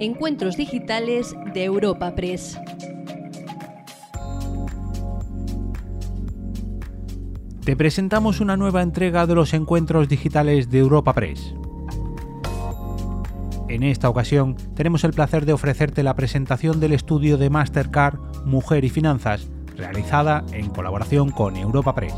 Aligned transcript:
Encuentros 0.00 0.56
Digitales 0.56 1.36
de 1.54 1.64
Europa 1.64 2.16
Press. 2.16 2.58
Te 7.64 7.76
presentamos 7.76 8.40
una 8.40 8.56
nueva 8.56 8.82
entrega 8.82 9.26
de 9.26 9.36
los 9.36 9.54
Encuentros 9.54 10.08
Digitales 10.08 10.68
de 10.68 10.80
Europa 10.80 11.12
Press. 11.12 11.54
En 13.68 13.84
esta 13.84 14.08
ocasión 14.08 14.56
tenemos 14.74 15.04
el 15.04 15.12
placer 15.12 15.46
de 15.46 15.52
ofrecerte 15.52 16.02
la 16.02 16.14
presentación 16.14 16.80
del 16.80 16.92
estudio 16.92 17.38
de 17.38 17.50
Mastercard 17.50 18.18
Mujer 18.44 18.84
y 18.84 18.90
Finanzas, 18.90 19.48
realizada 19.76 20.44
en 20.52 20.70
colaboración 20.70 21.30
con 21.30 21.56
Europa 21.56 21.94
Press. 21.94 22.14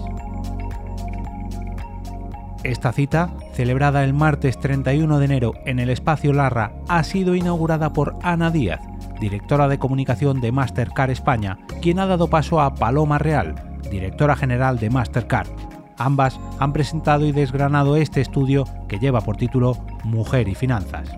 Esta 2.65 2.93
cita, 2.93 3.37
celebrada 3.57 4.05
el 4.05 4.13
martes 4.13 4.61
31 4.61 5.19
de 5.19 5.25
enero 5.25 5.55
en 5.65 5.79
el 5.79 5.89
espacio 5.89 6.35
Larra, 6.35 6.73
ha 6.89 7.03
sido 7.03 7.35
inaugurada 7.35 7.95
por 7.95 8.17
Ana 8.23 8.51
Díaz, 8.51 8.81
directora 9.19 9.67
de 9.67 9.79
comunicación 9.79 10.43
de 10.43 10.53
Mastercard 10.53 11.11
España, 11.11 11.59
quien 11.81 11.99
ha 11.99 12.07
dado 12.07 12.29
paso 12.29 12.61
a 12.61 12.75
Paloma 12.75 13.17
Real, 13.17 13.55
directora 13.91 14.37
general 14.37 14.79
de 14.79 14.91
Mastercard. 14.91 15.49
Ambas 15.97 16.39
han 16.59 16.75
presentado 16.75 17.25
y 17.25 17.33
desgranado 17.33 17.97
este 17.97 18.21
estudio 18.21 18.65
que 18.89 18.99
lleva 18.99 19.23
por 19.23 19.39
título 19.39 19.79
Mujer 20.05 20.49
y 20.49 20.55
Finanzas. 20.55 21.09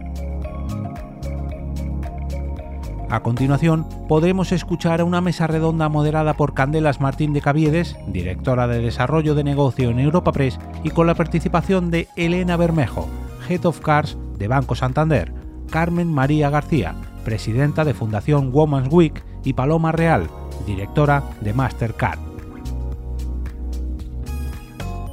A 3.11 3.21
continuación, 3.21 3.87
podremos 4.07 4.53
escuchar 4.53 5.01
a 5.01 5.05
una 5.05 5.23
mesa 5.23 5.47
redonda 5.47 5.89
moderada 5.89 6.35
por 6.35 6.53
Candelas 6.53 7.01
Martín 7.01 7.33
de 7.33 7.41
Caviedes, 7.41 7.97
directora 8.07 8.69
de 8.69 8.80
Desarrollo 8.80 9.35
de 9.35 9.45
Negocio 9.45 9.89
en 9.89 9.99
Europa 9.99 10.33
Press, 10.33 10.59
y 10.85 10.91
con 10.91 11.07
la 11.07 11.15
participación 11.15 11.91
de 11.91 12.09
Elena 12.16 12.59
Bermejo, 12.59 13.09
Head 13.49 13.65
of 13.65 13.80
Cars 13.80 14.19
de 14.37 14.47
Banco 14.47 14.74
Santander, 14.74 15.32
Carmen 15.71 16.13
María 16.13 16.51
García, 16.51 16.97
presidenta 17.24 17.87
de 17.87 17.95
Fundación 17.95 18.51
Women's 18.52 18.93
Week, 18.93 19.25
y 19.43 19.54
Paloma 19.54 19.91
Real, 19.93 20.29
directora 20.66 21.23
de 21.41 21.54
Mastercard. 21.54 22.19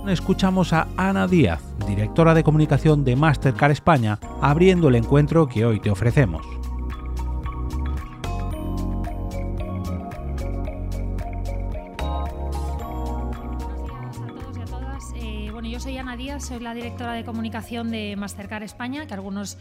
Escuchamos 0.09 0.73
a 0.73 0.87
Ana 0.97 1.27
Díaz, 1.27 1.61
directora 1.87 2.33
de 2.33 2.43
comunicación 2.43 3.05
de 3.05 3.15
Mastercard 3.15 3.71
España, 3.71 4.19
abriendo 4.41 4.89
el 4.89 4.95
encuentro 4.95 5.47
que 5.47 5.65
hoy 5.65 5.79
te 5.79 5.89
ofrecemos. 5.89 6.54
Soy 16.39 16.59
la 16.59 16.73
directora 16.73 17.13
de 17.13 17.23
comunicación 17.23 17.89
de 17.91 18.15
Mastercard 18.17 18.63
España, 18.63 19.07
que 19.07 19.13
algunos 19.13 19.57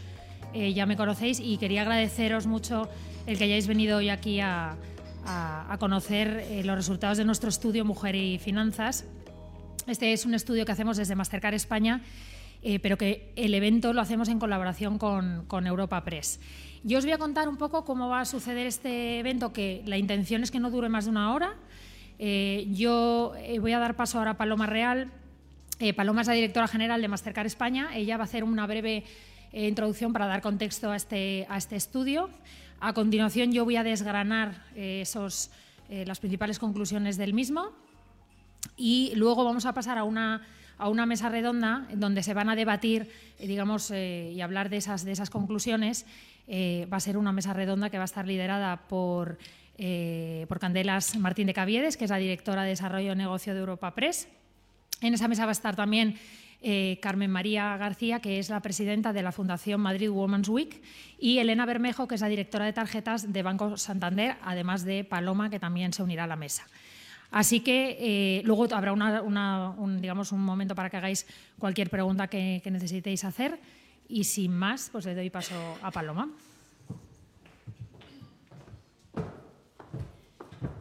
eh, 0.53 0.73
ya 0.73 0.85
me 0.85 0.97
conocéis, 0.97 1.39
y 1.39 1.57
quería 1.57 1.83
agradeceros 1.83 2.47
mucho 2.47 2.89
el 3.27 3.37
que 3.37 3.45
hayáis 3.45 3.67
venido 3.67 3.97
hoy 3.97 4.09
aquí 4.09 4.41
a, 4.41 4.75
conocer 5.79 6.45
eh, 6.49 6.63
los 6.63 6.75
resultados 6.75 7.17
de 7.17 7.25
nuestro 7.25 7.49
estudio 7.49 7.85
Mujer 7.85 8.15
y 8.15 8.39
Finanzas. 8.39 9.05
Este 9.87 10.11
es 10.11 10.25
un 10.25 10.33
estudio 10.33 10.65
que 10.65 10.71
hacemos 10.71 10.97
desde 10.97 11.15
Mastercard 11.15 11.53
España, 11.53 12.01
eh, 12.61 12.79
pero 12.79 12.97
que 12.97 13.31
el 13.35 13.53
evento 13.53 13.93
lo 13.93 14.01
hacemos 14.01 14.27
en 14.27 14.37
colaboración 14.37 14.97
con, 14.97 15.65
Europa 15.65 16.03
Press. 16.03 16.39
Yo 16.83 16.97
os 16.97 17.05
voy 17.05 17.13
a 17.13 17.17
contar 17.17 17.47
un 17.47 17.57
poco 17.57 17.85
cómo 17.85 18.09
va 18.09 18.21
a 18.21 18.25
suceder 18.25 18.67
este 18.67 19.19
evento, 19.19 19.53
que 19.53 19.81
la 19.85 19.97
intención 19.97 20.43
es 20.43 20.51
que 20.51 20.59
no 20.59 20.69
dure 20.69 20.89
más 20.89 21.05
de 21.05 21.11
una 21.11 21.33
hora. 21.33 21.55
yo 22.19 23.33
voy 23.61 23.71
a 23.71 23.79
dar 23.79 23.95
paso 23.95 24.19
ahora 24.19 24.31
a 24.31 24.37
Paloma 24.37 24.67
Real, 24.67 25.11
eh, 25.79 25.93
Paloma 25.93 26.21
es 26.21 26.27
la 26.27 26.33
directora 26.33 26.67
general 26.67 27.01
de 27.01 27.07
Mastercard 27.09 27.47
España. 27.47 27.89
Ella 27.93 28.15
va 28.15 28.23
a 28.23 28.25
hacer 28.25 28.45
una 28.45 28.65
breve 28.65 29.03
eh, 29.51 29.67
introducción 29.67 30.13
para 30.13 30.25
dar 30.25 30.41
contexto 30.41 30.91
a 30.91 30.95
este, 30.95 31.45
a 31.49 31.57
este, 31.57 31.75
estudio. 31.75 32.29
A 32.79 32.93
continuación, 32.93 33.51
yo 33.51 33.65
voy 33.65 33.75
a 33.75 33.83
desgranar 33.83 34.63
eh, 34.75 35.01
esos, 35.01 35.51
las 35.89 36.19
principales 36.19 36.59
conclusiones 36.59 37.15
del 37.17 37.33
mismo 37.33 37.71
y 38.75 39.13
luego 39.15 39.43
vamos 39.43 39.65
a 39.67 39.73
pasar 39.73 39.99
a 39.99 40.03
una, 40.03 40.41
mesa 41.05 41.29
redonda 41.29 41.87
donde 41.93 42.23
se 42.23 42.33
van 42.33 42.49
a 42.49 42.55
debatir 42.55 43.07
digamos, 43.39 43.91
y 43.91 44.41
hablar 44.41 44.69
de 44.69 44.77
esas, 44.77 45.29
conclusiones. 45.29 46.07
va 46.49 46.97
a 46.97 46.99
ser 46.99 47.17
una 47.17 47.31
mesa 47.31 47.53
redonda 47.53 47.91
que 47.91 47.97
va 47.97 48.03
a 48.03 48.05
estar 48.05 48.25
liderada 48.25 48.87
por, 48.87 49.37
por 50.47 50.59
Candelas 50.59 51.15
Martín 51.17 51.45
de 51.45 51.53
Caviedes, 51.53 51.97
que 51.97 52.05
es 52.05 52.09
la 52.09 52.17
directora 52.17 52.63
de 52.63 52.69
Desarrollo 52.69 53.09
de 53.09 53.15
Negocio 53.15 53.53
de 53.53 53.59
Europa 53.59 53.93
Press 53.93 54.27
en 55.01 55.13
esa 55.13 55.27
mesa 55.27 55.45
va 55.45 55.51
a 55.51 55.53
estar 55.53 55.75
también 55.75 56.17
eh, 56.61 56.97
Carmen 57.01 57.29
María 57.29 57.77
García, 57.77 58.19
que 58.19 58.39
es 58.39 58.49
la 58.49 58.59
presidenta 58.59 59.13
de 59.13 59.21
la 59.21 59.31
Fundación 59.31 59.81
Madrid 59.81 60.09
Women's 60.09 60.49
Week, 60.49 60.81
y 61.19 61.37
Elena 61.37 61.65
Bermejo, 61.65 62.07
que 62.07 62.15
es 62.15 62.21
la 62.21 62.27
directora 62.27 62.65
de 62.65 62.73
tarjetas 62.73 63.31
de 63.31 63.43
Banco 63.43 63.77
Santander, 63.77 64.35
además 64.41 64.83
de 64.83 65.03
Paloma, 65.03 65.49
que 65.49 65.59
también 65.59 65.93
se 65.93 66.01
unirá 66.01 66.23
a 66.23 66.27
la 66.27 66.35
mesa. 66.35 66.65
Así 67.29 67.59
que 67.59 67.97
eh, 67.99 68.41
luego 68.45 68.67
habrá 68.73 68.93
un, 68.93 70.01
digamos, 70.01 70.31
un 70.31 70.41
momento 70.41 70.73
para 70.73 70.89
que 70.89 70.97
hagáis 70.97 71.27
cualquier 71.59 71.89
pregunta 71.89 72.27
que, 72.27 72.61
que 72.63 72.71
necesitéis 72.71 73.23
hacer. 73.25 73.59
Y 74.07 74.23
sin 74.23 74.55
más, 74.55 74.89
pues 74.91 75.05
le 75.05 75.15
doy 75.15 75.29
paso 75.29 75.55
a 75.81 75.91
Paloma. 75.91 76.29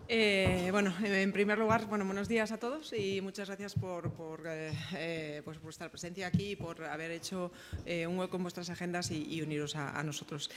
Eh, 0.07 0.69
bueno, 0.71 0.93
en 1.03 1.33
primer 1.33 1.57
lugar, 1.59 1.87
bueno, 1.87 2.05
buenos 2.05 2.29
días 2.29 2.53
a 2.53 2.59
todos 2.59 2.93
y 2.93 3.23
muchas 3.23 3.49
gracias 3.49 3.75
por, 3.75 4.13
por, 4.13 4.43
eh, 4.47 4.71
eh, 4.95 5.41
pues 5.47 5.59
vuestra 5.63 5.89
presencia 5.89 6.27
aquí 6.27 6.51
y 6.51 6.57
por 6.57 6.85
haber 6.85 7.11
hecho 7.11 7.51
un 7.87 8.19
hueco 8.19 8.37
en 8.37 8.43
vuestras 8.43 8.69
agendas 8.69 9.11
y, 9.11 9.41
uniros 9.41 9.77
a, 9.77 10.03
nosotros. 10.03 10.51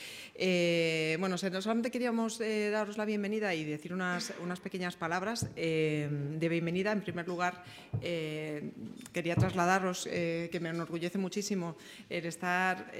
bueno, 1.19 1.38
solamente 1.38 1.91
queríamos 1.91 2.40
daros 2.40 2.97
la 2.97 3.06
bienvenida 3.06 3.53
y 3.56 3.63
decir 3.63 3.94
unas, 3.94 4.34
unas 4.41 4.59
pequeñas 4.59 4.96
palabras 4.96 5.47
de 5.56 6.47
bienvenida. 6.50 6.91
En 6.91 7.02
primer 7.02 7.28
lugar, 7.28 7.63
quería 8.02 9.36
trasladaros 9.36 10.06
que 10.06 10.59
me 10.62 10.69
enorgullece 10.69 11.18
muchísimo 11.18 11.78
el 12.09 12.25
estar 12.25 12.91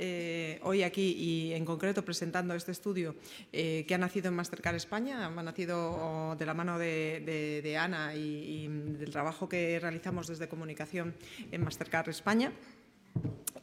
hoy 0.64 0.84
aquí 0.84 1.12
y 1.18 1.54
en 1.54 1.66
concreto 1.66 2.04
presentando 2.04 2.54
este 2.54 2.72
estudio 2.72 3.16
que 3.52 3.94
ha 3.94 3.98
nacido 3.98 4.30
en 4.30 4.36
Mastercard 4.36 4.76
España, 4.76 5.26
ha 5.26 5.44
nacido 5.44 6.37
de 6.38 6.46
la 6.46 6.54
mano 6.54 6.78
de, 6.80 7.78
Ana 7.80 8.16
y, 8.16 8.68
del 8.68 9.12
trabajo 9.12 9.50
que 9.50 9.80
realizamos 9.80 10.28
desde 10.28 10.48
comunicación 10.48 11.16
en 11.52 11.64
Mastercard 11.64 12.10
España. 12.10 12.52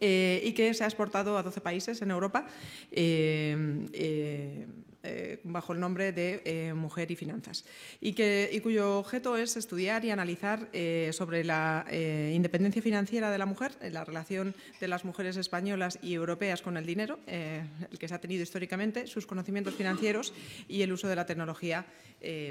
Eh, 0.00 0.42
y 0.44 0.52
que 0.52 0.74
se 0.74 0.82
ha 0.82 0.86
exportado 0.86 1.38
a 1.38 1.42
12 1.42 1.60
países 1.60 2.02
en 2.02 2.10
Europa. 2.10 2.46
Eh, 2.90 4.66
eh, 5.04 5.24
eh, 5.24 5.40
bajo 5.44 5.72
el 5.72 5.80
nombre 5.80 6.12
de 6.12 6.42
eh, 6.44 6.74
Mujer 6.74 7.10
y 7.10 7.16
Finanzas, 7.16 7.64
y, 8.00 8.12
que, 8.12 8.58
cuyo 8.62 8.98
objeto 8.98 9.36
es 9.36 9.56
estudiar 9.56 10.04
y 10.04 10.10
analizar 10.10 10.68
eh, 10.72 11.10
sobre 11.12 11.44
la 11.44 11.86
independencia 12.32 12.82
financiera 12.82 13.30
de 13.30 13.38
la 13.38 13.46
mujer, 13.46 13.72
la 13.90 14.04
relación 14.04 14.54
de 14.80 14.88
las 14.88 15.04
mujeres 15.04 15.36
españolas 15.36 15.98
y 16.02 16.14
europeas 16.14 16.62
con 16.62 16.76
el 16.76 16.86
dinero, 16.86 17.18
el 17.26 17.98
que 17.98 18.08
se 18.08 18.14
ha 18.14 18.20
tenido 18.20 18.42
históricamente, 18.42 19.06
sus 19.06 19.26
conocimientos 19.26 19.74
financieros 19.74 20.32
y 20.68 20.82
el 20.82 20.92
uso 20.92 21.08
de 21.08 21.16
la 21.16 21.26
tecnología 21.26 21.86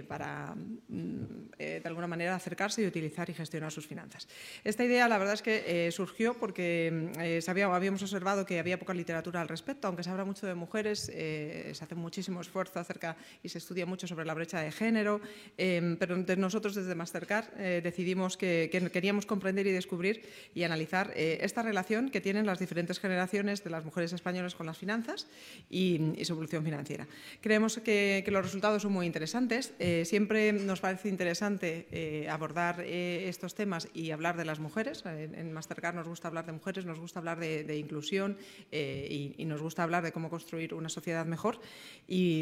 para, 0.08 0.54
mm, 0.56 1.58
de 1.58 1.82
alguna 1.86 2.08
manera, 2.08 2.36
acercarse 2.36 2.84
y 2.84 2.86
utilizar 2.86 3.30
y 3.30 3.34
gestionar 3.34 3.72
sus 3.72 3.88
finanzas. 3.88 4.28
Esta 4.64 4.84
idea, 4.84 5.08
la 5.08 5.18
verdad 5.18 5.34
es 5.34 5.42
que 5.42 5.90
surgió 5.92 6.36
porque 6.36 7.12
mm, 7.16 7.52
habíamos 7.72 8.02
observado 8.04 8.46
que 8.46 8.60
había 8.60 8.78
poca 8.80 8.94
literatura 8.94 9.42
al 9.42 9.48
respecto, 9.48 9.88
aunque 9.88 10.04
se 10.04 10.10
habla 10.10 10.26
mucho 10.26 10.46
de 10.46 10.56
mujeres, 10.56 11.00
se 11.00 11.80
hace 11.82 11.96
muchísimo 11.96 12.43
esfuerzo 12.44 12.80
acerca 12.80 13.18
y 13.42 13.50
se 13.50 13.58
estudia 13.58 13.86
mucho 13.86 14.08
sobre 14.08 14.26
la 14.26 14.34
brecha 14.34 14.62
de 14.62 14.72
género, 14.72 15.20
em, 15.58 15.98
pero 15.98 16.16
nosotros 16.38 16.76
desde 16.76 16.96
Mastercard 16.96 17.46
eh, 17.58 17.82
decidimos 17.84 18.38
que, 18.38 18.70
queríamos 18.92 19.26
comprender 19.26 19.66
y 19.68 19.72
descubrir 19.72 20.22
y 20.54 20.64
analizar 20.64 21.12
eh, 21.16 21.40
esta 21.42 21.64
relación 21.64 22.10
que 22.10 22.22
tienen 22.22 22.46
las 22.46 22.60
diferentes 22.60 23.00
generaciones 23.00 23.64
de 23.64 23.70
las 23.70 23.84
mujeres 23.84 24.14
españolas 24.14 24.56
con 24.56 24.66
las 24.66 24.78
finanzas 24.78 25.28
y, 25.70 26.14
su 26.24 26.34
evolución 26.34 26.64
financiera. 26.64 27.08
Creemos 27.42 27.78
que, 27.78 28.24
los 28.34 28.46
resultados 28.46 28.82
son 28.82 28.94
muy 28.94 29.06
interesantes. 29.06 29.74
Eh, 29.78 30.06
siempre 30.06 30.54
nos 30.54 30.80
parece 30.80 31.10
interesante 31.10 32.28
abordar 32.30 32.82
estos 32.82 33.54
temas 33.56 33.88
y 33.94 34.12
hablar 34.12 34.38
de 34.38 34.46
las 34.46 34.60
mujeres. 34.60 35.04
En, 35.06 35.52
Mastercard 35.54 35.96
nos 35.96 36.08
gusta 36.08 36.28
hablar 36.28 36.46
de 36.46 36.54
mujeres, 36.54 36.86
nos 36.86 37.00
gusta 37.00 37.20
hablar 37.20 37.40
de, 37.40 37.78
inclusión 37.78 38.38
y, 38.72 39.36
y, 39.38 39.46
nos 39.46 39.62
gusta 39.62 39.84
hablar 39.84 40.04
de 40.04 40.12
cómo 40.12 40.30
construir 40.30 40.74
una 40.74 40.90
sociedad 40.90 41.26
mejor. 41.26 41.60
Y, 42.08 42.33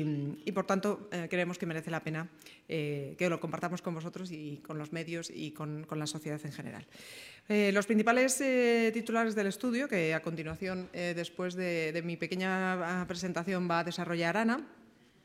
y, 0.46 0.52
por 0.52 0.66
tanto 0.66 1.10
eh, 1.12 1.28
creemos 1.30 1.58
que 1.58 1.66
merece 1.66 1.92
la 1.92 2.04
pena 2.04 2.30
eh, 2.68 3.16
que 3.18 3.30
lo 3.30 3.40
compartamos 3.40 3.82
con 3.82 3.94
vosotros 3.94 4.32
y 4.32 4.58
con 4.66 4.78
los 4.78 4.92
medios 4.94 5.32
y 5.34 5.52
con, 5.52 5.88
la 5.92 6.08
sociedad 6.08 6.40
en 6.44 6.52
general. 6.52 6.86
Eh, 7.50 7.72
los 7.74 7.86
principales 7.86 8.42
titulares 8.94 9.36
del 9.36 9.48
estudio, 9.48 9.88
que 9.88 10.14
a 10.14 10.22
continuación, 10.22 10.90
después 10.94 11.56
de, 11.56 12.02
mi 12.06 12.16
pequeña 12.16 13.06
presentación, 13.08 13.70
va 13.70 13.80
a 13.80 13.84
desarrollar 13.84 14.38
Ana, 14.38 14.66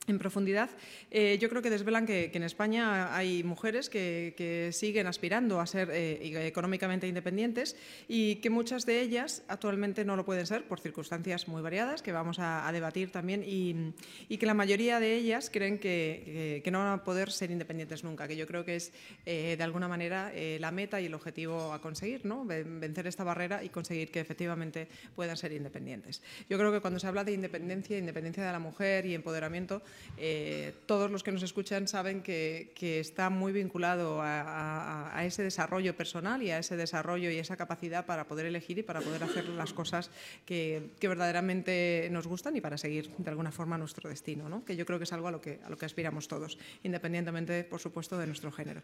en 0.07 0.19
profundidad, 0.19 0.71
eh, 1.11 1.39
yo 1.41 1.49
creo 1.49 1.63
que 1.63 1.71
desvelan 1.71 2.07
que, 2.07 2.31
en 2.33 2.43
España 2.43 3.17
hay 3.17 3.43
mujeres 3.43 3.89
que, 3.91 4.71
siguen 4.73 5.07
aspirando 5.07 5.61
a 5.61 5.67
ser 5.67 5.91
eh, 5.91 6.47
económicamente 6.47 7.09
independientes 7.09 7.77
y 8.09 8.37
que 8.37 8.51
muchas 8.51 8.85
de 8.87 9.01
ellas 9.01 9.43
actualmente 9.49 10.05
no 10.05 10.17
lo 10.17 10.25
pueden 10.25 10.47
ser 10.47 10.67
por 10.69 10.81
circunstancias 10.81 11.49
muy 11.49 11.63
variadas 11.63 12.03
que 12.03 12.13
vamos 12.13 12.39
a, 12.39 12.71
debatir 12.73 13.11
también 13.11 13.43
y, 13.47 13.93
que 14.37 14.47
la 14.47 14.55
mayoría 14.55 15.01
de 15.01 15.15
ellas 15.15 15.51
creen 15.51 15.79
que, 15.79 16.63
no 16.71 16.79
van 16.79 16.99
a 16.99 17.05
poder 17.05 17.31
ser 17.31 17.51
independientes 17.51 18.05
nunca, 18.05 18.29
que 18.29 18.37
yo 18.37 18.47
creo 18.47 18.65
que 18.65 18.77
es 18.77 18.93
eh, 19.25 19.55
de 19.57 19.65
alguna 19.65 19.89
manera 19.89 20.33
la 20.59 20.71
meta 20.71 21.01
y 21.01 21.07
el 21.07 21.15
objetivo 21.15 21.73
a 21.73 21.81
conseguir, 21.81 22.27
¿no? 22.27 22.45
vencer 22.45 23.07
esta 23.07 23.25
barrera 23.25 23.65
y 23.65 23.71
conseguir 23.71 24.11
que 24.11 24.21
efectivamente 24.21 24.89
puedan 25.15 25.37
ser 25.37 25.53
independientes. 25.53 26.23
Yo 26.49 26.59
creo 26.59 26.73
que 26.73 26.81
cuando 26.81 27.01
se 27.01 27.07
habla 27.07 27.25
de 27.25 27.33
independencia, 27.33 27.99
independencia 27.99 28.45
de 28.45 28.53
la 28.53 28.59
mujer 28.59 29.07
y 29.07 29.15
empoderamiento, 29.15 29.83
eh, 30.19 30.73
todos 30.87 31.11
los 31.11 31.23
que 31.23 31.33
nos 31.33 31.43
escuchan 31.43 31.89
saben 31.89 32.23
que, 32.23 32.71
está 32.81 33.31
muy 33.31 33.53
vinculado 33.53 34.21
a, 34.23 35.23
ese 35.25 35.43
desarrollo 35.43 35.97
personal 35.97 36.43
y 36.43 36.51
a 36.51 36.59
ese 36.59 36.77
desarrollo 36.77 37.31
y 37.31 37.39
esa 37.39 37.57
capacidad 37.57 38.07
para 38.07 38.25
poder 38.25 38.47
elegir 38.47 38.79
y 38.79 38.83
para 38.83 39.01
poder 39.01 39.25
hacer 39.25 39.49
las 39.49 39.73
cosas 39.73 40.11
que, 40.45 40.91
verdaderamente 41.01 42.09
nos 42.11 42.27
gustan 42.27 42.57
y 42.57 42.61
para 42.61 42.79
seguir 42.79 43.11
de 43.19 43.31
alguna 43.31 43.53
forma 43.53 43.79
nuestro 43.79 44.09
destino, 44.09 44.65
que 44.65 44.77
yo 44.77 44.87
creo 44.87 44.99
que 44.99 45.05
es 45.05 45.13
algo 45.13 45.29
a 45.29 45.31
lo 45.31 45.41
que 45.41 45.61
aspiramos 45.83 46.29
todos, 46.29 46.59
independientemente, 46.83 47.65
por 47.65 47.81
supuesto, 47.81 48.19
de 48.19 48.27
nuestro 48.27 48.53
género. 48.53 48.83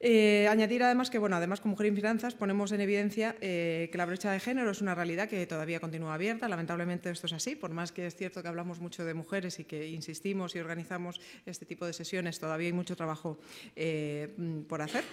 Eh, 0.00 0.46
añadir 0.48 0.82
además 0.82 1.10
que, 1.10 1.18
bueno, 1.18 1.36
además 1.36 1.60
con 1.60 1.70
Mujer 1.70 1.86
en 1.86 1.96
Finanzas 1.96 2.34
ponemos 2.34 2.70
en 2.72 2.80
evidencia 2.80 3.34
eh, 3.40 3.88
que 3.90 3.98
la 3.98 4.06
brecha 4.06 4.30
de 4.30 4.38
género 4.38 4.70
es 4.70 4.80
una 4.80 4.94
realidad 4.94 5.28
que 5.28 5.44
todavía 5.46 5.80
continúa 5.80 6.14
abierta. 6.14 6.48
Lamentablemente 6.48 7.10
esto 7.10 7.26
es 7.26 7.32
así, 7.32 7.56
por 7.56 7.70
más 7.70 7.92
que 7.92 8.06
es 8.06 8.14
cierto 8.14 8.42
que 8.42 8.48
hablamos 8.48 8.80
mucho 8.80 9.04
de 9.04 9.14
mujeres 9.14 9.58
y 9.58 9.64
que 9.64 9.88
insistimos 9.88 10.54
y 10.54 10.60
organizamos 10.60 11.20
este 11.46 11.66
tipo 11.66 11.84
de 11.84 11.92
sesiones, 11.92 12.38
todavía 12.38 12.68
hay 12.68 12.72
mucho 12.72 12.96
trabajo 12.96 13.38
eh, 13.74 14.28
por 14.68 14.82
hacer. 14.82 15.04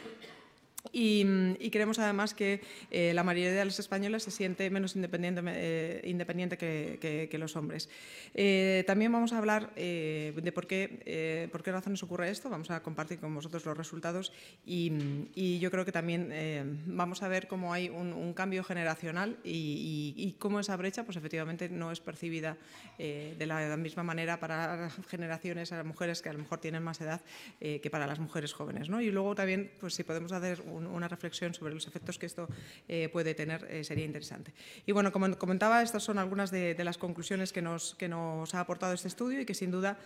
Y, 0.91 1.69
creemos 1.69 1.99
además 1.99 2.33
que 2.33 2.61
eh, 2.91 3.13
la 3.13 3.23
mayoría 3.23 3.51
de 3.51 3.65
los 3.65 3.79
españoles 3.79 4.23
se 4.23 4.31
siente 4.31 4.69
menos 4.69 4.95
independiente, 4.95 5.41
eh, 5.45 6.01
independiente 6.05 6.57
que, 6.57 7.37
los 7.37 7.55
hombres. 7.57 7.89
Eh, 8.33 8.85
también 8.87 9.11
vamos 9.11 9.33
a 9.33 9.37
hablar 9.37 9.73
de 9.75 10.51
por 10.53 10.67
qué, 10.67 11.49
por 11.51 11.63
qué 11.63 11.71
razones 11.71 12.01
ocurre 12.01 12.29
esto, 12.29 12.49
vamos 12.49 12.71
a 12.71 12.81
compartir 12.81 13.19
con 13.19 13.35
vosotros 13.35 13.65
los 13.65 13.77
resultados 13.77 14.31
y, 14.65 15.59
yo 15.59 15.71
creo 15.71 15.85
que 15.85 15.91
también 15.91 16.83
vamos 16.85 17.23
a 17.23 17.27
ver 17.27 17.47
cómo 17.47 17.73
hay 17.73 17.89
un, 17.89 18.33
cambio 18.33 18.63
generacional 18.63 19.38
y, 19.43 20.35
cómo 20.39 20.59
esa 20.59 20.75
brecha 20.77 21.03
pues 21.03 21.17
efectivamente 21.17 21.69
no 21.69 21.91
es 21.91 21.99
percibida 21.99 22.57
de 22.97 23.45
la 23.45 23.75
misma 23.77 24.03
manera 24.03 24.39
para 24.39 24.89
generaciones, 25.09 25.71
a 25.73 25.83
mujeres 25.83 26.21
que 26.21 26.29
a 26.29 26.33
lo 26.33 26.39
mejor 26.39 26.59
tienen 26.59 26.83
más 26.83 27.01
edad 27.01 27.21
que 27.59 27.89
para 27.89 28.07
las 28.07 28.19
mujeres 28.19 28.53
jóvenes. 28.53 28.89
¿no? 28.89 29.01
Y 29.01 29.11
luego 29.11 29.35
también, 29.35 29.71
pues 29.79 29.93
si 29.93 30.03
podemos 30.03 30.31
hacer 30.31 30.61
una 30.75 31.07
reflexión 31.07 31.54
sobre 31.54 31.74
los 31.74 31.88
efectos 31.88 32.18
que 32.18 32.25
esto 32.25 32.48
eh, 32.88 33.10
puede 33.10 33.33
tener 33.33 33.66
eh, 33.69 33.83
sería 33.83 34.06
interesante. 34.06 34.54
Y 34.86 34.92
bueno, 34.92 35.12
como 35.12 35.38
comentaba, 35.38 35.81
estas 35.81 36.04
son 36.04 36.18
algunas 36.18 36.51
de, 36.51 36.75
las 36.83 36.98
conclusiones 36.98 37.51
que 37.51 37.62
nos, 37.62 37.95
que 37.95 38.07
nos 38.07 38.54
ha 38.54 38.60
aportado 38.60 38.94
este 38.94 39.07
estudio 39.07 39.42
y 39.42 39.45
que 39.45 39.54
sin 39.54 39.72
duda 39.72 39.98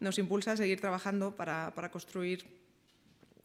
nos 0.00 0.18
impulsa 0.18 0.52
a 0.52 0.56
seguir 0.56 0.80
trabajando 0.80 1.34
para, 1.34 1.72
para 1.74 1.90
construir 1.90 2.57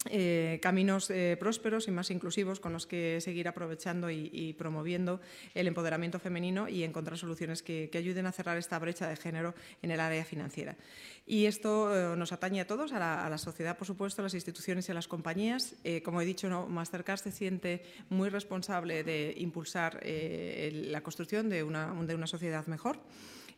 eh, 0.09 0.59
caminos 0.61 1.09
eh, 1.09 1.37
prósperos 1.39 1.87
y 1.87 1.91
más 1.91 2.11
inclusivos 2.11 2.59
con 2.59 2.73
los 2.73 2.85
que 2.85 3.21
seguir 3.21 3.47
aprovechando 3.47 4.09
y, 4.09 4.53
promoviendo 4.57 5.21
el 5.53 5.67
empoderamiento 5.67 6.19
femenino 6.19 6.67
y 6.67 6.83
encontrar 6.83 7.17
soluciones 7.17 7.63
que, 7.63 7.89
ayuden 7.93 8.25
a 8.25 8.31
cerrar 8.31 8.57
esta 8.57 8.77
brecha 8.79 9.07
de 9.07 9.15
género 9.15 9.53
en 9.81 9.91
el 9.91 9.99
área 9.99 10.25
financiera. 10.25 10.75
Y 11.25 11.45
esto 11.45 12.13
eh, 12.13 12.17
nos 12.17 12.33
atañe 12.33 12.61
a 12.61 12.67
todos, 12.67 12.91
a 12.91 13.29
la, 13.29 13.37
sociedad, 13.37 13.77
por 13.77 13.87
supuesto, 13.87 14.21
a 14.21 14.23
las 14.23 14.33
instituciones 14.33 14.87
y 14.87 14.91
a 14.91 14.95
las 14.95 15.07
compañías. 15.07 15.75
como 16.03 16.21
he 16.21 16.25
dicho, 16.25 16.49
¿no? 16.49 16.67
Mastercard 16.67 17.19
se 17.19 17.31
siente 17.31 17.83
muy 18.09 18.29
responsable 18.29 19.03
de 19.03 19.33
impulsar 19.37 20.01
la 20.03 21.01
construcción 21.01 21.49
de 21.49 21.63
una, 21.63 21.93
de 22.05 22.15
una 22.15 22.27
sociedad 22.27 22.65
mejor. 22.67 22.99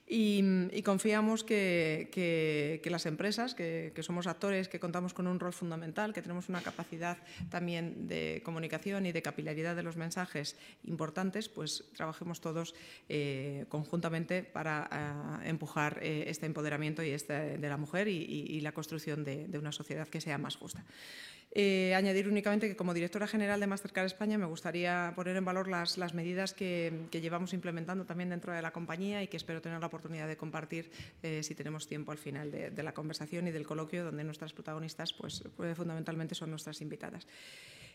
Y, 0.08 0.82
confiamos 0.84 1.44
que, 1.44 2.82
las 2.86 3.06
empresas, 3.08 3.56
que, 3.56 3.92
somos 4.02 4.28
actores, 4.28 4.68
que 4.68 4.80
contamos 4.80 5.16
con 5.16 5.26
un 5.26 5.40
rol 5.40 5.54
fundamental, 5.54 6.14
que 6.14 6.22
tenemos 6.22 6.48
una 6.48 6.62
capacidad 6.62 7.18
también 7.50 8.08
de 8.08 8.42
comunicación 8.46 9.08
y 9.08 9.12
de 9.12 9.22
capilaridad 9.24 9.76
de 9.76 9.82
los 9.82 9.98
mensajes 9.98 10.58
importantes, 10.84 11.50
pues 11.50 11.86
trabajemos 11.96 12.40
todos 12.40 12.76
eh, 13.10 13.66
conjuntamente 13.70 14.44
para 14.44 15.42
eh, 15.44 15.50
empujar 15.50 16.00
eh, 16.04 16.26
este 16.28 16.46
empoderamiento 16.46 17.02
y 17.02 17.10
este 17.10 17.58
de 17.58 17.70
la 17.70 17.78
mujer 17.78 18.08
y, 18.08 18.62
la 18.62 18.74
construcción 18.74 19.24
de 19.24 19.58
una 19.60 19.72
sociedad 19.72 20.08
que 20.08 20.22
sea 20.22 20.38
más 20.38 20.56
justa. 20.56 20.84
Eh, 21.58 21.96
añadir 21.96 22.28
únicamente 22.28 22.68
que 22.68 22.76
como 22.76 22.94
directora 22.94 23.28
general 23.28 23.62
de 23.62 23.68
Mastercard 23.68 24.08
España 24.08 24.38
me 24.38 24.46
gustaría 24.46 25.14
poner 25.16 25.38
en 25.38 25.46
valor 25.46 25.70
las, 25.70 26.14
medidas 26.14 26.54
que, 26.54 27.08
llevamos 27.14 27.54
implementando 27.54 28.04
también 28.04 28.30
dentro 28.30 28.52
de 28.52 28.62
la 28.62 28.72
compañía 28.72 29.24
y 29.24 29.28
que 29.28 29.38
espero 29.38 29.62
tener 29.62 29.80
la 29.80 29.88
oportunidad 29.88 30.28
de 30.28 30.36
compartir 30.36 30.92
eh, 31.24 31.44
si 31.44 31.56
tenemos 31.56 31.88
tiempo 31.88 32.12
al 32.12 32.18
final 32.18 32.52
de, 32.52 32.84
la 32.84 32.94
conversación 32.94 33.48
y 33.48 33.52
del 33.52 33.66
coloquio 33.66 34.04
donde 34.04 34.26
nuestras 34.26 34.52
protagonistas 34.52 35.14
pues, 35.14 35.46
pues 35.56 35.78
fundamentalmente 35.78 36.36
son 36.36 36.50
nuestras 36.50 36.82
invitadas. 36.82 37.26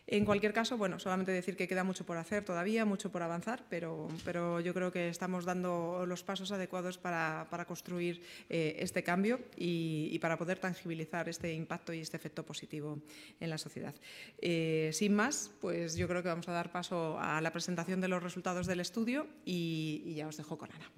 En 0.06 0.24
cualquier 0.24 0.52
caso, 0.52 0.76
bueno, 0.76 0.98
solamente 0.98 1.30
decir 1.30 1.56
que 1.56 1.68
queda 1.68 1.84
mucho 1.84 2.04
por 2.04 2.16
hacer 2.16 2.44
todavía, 2.44 2.84
mucho 2.84 3.12
por 3.12 3.22
avanzar, 3.22 3.64
pero, 3.68 4.08
pero 4.24 4.58
yo 4.58 4.74
creo 4.74 4.90
que 4.90 5.08
estamos 5.08 5.44
dando 5.44 6.04
los 6.06 6.24
pasos 6.24 6.50
adecuados 6.50 6.98
para, 6.98 7.46
construir 7.66 8.22
eh, 8.48 8.76
este 8.80 9.04
cambio 9.04 9.40
y, 9.56 10.18
para 10.18 10.36
poder 10.36 10.58
tangibilizar 10.58 11.28
este 11.28 11.54
impacto 11.54 11.92
y 11.92 12.00
este 12.00 12.16
efecto 12.16 12.44
positivo 12.44 12.98
en 13.38 13.50
la 13.50 13.58
sociedad. 13.58 13.94
Eh, 14.38 14.90
sin 14.92 15.14
más, 15.14 15.50
pues 15.60 15.94
yo 15.94 16.08
creo 16.08 16.22
que 16.22 16.28
vamos 16.28 16.48
a 16.48 16.52
dar 16.52 16.72
paso 16.72 17.18
a 17.20 17.40
la 17.40 17.52
presentación 17.52 18.00
de 18.00 18.08
los 18.08 18.22
resultados 18.22 18.66
del 18.66 18.80
estudio 18.80 19.26
y, 19.44 20.14
ya 20.16 20.26
os 20.26 20.36
dejo 20.36 20.58
con 20.58 20.70
Ana. 20.72 20.90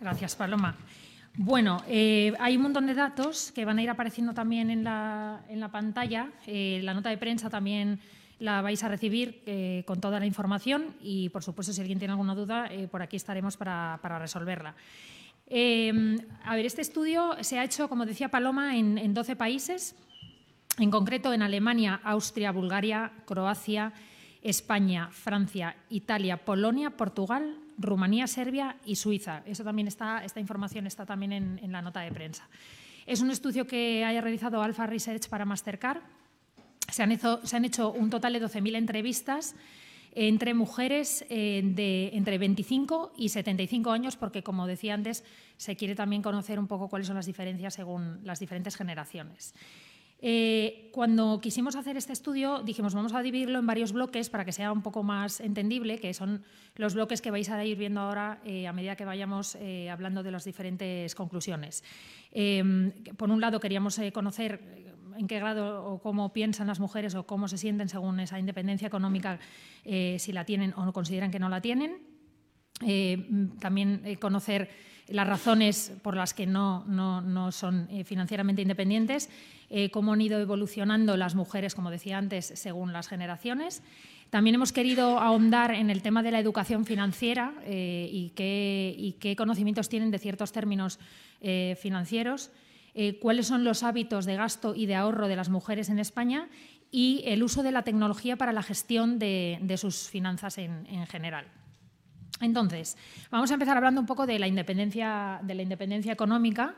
Gracias, 0.00 0.36
Paloma. 0.36 0.76
Bueno, 1.40 1.84
eh, 1.86 2.34
hay 2.40 2.56
un 2.56 2.62
montón 2.62 2.86
de 2.88 2.94
datos 2.94 3.52
que 3.52 3.64
van 3.64 3.78
a 3.78 3.82
ir 3.84 3.88
apareciendo 3.88 4.34
también 4.34 4.70
en 4.70 4.82
la, 4.82 5.68
pantalla. 5.70 6.32
Eh, 6.48 6.80
la 6.82 6.94
nota 6.94 7.10
de 7.10 7.16
prensa 7.16 7.48
también 7.48 8.00
la 8.40 8.60
vais 8.60 8.82
a 8.82 8.88
recibir 8.88 9.40
eh, 9.46 9.84
con 9.86 10.00
toda 10.00 10.18
la 10.18 10.26
información 10.26 10.96
y, 11.00 11.28
por 11.28 11.44
supuesto, 11.44 11.72
si 11.72 11.80
alguien 11.80 12.00
tiene 12.00 12.10
alguna 12.10 12.34
duda, 12.34 12.68
por 12.90 13.02
aquí 13.02 13.14
estaremos 13.14 13.56
para, 13.56 14.00
resolverla. 14.18 14.74
a 15.50 16.56
ver, 16.56 16.66
este 16.66 16.82
estudio 16.82 17.36
se 17.42 17.60
ha 17.60 17.62
hecho, 17.62 17.88
como 17.88 18.04
decía 18.04 18.30
Paloma, 18.30 18.76
en, 18.76 18.98
en 18.98 19.14
12 19.14 19.36
países, 19.36 19.94
en 20.80 20.90
concreto 20.90 21.32
en 21.32 21.42
Alemania, 21.42 22.00
Austria, 22.02 22.50
Bulgaria, 22.50 23.12
Croacia, 23.26 23.92
España, 24.42 25.08
Francia, 25.12 25.76
Italia, 25.88 26.44
Polonia, 26.44 26.90
Portugal, 26.90 27.54
Rumanía, 27.78 28.26
Serbia 28.26 28.76
y 28.84 28.96
Suiza. 28.96 29.42
Eso 29.46 29.64
también 29.64 29.88
está, 29.88 30.24
esta 30.24 30.40
información 30.40 30.86
está 30.86 31.06
también 31.06 31.32
en, 31.32 31.72
la 31.72 31.80
nota 31.80 32.00
de 32.00 32.10
prensa. 32.10 32.48
Es 33.06 33.20
un 33.20 33.30
estudio 33.30 33.66
que 33.66 34.04
haya 34.04 34.20
realizado 34.20 34.60
Alpha 34.62 34.86
Research 34.86 35.28
para 35.28 35.44
Mastercard. 35.44 36.00
Se 36.90 37.02
han 37.02 37.12
hecho, 37.64 37.92
un 37.92 38.10
total 38.10 38.32
de 38.32 38.42
12.000 38.42 38.76
entrevistas 38.76 39.54
entre 40.12 40.54
mujeres 40.54 41.24
eh, 41.28 41.62
de 41.64 42.10
entre 42.14 42.38
25 42.38 43.12
y 43.16 43.28
75 43.28 43.90
años, 43.90 44.16
porque, 44.16 44.42
como 44.42 44.66
decía 44.66 44.94
antes, 44.94 45.22
se 45.56 45.76
quiere 45.76 45.94
también 45.94 46.22
conocer 46.22 46.58
un 46.58 46.66
poco 46.66 46.88
cuáles 46.88 47.06
son 47.06 47.16
las 47.16 47.26
diferencias 47.26 47.74
según 47.74 48.20
las 48.24 48.40
diferentes 48.40 48.74
generaciones. 48.74 49.54
Eh, 50.20 50.90
cuando 50.92 51.40
quisimos 51.40 51.76
hacer 51.76 51.96
este 51.96 52.12
estudio, 52.12 52.62
dijimos 52.64 52.92
vamos 52.92 53.12
a 53.12 53.22
dividirlo 53.22 53.60
en 53.60 53.66
varios 53.66 53.92
bloques 53.92 54.30
para 54.30 54.44
que 54.44 54.50
sea 54.50 54.72
un 54.72 54.82
poco 54.82 55.04
más 55.04 55.38
entendible, 55.38 55.98
que 55.98 56.12
son 56.12 56.42
los 56.74 56.94
bloques 56.94 57.22
que 57.22 57.30
vais 57.30 57.48
a 57.50 57.64
ir 57.64 57.78
viendo 57.78 58.00
ahora 58.00 58.40
eh, 58.44 58.66
a 58.66 58.72
medida 58.72 58.96
que 58.96 59.04
vayamos 59.04 59.54
eh, 59.54 59.88
hablando 59.90 60.24
de 60.24 60.32
las 60.32 60.44
diferentes 60.44 61.14
conclusiones. 61.14 61.84
por 63.16 63.30
un 63.30 63.40
lado, 63.40 63.60
queríamos 63.60 64.00
conocer 64.12 64.86
en 65.16 65.26
qué 65.26 65.38
grado 65.38 65.84
o 65.84 66.00
cómo 66.00 66.32
piensan 66.32 66.66
las 66.66 66.80
mujeres 66.80 67.14
o 67.14 67.24
cómo 67.24 67.46
se 67.46 67.58
sienten 67.58 67.88
según 67.88 68.18
esa 68.20 68.38
independencia 68.38 68.86
económica, 68.88 69.38
si 69.84 70.32
la 70.32 70.44
tienen 70.44 70.74
o 70.76 70.84
no 70.84 70.92
consideran 70.92 71.30
que 71.30 71.38
no 71.38 71.48
la 71.48 71.60
tienen. 71.60 72.02
también 73.60 74.02
conocer 74.20 74.68
las 75.08 75.26
razones 75.26 75.92
por 76.02 76.16
las 76.16 76.34
que 76.34 76.46
no, 76.46 76.84
no 76.86 77.52
son 77.52 77.88
financieramente 78.04 78.62
independientes 78.62 79.28
eh, 79.70 79.90
cómo 79.90 80.14
han 80.14 80.20
ido 80.22 80.40
evolucionando 80.40 81.16
las 81.18 81.34
mujeres, 81.34 81.74
como 81.74 81.90
decía 81.90 82.16
antes, 82.16 82.52
según 82.54 82.92
las 82.94 83.06
generaciones. 83.06 83.82
También 84.30 84.54
hemos 84.54 84.72
querido 84.72 85.18
ahondar 85.18 85.74
en 85.74 85.90
el 85.90 86.00
tema 86.00 86.22
de 86.22 86.30
la 86.30 86.38
educación 86.38 86.86
financiera 86.86 87.52
eh, 87.64 88.08
y, 88.10 88.30
qué, 88.30 89.34
conocimientos 89.36 89.90
tienen 89.90 90.10
de 90.10 90.18
ciertos 90.18 90.52
términos 90.52 90.98
eh, 91.40 91.76
financieros, 91.80 92.50
cuáles 93.20 93.46
son 93.46 93.62
los 93.62 93.84
hábitos 93.84 94.24
de 94.24 94.34
gasto 94.34 94.74
y 94.74 94.86
de 94.86 94.96
ahorro 94.96 95.28
de 95.28 95.36
las 95.36 95.50
mujeres 95.50 95.88
en 95.88 96.00
España 96.00 96.48
y 96.90 97.22
el 97.26 97.44
uso 97.44 97.62
de 97.62 97.70
la 97.70 97.82
tecnología 97.82 98.34
para 98.34 98.52
la 98.52 98.64
gestión 98.64 99.20
de, 99.20 99.76
sus 99.78 100.08
finanzas 100.08 100.58
en 100.58 101.06
general. 101.06 101.46
Entonces, 102.40 102.96
vamos 103.30 103.50
a 103.50 103.54
empezar 103.54 103.76
hablando 103.76 104.00
un 104.00 104.06
poco 104.06 104.26
de 104.26 104.38
la 104.38 104.46
independencia, 104.46 105.40
de 105.42 105.54
la 105.54 105.62
independencia 105.62 106.12
económica. 106.12 106.74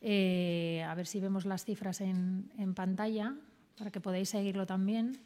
Eh, 0.00 0.84
a 0.86 0.94
ver 0.94 1.06
si 1.06 1.20
vemos 1.20 1.46
las 1.46 1.64
cifras 1.64 2.00
en, 2.00 2.50
pantalla 2.74 3.34
para 3.78 3.90
que 3.90 4.00
podáis 4.00 4.28
seguirlo 4.28 4.66
también. 4.66 5.18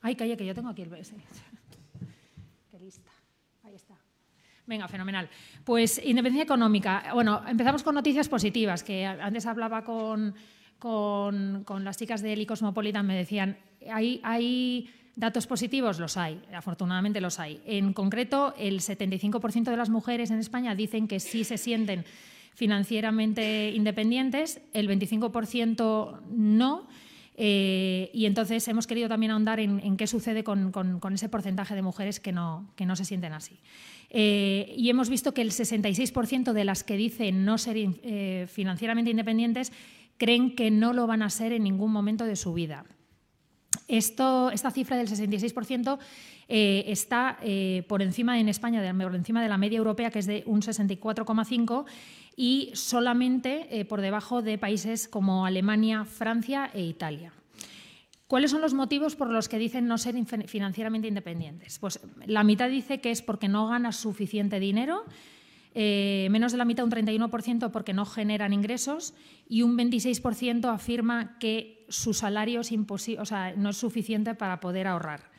Ay, 0.00 0.16
calla, 0.16 0.36
que 0.36 0.44
yo 0.44 0.54
tengo 0.54 0.68
aquí 0.68 0.82
el 0.82 0.90
BS. 0.90 1.14
Qué 2.70 2.78
lista. 2.78 3.10
Ahí 3.62 3.74
está. 3.74 3.94
Venga, 4.66 4.88
fenomenal. 4.88 5.28
Pues 5.64 5.98
independencia 5.98 6.44
económica. 6.44 7.10
Bueno, 7.14 7.42
empezamos 7.46 7.82
con 7.82 7.94
noticias 7.94 8.28
positivas, 8.28 8.82
que 8.82 9.06
antes 9.06 9.46
hablaba 9.46 9.84
con, 9.84 10.34
con, 10.78 11.64
con 11.64 11.84
las 11.84 11.96
chicas 11.96 12.22
del 12.22 12.46
Cosmopolitan, 12.46 13.06
me 13.06 13.16
decían, 13.16 13.58
hay, 13.90 14.20
hay 14.22 14.90
datos 15.16 15.46
positivos, 15.46 15.98
los 15.98 16.16
hay, 16.16 16.40
afortunadamente 16.52 17.20
los 17.20 17.38
hay. 17.38 17.60
En 17.66 17.92
concreto, 17.92 18.54
el 18.58 18.80
75% 18.80 19.64
de 19.64 19.76
las 19.76 19.90
mujeres 19.90 20.30
en 20.30 20.38
España 20.38 20.74
dicen 20.74 21.08
que 21.08 21.20
sí 21.20 21.44
se 21.44 21.58
sienten 21.58 22.04
financieramente 22.54 23.72
independientes, 23.74 24.60
el 24.72 24.88
25% 24.88 26.20
no. 26.30 26.86
Eh, 27.36 28.10
y 28.14 28.26
entonces 28.26 28.66
hemos 28.68 28.86
querido 28.86 29.08
también 29.08 29.32
ahondar 29.32 29.58
en, 29.58 29.96
qué 29.96 30.06
sucede 30.06 30.44
con, 30.44 30.72
ese 31.12 31.28
porcentaje 31.28 31.74
de 31.74 31.82
mujeres 31.82 32.20
que 32.20 32.32
no, 32.32 32.68
se 32.94 33.04
sienten 33.04 33.32
así. 33.32 33.58
Eh, 34.10 34.72
y 34.76 34.88
hemos 34.90 35.08
visto 35.08 35.34
que 35.34 35.42
el 35.42 35.50
66% 35.50 36.52
de 36.52 36.64
las 36.64 36.84
que 36.84 36.96
dicen 36.96 37.44
no 37.44 37.58
ser 37.58 37.76
eh, 37.76 38.46
financieramente 38.48 39.10
independientes 39.10 39.72
creen 40.16 40.54
que 40.54 40.70
no 40.70 40.92
lo 40.92 41.08
van 41.08 41.22
a 41.22 41.30
ser 41.30 41.52
en 41.52 41.64
ningún 41.64 41.90
momento 41.90 42.24
de 42.24 42.36
su 42.36 42.52
vida. 42.52 42.84
Esto, 43.88 44.50
esta 44.50 44.70
cifra 44.70 44.96
del 44.96 45.08
66% 45.08 45.98
está 46.46 47.38
por 47.88 48.02
encima 48.02 48.38
en 48.38 48.48
España, 48.48 48.82
por 48.98 49.14
encima 49.14 49.42
de 49.42 49.48
la 49.48 49.58
media 49.58 49.78
europea, 49.78 50.10
que 50.10 50.18
es 50.18 50.26
de 50.26 50.42
un 50.46 50.62
64,5%, 50.62 51.84
y 52.36 52.70
solamente 52.74 53.68
eh, 53.70 53.84
por 53.84 54.00
debajo 54.00 54.42
de 54.42 54.58
países 54.58 55.08
como 55.08 55.46
Alemania, 55.46 56.04
Francia 56.04 56.70
e 56.74 56.82
Italia. 56.82 57.32
¿Cuáles 58.26 58.50
son 58.50 58.62
los 58.62 58.74
motivos 58.74 59.16
por 59.16 59.30
los 59.30 59.48
que 59.48 59.58
dicen 59.58 59.86
no 59.86 59.98
ser 59.98 60.16
financieramente 60.46 61.06
independientes? 61.06 61.78
Pues 61.78 62.00
la 62.26 62.42
mitad 62.42 62.68
dice 62.68 63.00
que 63.00 63.10
es 63.10 63.22
porque 63.22 63.48
no 63.48 63.68
gana 63.68 63.92
suficiente 63.92 64.58
dinero, 64.58 65.04
eh, 65.74 66.28
menos 66.30 66.52
de 66.52 66.58
la 66.58 66.64
mitad, 66.64 66.84
un 66.84 66.90
31%, 66.90 67.70
porque 67.70 67.92
no 67.92 68.06
generan 68.06 68.52
ingresos 68.52 69.14
y 69.48 69.62
un 69.62 69.76
26% 69.76 70.72
afirma 70.72 71.36
que 71.38 71.84
su 71.88 72.14
salario 72.14 72.60
es 72.60 72.72
no 73.56 73.70
es 73.70 73.76
suficiente 73.76 74.34
para 74.34 74.60
poder 74.60 74.86
ahorrar. 74.86 75.32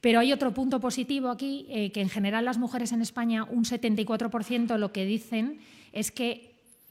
Pero 0.00 0.20
hay 0.20 0.32
otro 0.32 0.54
punto 0.54 0.78
positivo 0.80 1.28
aquí, 1.28 1.66
eh, 1.68 1.90
que 1.90 2.00
en 2.00 2.08
general 2.08 2.44
las 2.44 2.58
mujeres 2.58 2.92
en 2.92 3.02
España, 3.02 3.44
un 3.44 3.64
74% 3.64 4.76
lo 4.78 4.92
que 4.92 5.04
dicen 5.04 5.58
es 5.92 6.12
que 6.12 6.48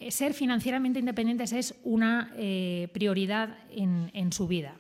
ser 0.10 0.34
financieramente 0.34 1.00
independientes 1.00 1.54
es 1.54 1.76
una 1.84 2.32
eh, 2.36 2.90
prioridad 2.94 3.58
en, 3.72 4.32
su 4.32 4.48
vida. 4.48 4.76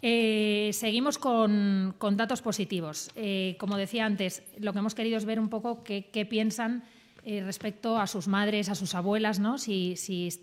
Eh, 0.00 0.70
seguimos 0.72 1.18
con, 1.18 1.96
datos 2.12 2.42
positivos. 2.42 3.10
Eh, 3.16 3.56
como 3.58 3.76
decía 3.76 4.06
antes, 4.06 4.42
lo 4.58 4.72
que 4.72 4.78
hemos 4.78 4.94
querido 4.94 5.18
es 5.18 5.24
ver 5.24 5.40
un 5.40 5.48
poco 5.48 5.82
qué, 5.82 6.26
piensan 6.28 6.84
respecto 7.24 7.98
a 7.98 8.06
sus 8.06 8.26
madres, 8.26 8.70
a 8.70 8.74
sus 8.74 8.94
abuelas, 8.94 9.38
¿no? 9.38 9.58
si, 9.58 9.94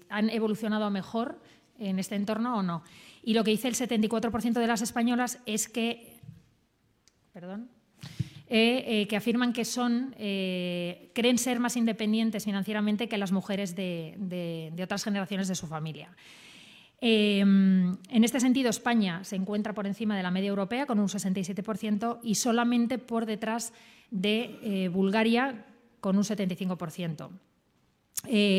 han 0.10 0.30
evolucionado 0.30 0.92
mejor 0.92 1.42
en 1.80 1.98
este 1.98 2.16
entorno 2.16 2.58
o 2.58 2.64
no. 2.64 2.84
Y 3.24 3.34
lo 3.34 3.44
que 3.44 3.52
dice 3.52 3.68
el 3.68 3.76
74% 3.76 4.54
de 4.54 4.68
las 4.68 4.82
españolas 4.84 5.40
es 5.48 5.68
que. 5.68 6.20
Perdón. 7.34 7.70
Eh, 8.48 9.02
eh, 9.02 9.08
que 9.08 9.16
afirman 9.16 9.54
que 9.54 9.66
son, 9.66 10.14
eh, 10.20 11.10
creen 11.16 11.40
ser 11.40 11.60
más 11.60 11.76
independientes 11.78 12.46
financieramente 12.46 13.10
que 13.10 13.18
las 13.18 13.32
mujeres 13.32 13.76
de, 13.76 14.72
otras 14.84 15.04
generaciones 15.04 15.48
de 15.48 15.56
su 15.56 15.66
familia. 15.66 16.16
En 17.08 18.24
este 18.24 18.40
sentido, 18.40 18.70
España 18.70 19.24
se 19.24 19.36
encuentra 19.36 19.74
por 19.74 19.86
encima 19.86 20.18
de 20.18 20.24
la 20.24 20.32
media 20.32 20.50
europea 20.50 20.86
con 20.86 21.00
un 21.00 21.08
67% 21.08 22.20
y 22.24 22.36
solamente 22.36 22.98
por 22.98 23.26
detrás 23.26 23.74
de 24.10 24.90
Bulgaria 24.92 25.66
con 26.00 26.18
un 26.18 26.24
75%. 26.24 27.30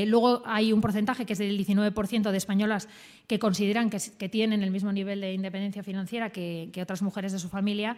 luego 0.07 0.43
hay 0.45 0.73
un 0.73 0.81
porcentaje 0.81 1.27
que 1.27 1.33
es 1.33 1.39
del 1.39 1.59
19% 1.59 2.31
de 2.31 2.37
españolas 2.37 2.89
que 3.27 3.39
consideran 3.39 3.91
que, 3.91 4.29
tienen 4.29 4.63
el 4.63 4.71
mismo 4.71 4.93
nivel 4.93 5.21
de 5.21 5.33
independencia 5.33 5.83
financiera 5.83 6.31
que 6.31 6.81
otras 6.81 7.03
mujeres 7.03 7.33
de 7.33 7.39
su 7.39 7.49
familia 7.49 7.97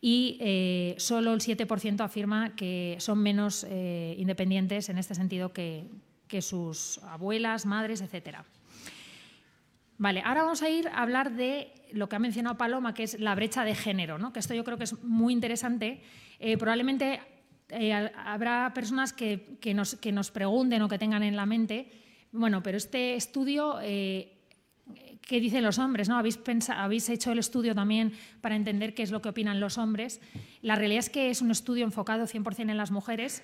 y 0.00 0.38
eh, 0.40 0.94
solo 0.98 1.34
el 1.34 1.40
7% 1.40 2.00
afirma 2.00 2.54
que 2.56 2.96
son 3.00 3.18
menos 3.18 3.66
eh, 3.68 4.14
independientes 4.18 4.88
en 4.88 4.98
este 4.98 5.14
sentido 5.14 5.52
que, 5.52 5.86
sus 6.40 6.98
abuelas, 7.02 7.66
madres, 7.66 8.00
etc. 8.00 8.38
Vale, 10.00 10.22
ahora 10.24 10.44
vamos 10.44 10.62
a 10.62 10.70
ir 10.70 10.88
a 10.88 11.02
hablar 11.02 11.32
de 11.32 11.74
lo 11.92 12.08
que 12.08 12.16
ha 12.16 12.18
mencionado 12.18 12.56
Paloma, 12.56 12.94
que 12.94 13.02
es 13.02 13.20
la 13.20 13.34
brecha 13.34 13.66
de 13.66 13.74
género, 13.74 14.18
¿no? 14.18 14.32
que 14.32 14.40
esto 14.40 14.54
yo 14.54 14.64
creo 14.64 14.78
que 14.78 14.84
es 14.84 15.04
muy 15.04 15.34
interesante. 15.34 16.00
Eh, 16.38 16.56
probablemente 16.56 17.20
habrá 18.16 18.72
personas 18.72 19.12
que, 19.12 19.58
nos, 19.74 19.96
que, 19.96 20.10
nos, 20.10 20.30
pregunten 20.30 20.80
o 20.80 20.88
que 20.88 20.98
tengan 20.98 21.22
en 21.22 21.36
la 21.36 21.44
mente, 21.44 21.92
bueno, 22.32 22.62
pero 22.62 22.78
este 22.78 23.14
estudio 23.14 23.78
qué 23.78 25.38
dicen 25.38 25.62
los 25.62 25.78
hombres, 25.78 26.08
¿no? 26.08 26.16
Habéis, 26.16 26.40
habéis 26.70 27.10
hecho 27.10 27.32
el 27.32 27.38
estudio 27.38 27.74
también 27.74 28.14
para 28.40 28.56
entender 28.56 28.94
qué 28.94 29.02
es 29.02 29.10
lo 29.10 29.20
que 29.20 29.28
opinan 29.28 29.60
los 29.60 29.76
hombres. 29.76 30.22
La 30.62 30.76
realidad 30.76 31.00
es 31.00 31.10
que 31.10 31.28
es 31.28 31.42
un 31.42 31.50
estudio 31.50 31.84
enfocado 31.84 32.26
100% 32.26 32.70
en 32.70 32.76
las 32.78 32.90
mujeres 32.90 33.42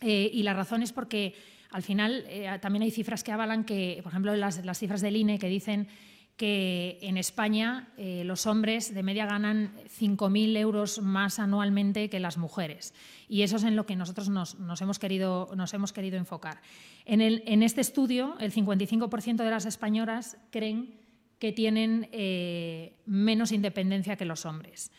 eh, 0.00 0.30
y 0.32 0.42
la 0.42 0.52
razón 0.52 0.82
es 0.82 0.92
porque 0.92 1.34
al 1.70 1.82
final 1.82 2.24
eh, 2.28 2.58
también 2.60 2.82
hay 2.82 2.90
cifras 2.90 3.22
que 3.22 3.32
avalan 3.32 3.64
que, 3.64 4.00
por 4.02 4.12
ejemplo, 4.12 4.34
las, 4.36 4.60
cifras 4.78 5.00
del 5.00 5.16
INE 5.16 5.38
que 5.38 5.48
dicen 5.48 5.88
que 6.36 6.98
en 7.02 7.16
España 7.16 7.88
eh, 7.98 8.22
los 8.24 8.46
hombres 8.46 8.94
de 8.94 9.02
media 9.02 9.26
ganan 9.26 9.74
5.000 10.00 10.56
euros 10.56 11.00
más 11.02 11.38
anualmente 11.38 12.08
que 12.08 12.18
las 12.18 12.38
mujeres. 12.38 12.94
Y 13.28 13.42
eso 13.42 13.56
es 13.56 13.64
en 13.64 13.76
lo 13.76 13.84
que 13.86 13.94
nosotros 13.94 14.30
nos, 14.30 14.56
hemos, 14.80 14.98
querido, 14.98 15.50
nos 15.54 15.74
hemos, 15.74 15.92
querido, 15.92 16.16
enfocar. 16.16 16.62
En, 17.04 17.62
este 17.62 17.82
estudio, 17.82 18.36
el 18.40 18.52
55% 18.52 19.36
de 19.36 19.50
las 19.50 19.66
españolas 19.66 20.38
creen 20.50 20.98
que 21.38 21.52
tienen 21.52 22.08
eh, 22.10 22.96
menos 23.06 23.52
independencia 23.52 24.16
que 24.16 24.24
los 24.24 24.46
hombres. 24.46 24.90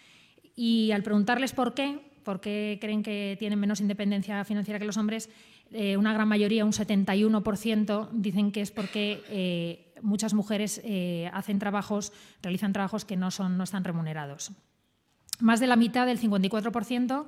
Y 0.55 0.91
al 0.91 1.03
preguntarles 1.03 1.53
por 1.53 1.73
qué, 1.73 1.99
por 2.23 2.39
qué 2.39 2.77
creen 2.79 3.03
que 3.03 3.35
tienen 3.39 3.59
menos 3.59 3.81
independencia 3.81 4.43
financiera 4.45 4.79
que 4.79 4.85
los 4.85 4.97
hombres, 4.97 5.29
eh, 5.73 5.97
una 5.97 6.13
gran 6.13 6.27
mayoría, 6.27 6.65
un 6.65 6.71
71%, 6.71 8.09
dicen 8.11 8.51
que 8.51 8.61
es 8.61 8.71
porque 8.71 9.23
muchas 10.03 10.33
mujeres 10.33 10.81
eh, 10.83 11.29
hacen 11.33 11.59
trabajos, 11.59 12.13
realizan 12.41 12.73
trabajos 12.73 13.05
que 13.05 13.17
no, 13.17 13.31
son, 13.31 13.57
no 13.57 13.63
están 13.63 13.83
remunerados. 13.83 14.51
Más 15.39 15.59
de 15.59 15.67
la 15.67 15.75
mitad, 15.75 16.05
del 16.05 16.19
54%, 16.19 17.25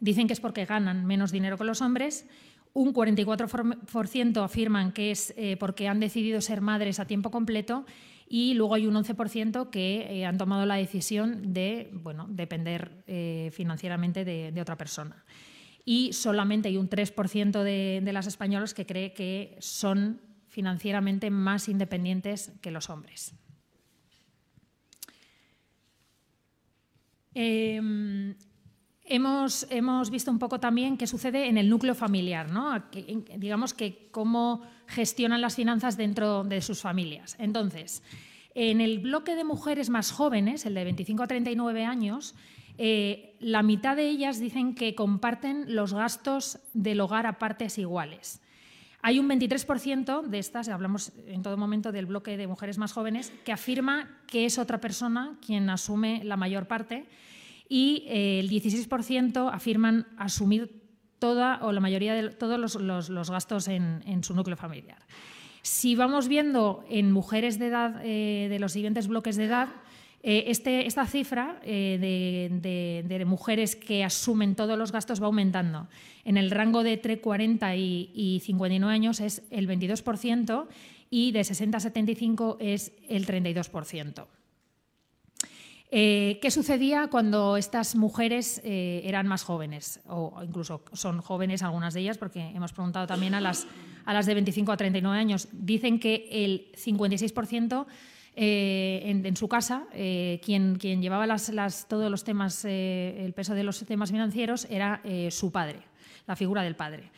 dicen 0.00 0.26
que 0.26 0.32
es 0.32 0.40
porque 0.40 0.64
ganan 0.64 1.04
menos 1.04 1.30
dinero 1.32 1.56
que 1.56 1.64
los 1.64 1.82
hombres. 1.82 2.26
Un 2.72 2.92
44% 2.92 4.44
afirman 4.44 4.92
que 4.92 5.12
es 5.12 5.32
eh, 5.36 5.56
porque 5.56 5.86
han 5.86 6.00
decidido 6.00 6.40
ser 6.40 6.60
madres 6.60 6.98
a 6.98 7.04
tiempo 7.04 7.30
completo 7.30 7.86
y 8.28 8.54
luego 8.54 8.74
hay 8.74 8.86
un 8.86 8.94
11% 8.94 9.70
que 9.70 10.06
eh, 10.10 10.26
han 10.26 10.38
tomado 10.38 10.66
la 10.66 10.74
decisión 10.74 11.52
de 11.52 11.90
bueno, 11.92 12.26
depender 12.28 13.04
financieramente 13.52 14.24
de, 14.24 14.60
otra 14.60 14.76
persona. 14.76 15.24
Y 15.84 16.12
solamente 16.12 16.68
hay 16.68 16.76
un 16.76 16.88
3% 16.88 17.62
de, 17.62 18.00
de 18.02 18.12
las 18.12 18.26
españolas 18.26 18.74
que 18.74 18.86
cree 18.86 19.12
que 19.12 19.56
son 19.60 20.20
financieramente 20.48 21.30
más 21.30 21.68
independientes 21.68 22.52
que 22.62 22.70
los 22.70 22.88
hombres. 22.88 23.34
Em, 27.34 28.36
hemos, 29.04 29.66
hemos, 29.70 30.10
visto 30.10 30.30
un 30.30 30.38
poco 30.38 30.60
también 30.60 30.96
qué 30.96 31.08
sucede 31.08 31.48
en 31.48 31.58
el 31.58 31.68
núcleo 31.68 31.94
familiar, 31.94 32.50
¿no? 32.50 32.84
digamos 33.36 33.74
que 33.74 34.08
cómo 34.12 34.62
gestionan 34.86 35.40
las 35.40 35.56
finanzas 35.56 35.96
dentro 35.96 36.44
de 36.44 36.62
sus 36.62 36.80
familias. 36.80 37.34
Entonces, 37.40 38.04
en 38.54 38.80
el 38.80 39.00
bloque 39.00 39.34
de 39.34 39.42
mujeres 39.42 39.90
más 39.90 40.12
jóvenes, 40.12 40.64
el 40.64 40.74
de 40.74 40.84
25 40.84 41.24
a 41.24 41.26
39 41.26 41.84
años, 41.84 42.36
eh, 42.78 43.36
la 43.40 43.62
mitad 43.62 43.96
de 43.96 44.08
ellas 44.08 44.40
dicen 44.40 44.74
que 44.74 44.94
comparten 44.94 45.74
los 45.74 45.94
gastos 45.94 46.58
del 46.72 47.00
hogar 47.00 47.26
a 47.26 47.38
partes 47.38 47.78
iguales. 47.78 48.40
Hay 49.02 49.18
un 49.18 49.28
23% 49.28 50.22
de 50.22 50.38
estas, 50.38 50.68
hablamos 50.70 51.12
en 51.26 51.42
todo 51.42 51.58
momento 51.58 51.92
del 51.92 52.06
bloque 52.06 52.38
de 52.38 52.46
mujeres 52.46 52.78
más 52.78 52.92
jóvenes, 52.92 53.32
que 53.44 53.52
afirma 53.52 54.22
que 54.26 54.46
es 54.46 54.58
otra 54.58 54.80
persona 54.80 55.36
quien 55.44 55.68
asume 55.68 56.24
la 56.24 56.38
mayor 56.38 56.66
parte 56.66 57.06
y 57.68 58.04
eh, 58.08 58.40
el 58.40 58.48
16% 58.48 59.50
afirman 59.52 60.06
asumir 60.16 60.82
toda 61.18 61.58
o 61.62 61.72
la 61.72 61.80
mayoría 61.80 62.14
de 62.14 62.30
todos 62.30 62.58
los, 62.80 63.30
gastos 63.30 63.68
en, 63.68 64.24
su 64.24 64.34
núcleo 64.34 64.56
familiar. 64.56 64.98
Si 65.62 65.94
vamos 65.96 66.28
viendo 66.28 66.84
en 66.88 67.12
mujeres 67.12 67.58
de 67.58 67.66
edad, 67.66 68.00
eh, 68.04 68.48
de 68.48 68.58
los 68.58 68.72
siguientes 68.72 69.08
bloques 69.08 69.36
de 69.36 69.44
edad, 69.44 69.68
Este, 70.26 70.86
esta 70.86 71.06
cifra 71.06 71.60
de, 71.62 73.24
mujeres 73.26 73.76
que 73.76 74.04
asumen 74.04 74.54
todos 74.54 74.78
los 74.78 74.90
gastos 74.90 75.20
va 75.20 75.26
aumentando. 75.26 75.86
En 76.24 76.38
el 76.38 76.50
rango 76.50 76.82
de 76.82 76.94
entre 76.94 77.20
40 77.20 77.76
y, 77.76 78.10
y 78.14 78.40
59 78.40 78.94
años 78.94 79.20
es 79.20 79.42
el 79.50 79.68
22% 79.68 80.66
y 81.10 81.32
de 81.32 81.44
60 81.44 81.76
a 81.76 81.80
75 81.80 82.56
es 82.58 82.92
el 83.08 83.26
32%. 83.26 84.26
Eh, 85.96 86.40
¿Qué 86.42 86.50
sucedía 86.50 87.06
cuando 87.06 87.56
estas 87.56 87.94
mujeres 87.94 88.60
eh, 88.64 89.02
eran 89.04 89.28
más 89.28 89.44
jóvenes? 89.44 90.00
O 90.08 90.40
incluso 90.42 90.82
son 90.92 91.20
jóvenes 91.20 91.62
algunas 91.62 91.94
de 91.94 92.00
ellas, 92.00 92.18
porque 92.18 92.40
hemos 92.40 92.72
preguntado 92.72 93.06
también 93.06 93.32
a 93.34 93.40
las 93.40 93.66
de 94.26 94.34
25 94.34 94.72
a 94.72 94.76
39 94.76 95.16
años. 95.16 95.46
Dicen 95.52 96.00
que 96.00 96.26
el 96.32 96.72
56% 96.72 97.86
eh, 98.36 99.02
en, 99.04 99.36
su 99.36 99.48
casa, 99.48 99.86
quien, 99.92 100.76
quien, 100.76 101.02
llevaba 101.02 101.26
las, 101.26 101.86
todos 101.88 102.10
los 102.10 102.24
temas, 102.24 102.64
el 102.64 103.32
peso 103.34 103.54
de 103.54 103.64
los 103.64 103.84
temas 103.86 104.10
financieros 104.10 104.66
era 104.70 105.02
su 105.30 105.52
padre, 105.52 105.80
la 106.26 106.36
figura 106.36 106.62
del 106.62 106.76
padre. 106.76 107.10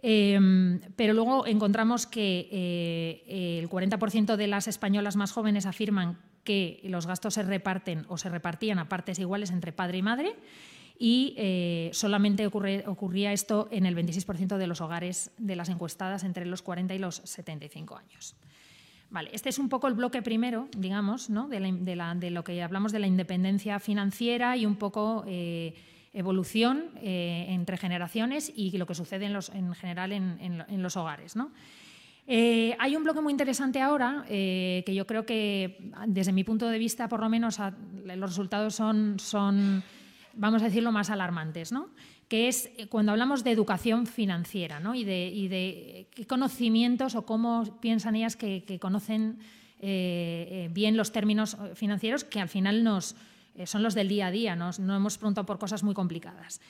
pero 0.00 1.14
luego 1.14 1.46
encontramos 1.46 2.06
que 2.06 3.20
el 3.26 3.68
40% 3.68 4.36
de 4.36 4.46
las 4.46 4.68
españolas 4.68 5.16
más 5.16 5.32
jóvenes 5.32 5.66
afirman 5.66 6.18
que 6.46 6.80
los 6.84 7.06
gastos 7.06 7.34
se 7.34 7.42
reparten 7.42 8.06
o 8.08 8.16
se 8.16 8.30
repartían 8.30 8.78
a 8.78 8.88
partes 8.88 9.18
iguales 9.18 9.50
entre 9.50 9.72
padre 9.72 9.98
y 9.98 10.02
madre 10.02 10.36
y 10.98 11.34
eh, 11.36 11.90
solamente 11.92 12.46
ocurría 12.46 13.32
esto 13.32 13.68
en 13.70 13.84
el 13.84 13.94
26% 13.94 14.56
de 14.56 14.66
los 14.66 14.80
hogares 14.80 15.30
de 15.36 15.56
las 15.56 15.68
encuestadas 15.68 16.24
entre 16.24 16.46
los 16.46 16.62
40 16.62 16.94
y 16.94 16.98
los 16.98 17.16
75 17.16 17.96
años. 17.96 18.34
Este 19.32 19.48
es 19.48 19.58
un 19.58 19.68
poco 19.68 19.88
el 19.88 19.94
bloque 19.94 20.20
primero, 20.20 20.68
digamos, 20.76 21.28
de, 21.28 22.30
lo 22.30 22.44
que 22.44 22.62
hablamos 22.62 22.92
de 22.92 22.98
la 22.98 23.06
independencia 23.06 23.78
financiera 23.78 24.56
y 24.56 24.66
un 24.66 24.76
poco 24.76 25.24
eh, 25.26 25.74
evolución 26.12 26.90
eh, 26.96 27.46
entre 27.48 27.76
generaciones 27.76 28.52
y 28.54 28.76
lo 28.76 28.86
que 28.86 28.94
sucede 28.94 29.26
en, 29.26 29.74
general 29.74 30.12
en, 30.12 30.82
los 30.82 30.96
hogares. 30.96 31.34
Eh, 32.26 32.76
hay 32.78 32.96
un 32.96 33.04
bloque 33.04 33.20
muy 33.20 33.30
interesante 33.30 33.80
ahora 33.80 34.24
que 34.28 34.92
yo 34.94 35.06
creo 35.06 35.24
que, 35.24 35.92
desde 36.08 36.32
mi 36.32 36.44
punto 36.44 36.68
de 36.68 36.78
vista, 36.78 37.08
por 37.08 37.20
lo 37.20 37.28
menos, 37.28 37.58
los 38.04 38.30
resultados 38.30 38.74
son, 38.74 39.82
vamos 40.34 40.62
a 40.62 40.66
decirlo, 40.66 40.92
más 40.92 41.10
alarmantes. 41.10 41.72
Que 42.28 42.48
es 42.48 42.70
eh, 42.76 42.86
cuando 42.88 43.12
hablamos 43.12 43.44
de 43.44 43.50
educación 43.50 44.06
financiera 44.06 44.80
¿no? 44.80 44.94
y, 44.94 45.04
de, 45.04 46.08
qué 46.14 46.26
conocimientos 46.26 47.14
o 47.14 47.26
cómo 47.26 47.64
piensan 47.80 48.16
ellas 48.16 48.36
que, 48.36 48.78
conocen 48.80 49.38
bien 49.78 50.96
los 50.96 51.12
términos 51.12 51.56
financieros 51.74 52.24
que 52.24 52.40
al 52.40 52.48
final 52.48 52.82
son 53.66 53.82
los 53.82 53.94
del 53.94 54.08
día 54.08 54.28
a 54.28 54.30
día, 54.30 54.56
no 54.56 54.96
hemos 54.96 55.18
preguntado 55.18 55.44
por 55.44 55.58
cosas 55.58 55.82
muy 55.82 55.94
complicadas. 55.94 56.60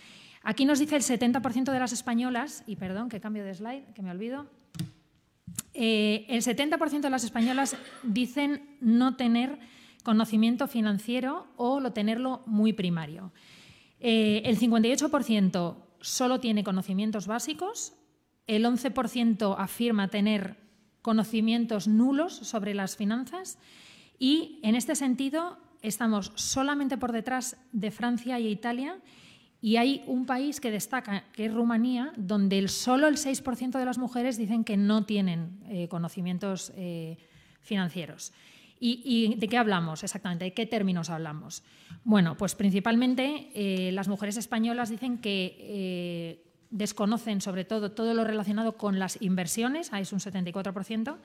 Aquí 0.43 0.65
nos 0.65 0.79
dice 0.79 0.95
el 0.95 1.03
70% 1.03 1.73
de 1.73 1.79
las 1.81 1.93
españolas, 1.93 2.63
y 2.69 2.77
perdón, 2.77 3.09
que 3.09 3.21
cambio 3.21 3.45
de 3.45 3.53
slide, 3.53 3.83
que 3.95 4.03
me 4.03 4.13
olvido, 4.13 4.47
eh, 5.75 6.25
el 6.29 6.41
70% 6.41 7.01
de 7.01 7.11
las 7.11 7.25
españolas 7.25 7.77
dicen 8.05 8.77
no 8.81 9.17
tener 9.17 9.59
conocimiento 10.05 10.69
financiero 10.69 11.49
o 11.57 11.81
lo 11.81 11.93
tenerlo 11.93 12.45
muy 12.47 12.73
primario. 12.73 13.33
Eh, 14.01 14.43
el 14.45 14.59
58% 14.59 15.77
solo 16.01 16.41
tiene 16.41 16.65
conocimientos 16.65 17.27
básicos, 17.27 17.95
el 18.47 18.65
11% 18.65 19.57
afirma 19.59 20.09
tener 20.09 20.57
conocimientos 21.03 21.89
nulos 21.89 22.35
sobre 22.35 22.75
las 22.75 22.97
finanzas 22.97 23.59
y 24.19 24.61
en 24.63 24.75
este 24.75 24.95
sentido 24.95 25.59
estamos 25.83 26.33
solamente 26.35 26.97
por 26.97 27.13
detrás 27.13 27.57
de 27.73 27.91
Francia 27.91 28.39
y 28.39 28.49
Italia 28.49 28.99
y 29.61 29.77
hay 29.77 30.05
un 30.07 30.27
país 30.27 30.61
que 30.61 30.71
destaca, 30.71 31.25
que 31.33 31.47
es 31.47 31.55
Rumanía, 31.55 32.13
donde 32.17 32.69
solo 32.69 33.09
el 33.09 33.17
6% 33.17 33.79
de 33.79 33.85
las 33.85 33.99
mujeres 33.99 34.37
dicen 34.37 34.65
que 34.65 34.77
no 34.77 35.05
tienen 35.05 35.61
eh, 35.69 35.89
conocimientos 35.89 36.73
eh, 36.77 37.17
financieros. 37.63 38.33
¿Y, 38.79 39.35
de 39.37 39.49
qué 39.49 39.57
hablamos 39.57 40.05
exactamente? 40.05 40.45
¿De 40.47 40.53
qué 40.53 40.67
términos 40.67 41.11
hablamos? 41.11 41.63
Bueno, 42.05 42.37
pues 42.37 42.55
principalmente 42.55 43.51
eh, 43.55 43.93
las 43.93 44.09
mujeres 44.09 44.37
españolas 44.37 44.91
dicen 44.91 45.19
que 45.19 46.45
desconocen 46.71 47.41
sobre 47.41 47.65
todo 47.65 47.93
todo 47.93 48.13
lo 48.13 48.25
relacionado 48.25 48.77
con 48.77 48.99
las 48.99 49.21
inversiones, 49.23 49.93
ahí 49.93 50.03
es 50.03 50.13
un 50.13 50.19
74%, 50.19 51.17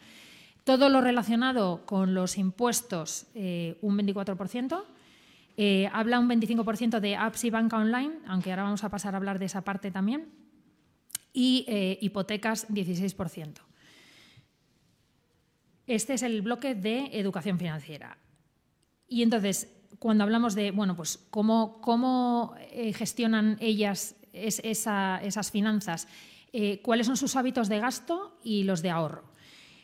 todo 0.63 0.89
lo 0.89 1.01
relacionado 1.01 1.85
con 1.85 2.13
los 2.13 2.37
impuestos, 2.37 3.25
un 3.33 3.97
24%, 3.97 4.83
eh, 5.57 5.89
habla 5.93 6.19
un 6.19 6.29
25% 6.29 6.99
de 6.99 7.15
apps 7.15 7.43
y 7.43 7.49
banca 7.49 7.77
online, 7.77 8.13
aunque 8.27 8.51
ahora 8.51 8.63
vamos 8.63 8.83
a 8.83 8.89
pasar 8.89 9.13
a 9.13 9.17
hablar 9.17 9.39
de 9.39 9.45
esa 9.45 9.61
parte 9.61 9.91
también, 9.91 10.29
y 11.33 11.65
eh, 11.67 11.97
hipotecas 12.01 12.67
16%. 12.69 13.59
Este 15.93 16.13
es 16.13 16.23
el 16.23 16.41
bloque 16.41 16.75
de 16.75 17.09
educación 17.13 17.57
financiera. 17.57 18.17
Y 19.07 19.23
entonces, 19.23 19.69
cuando 19.99 20.23
hablamos 20.23 20.55
de 20.55 20.71
bueno, 20.71 20.95
pues 20.95 21.17
cómo, 21.29 21.81
cómo 21.81 22.55
eh, 22.71 22.93
gestionan 22.93 23.57
ellas 23.59 24.15
esas 24.33 25.51
finanzas, 25.51 26.07
cuáles 26.83 27.07
son 27.07 27.17
sus 27.17 27.35
hábitos 27.35 27.67
de 27.67 27.79
gasto 27.79 28.39
y 28.43 28.63
los 28.63 28.81
de 28.81 28.89
ahorro. 28.89 29.23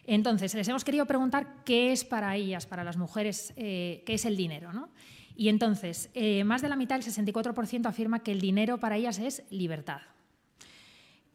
Entonces, 0.05 0.53
les 0.55 0.67
hemos 0.69 0.85
querido 0.85 1.05
preguntar 1.05 1.63
qué 1.65 1.91
es 1.91 2.05
para 2.05 2.33
ellas, 2.37 2.65
para 2.65 2.85
las 2.85 2.95
mujeres, 2.95 3.51
qué 3.57 4.03
es 4.07 4.23
el 4.23 4.37
dinero. 4.37 4.71
¿no? 4.71 4.89
Y 5.37 5.49
entonces, 5.49 6.09
eh, 6.15 6.43
más 6.43 6.63
de 6.63 6.69
la 6.69 6.75
mitad, 6.75 6.97
el 6.97 7.03
64%, 7.03 7.85
afirma 7.85 8.23
que 8.23 8.31
el 8.31 8.41
dinero 8.41 8.79
para 8.79 8.97
ellas 8.97 9.19
es 9.19 9.43
libertad. 9.51 10.01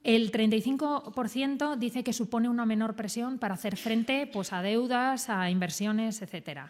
El 0.02 0.32
35% 0.32 1.76
dice 1.76 2.02
que 2.02 2.12
supone 2.12 2.48
una 2.48 2.66
menor 2.66 2.96
presión 2.96 3.38
para 3.38 3.54
hacer 3.54 3.76
frente 3.76 4.26
pues, 4.26 4.52
a 4.52 4.62
deudas, 4.62 5.30
a 5.30 5.50
inversiones, 5.50 6.22
etc. 6.22 6.60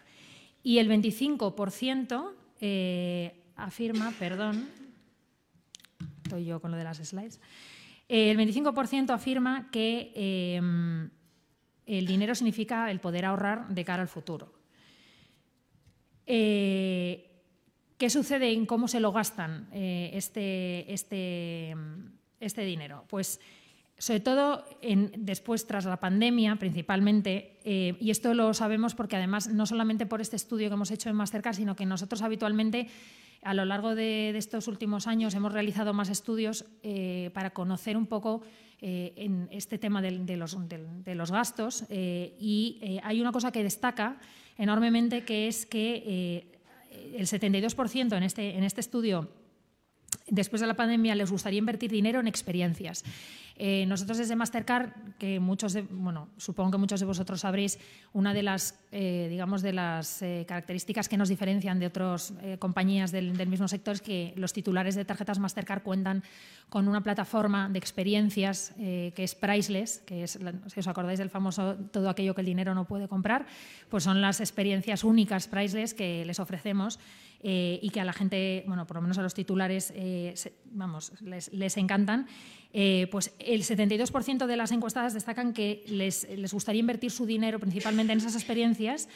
Y 0.61 0.77
el 0.77 0.89
25% 0.89 2.31
eh, 2.61 3.41
afirma, 3.55 4.13
perdón, 4.19 4.69
estoy 6.23 6.45
yo 6.45 6.59
con 6.59 6.71
lo 6.71 6.77
de 6.77 6.83
las 6.83 6.97
slides, 6.97 7.39
eh, 8.07 8.31
el 8.31 8.37
25% 8.37 9.09
afirma 9.09 9.69
que 9.71 10.11
el 11.85 12.05
dinero 12.05 12.35
significa 12.35 12.89
el 12.91 12.99
poder 12.99 13.25
ahorrar 13.25 13.67
de 13.69 13.83
cara 13.83 14.01
al 14.01 14.07
futuro. 14.07 14.53
Eh, 16.25 17.29
¿Qué 17.97 18.09
sucede 18.09 18.51
en 18.51 18.65
cómo 18.65 18.87
se 18.87 18.99
lo 18.99 19.11
gastan 19.11 19.67
eh, 19.71 20.11
este, 20.13 20.91
este, 20.93 21.75
este, 22.45 22.63
dinero? 22.63 23.05
Pues 23.07 23.39
sobre 23.97 24.19
todo 24.19 24.65
después, 25.17 25.65
tras 25.65 25.85
la 25.85 25.97
pandemia, 25.97 26.55
principalmente, 26.57 27.59
eh, 27.63 27.95
y 27.99 28.09
esto 28.11 28.33
lo 28.33 28.53
sabemos 28.53 28.95
porque 28.95 29.15
además 29.15 29.47
no 29.47 29.65
solamente 29.65 30.05
por 30.05 30.19
este 30.19 30.35
estudio 30.35 30.67
que 30.69 30.73
hemos 30.73 30.91
hecho 30.91 31.09
en 31.09 31.15
Mastercard, 31.15 31.55
sino 31.55 31.75
que 31.75 31.85
nosotros 31.85 32.21
habitualmente 32.21 32.87
a 33.43 33.53
lo 33.53 33.65
largo 33.65 33.93
de, 33.95 34.35
estos 34.37 34.67
últimos 34.67 35.05
años 35.07 35.35
hemos 35.35 35.53
realizado 35.53 35.93
más 35.93 36.09
estudios 36.09 36.65
para 37.33 37.49
conocer 37.49 37.97
un 37.97 38.07
poco 38.07 38.41
en 38.79 39.49
este 39.51 39.77
tema 39.77 40.01
de, 40.01 40.37
los, 40.37 41.31
gastos 41.31 41.83
y 41.89 42.99
hay 43.03 43.19
una 43.19 43.33
cosa 43.33 43.51
que 43.51 43.63
destaca 43.63 44.17
enormemente, 44.57 45.23
que 45.23 45.47
es 45.47 45.65
que 45.65 46.03
eh, 46.93 47.17
el 47.17 47.27
72% 47.27 48.17
en 48.17 48.23
este, 48.23 48.57
en 48.57 48.63
este 48.63 48.81
estudio 48.81 49.29
después 50.27 50.61
de 50.61 50.67
la 50.67 50.75
pandemia 50.75 51.15
les 51.15 51.31
gustaría 51.31 51.59
invertir 51.59 51.91
dinero 51.91 52.19
en 52.19 52.27
experiencias. 52.27 53.03
Eh, 53.55 53.85
nosotros 53.85 54.17
desde 54.17 54.35
Mastercard, 54.35 54.89
que 55.19 55.39
muchos, 55.39 55.73
de, 55.73 55.83
bueno, 55.83 56.29
supongo 56.37 56.71
que 56.71 56.77
muchos 56.77 56.99
de 56.99 57.05
vosotros 57.05 57.41
sabréis, 57.41 57.79
una 58.11 58.33
de 58.33 58.41
las, 58.41 58.79
eh, 58.91 59.27
digamos, 59.29 59.61
de 59.61 59.73
las 59.73 60.21
eh, 60.21 60.45
características 60.47 61.07
que 61.07 61.17
nos 61.17 61.29
diferencian 61.29 61.79
de 61.79 61.87
otras 61.87 62.33
compañías 62.59 63.11
del, 63.11 63.33
mismo 63.47 63.67
sector 63.67 63.95
es 63.95 64.01
que 64.01 64.33
los 64.37 64.53
titulares 64.53 64.95
de 64.95 65.05
tarjetas 65.05 65.37
Mastercard 65.37 65.83
cuentan 65.83 66.23
con 66.69 66.87
una 66.87 67.01
plataforma 67.01 67.69
de 67.69 67.77
experiencias 67.77 68.73
que 68.77 69.13
es 69.15 69.35
priceless, 69.35 69.99
que 69.99 70.23
es, 70.23 70.39
si 70.67 70.79
os 70.79 70.87
acordáis 70.87 71.19
del 71.19 71.29
famoso 71.29 71.75
todo 71.91 72.09
aquello 72.09 72.33
que 72.33 72.41
el 72.41 72.47
dinero 72.47 72.73
no 72.73 72.85
puede 72.85 73.07
comprar, 73.07 73.45
pues 73.89 74.03
son 74.03 74.21
las 74.21 74.39
experiencias 74.39 75.03
únicas 75.03 75.47
priceless 75.47 75.93
que 75.93 76.25
les 76.25 76.39
ofrecemos 76.39 76.99
y 77.43 77.89
que 77.89 77.99
a 77.99 78.05
la 78.05 78.13
gente, 78.13 78.63
bueno, 78.65 78.87
por 78.87 78.95
lo 78.95 79.01
menos 79.01 79.17
a 79.17 79.21
los 79.21 79.33
titulares, 79.33 79.93
vamos, 80.71 81.11
les, 81.21 81.77
encantan. 81.77 82.27
Pues 83.11 83.35
el 83.47 83.63
72% 83.63 84.45
de 84.45 84.57
las 84.57 84.71
encuestadas 84.71 85.13
destacan 85.13 85.53
que 85.53 85.83
les, 85.87 86.27
gustaría 86.51 86.79
invertir 86.79 87.11
su 87.11 87.25
dinero 87.25 87.59
principalmente 87.59 88.13
en 88.13 88.19
esas 88.19 88.35
experiencias 88.35 89.09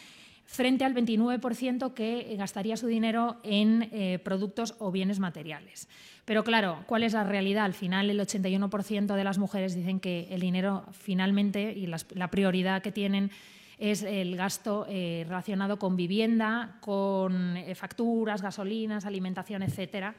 frente 0.46 0.86
al 0.86 0.96
29% 0.96 1.94
que 1.94 2.36
gastaría 2.38 2.78
su 2.78 2.88
dinero 2.88 3.38
en 3.44 3.90
eh, 3.92 4.20
productos 4.24 4.76
o 4.80 4.92
bienes 4.92 5.20
materiales. 5.20 5.90
Pero 6.24 6.44
claro, 6.44 6.84
¿cuál 6.88 7.04
es 7.04 7.14
la 7.14 7.24
realidad? 7.24 7.66
Al 7.66 7.74
final 7.74 8.10
el 8.10 8.20
81% 8.20 9.16
de 9.16 9.24
las 9.24 9.38
mujeres 9.38 9.76
dicen 9.76 10.00
que 10.00 10.28
el 10.32 10.40
dinero 10.40 10.86
finalmente 10.92 11.74
y 11.74 11.88
la 11.88 12.32
prioridad 12.32 12.82
que 12.82 12.92
tienen 12.92 13.32
es 13.78 14.02
el 14.04 14.36
gasto 14.36 14.86
eh, 14.90 15.24
relacionado 15.28 15.78
con 15.78 15.96
vivienda, 15.96 16.78
con 16.82 17.58
eh, 17.58 17.76
facturas, 17.76 18.42
gasolinas, 18.42 19.06
alimentación, 19.06 19.62
etcétera, 19.62 20.16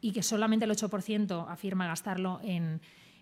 y 0.00 0.12
que 0.12 0.22
solamente 0.22 0.64
el 0.64 0.70
8% 0.70 1.46
afirma 1.48 1.88
gastarlo 1.88 2.40
en, 2.42 2.80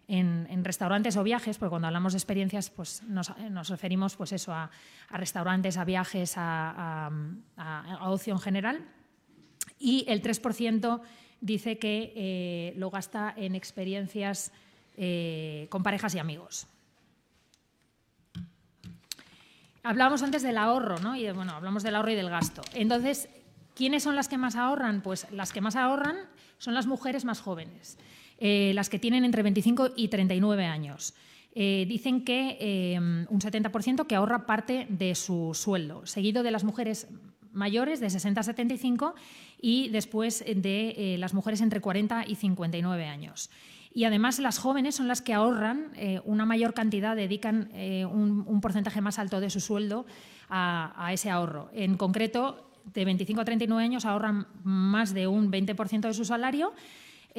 restaurantes 0.09 1.17
o 1.17 1.23
viajes, 1.23 1.59
porque 1.59 1.71
cuando 1.71 1.89
hablamos 1.89 2.13
de 2.13 2.19
experiencias 2.19 2.71
pues 2.71 3.03
nos, 3.03 3.31
referimos 3.69 4.17
pues 4.17 4.33
eso, 4.33 4.53
a, 4.53 4.71
restaurantes, 5.11 5.77
a 5.77 5.85
viajes, 5.85 6.35
a, 6.37 7.11
ocio 8.01 8.35
en 8.35 8.41
general. 8.41 8.89
Y 9.79 10.05
el 10.09 10.23
3% 10.23 11.01
dice 11.41 11.79
que 11.79 12.13
eh, 12.17 12.75
lo 12.77 12.91
gasta 12.91 13.35
en 13.37 13.55
experiencias 13.55 14.53
con 15.69 15.83
parejas 15.83 16.15
y 16.17 16.19
amigos. 16.19 16.67
Hablábamos 19.89 20.23
antes 20.23 20.43
del 20.43 20.59
ahorro, 20.59 20.99
¿no? 20.99 21.17
Y 21.17 21.31
bueno, 21.33 21.53
hablamos 21.53 21.83
del 21.83 21.95
ahorro 21.95 22.11
y 22.11 22.15
del 22.15 22.29
gasto. 22.29 22.63
Entonces, 22.75 23.29
¿quiénes 23.75 24.03
son 24.03 24.17
las 24.17 24.29
que 24.29 24.37
más 24.37 24.55
ahorran? 24.55 25.01
Pues 25.01 25.27
las 25.31 25.53
que 25.53 25.61
más 25.61 25.77
ahorran 25.77 26.17
son 26.59 26.75
las 26.75 26.87
mujeres 26.87 27.25
más 27.25 27.41
jóvenes, 27.41 27.97
eh, 28.39 28.73
las 28.75 28.89
que 28.89 28.99
tienen 28.99 29.25
entre 29.25 29.43
25 29.43 29.91
y 29.97 30.09
39 30.09 30.65
años. 30.65 31.15
Eh, 31.55 31.87
dicen 31.89 32.25
que 32.25 32.57
eh, 32.61 32.99
un 32.99 33.41
70% 33.41 34.07
que 34.07 34.15
ahorra 34.15 34.47
parte 34.47 34.87
de 34.91 35.15
su 35.17 35.53
sueldo, 35.55 36.07
seguido 36.07 36.45
de 36.45 36.53
las 36.53 36.63
mujeres 36.63 37.09
mayores 37.53 37.99
de 37.99 38.11
60 38.11 38.41
a 38.41 38.45
75 38.45 39.15
y 39.61 39.89
después 39.89 40.45
de 40.47 41.17
las 41.19 41.35
mujeres 41.35 41.61
entre 41.61 41.81
40 41.81 42.27
y 42.29 42.37
59 42.37 43.07
años. 43.07 43.51
Y 43.93 44.05
además 44.05 44.39
las 44.39 44.59
jóvenes 44.59 44.95
son 44.95 45.09
las 45.09 45.23
que 45.23 45.35
ahorran 45.35 45.91
una 46.25 46.45
mayor 46.45 46.75
cantidad, 46.75 47.17
dedican 47.17 47.71
un, 48.13 48.61
porcentaje 48.61 49.01
más 49.01 49.19
alto 49.19 49.41
de 49.41 49.51
su 49.51 49.61
sueldo 49.61 50.07
a, 50.51 51.11
ese 51.13 51.31
ahorro. 51.31 51.71
En 51.73 51.97
concreto, 51.97 52.71
de 52.95 53.05
25 53.05 53.41
a 53.41 53.45
39 53.45 53.83
años 53.83 54.05
ahorran 54.05 54.47
más 54.63 55.15
de 55.15 55.27
un 55.27 55.51
20% 55.51 56.01
de 56.01 56.15
su 56.15 56.25
salario. 56.25 56.75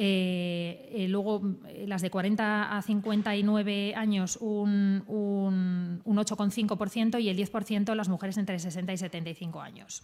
Eh, 0.02 1.06
luego, 1.10 1.42
las 1.86 2.00
de 2.00 2.10
40 2.10 2.74
a 2.74 2.80
59 2.80 3.94
años, 3.94 4.38
un, 4.40 5.04
un 5.06 6.16
8,5% 6.16 7.20
y 7.20 7.28
el 7.28 7.36
10% 7.36 7.94
las 7.94 8.08
mujeres 8.08 8.38
entre 8.38 8.58
60 8.58 8.94
y 8.94 8.96
75 8.96 9.60
años. 9.60 10.02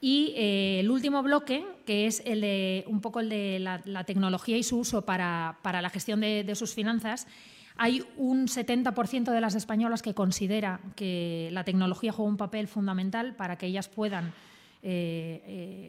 Y 0.00 0.32
eh, 0.36 0.80
el 0.80 0.90
último 0.90 1.22
bloque, 1.22 1.66
que 1.84 2.06
es 2.06 2.22
el 2.24 2.42
de, 2.42 2.84
un 2.86 3.00
poco 3.00 3.20
el 3.20 3.28
de 3.28 3.58
la, 3.58 4.04
tecnología 4.04 4.56
y 4.56 4.62
su 4.62 4.78
uso 4.78 5.04
para, 5.04 5.58
la 5.64 5.90
gestión 5.90 6.20
de, 6.20 6.54
sus 6.54 6.72
finanzas, 6.72 7.26
hay 7.76 8.04
un 8.16 8.46
70% 8.46 9.32
de 9.32 9.40
las 9.40 9.54
españolas 9.54 10.02
que 10.02 10.14
considera 10.14 10.80
que 10.94 11.48
la 11.52 11.64
tecnología 11.64 12.12
juega 12.12 12.30
un 12.30 12.36
papel 12.36 12.68
fundamental 12.68 13.34
para 13.34 13.56
que 13.56 13.66
ellas 13.66 13.88
puedan 13.88 14.32
eh, 14.82 15.42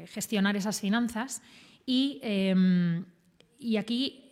eh, 0.04 0.08
gestionar 0.08 0.56
esas 0.56 0.80
finanzas. 0.80 1.41
Y, 1.86 2.19
em, 2.21 3.06
y 3.58 3.78
aquí 3.78 4.32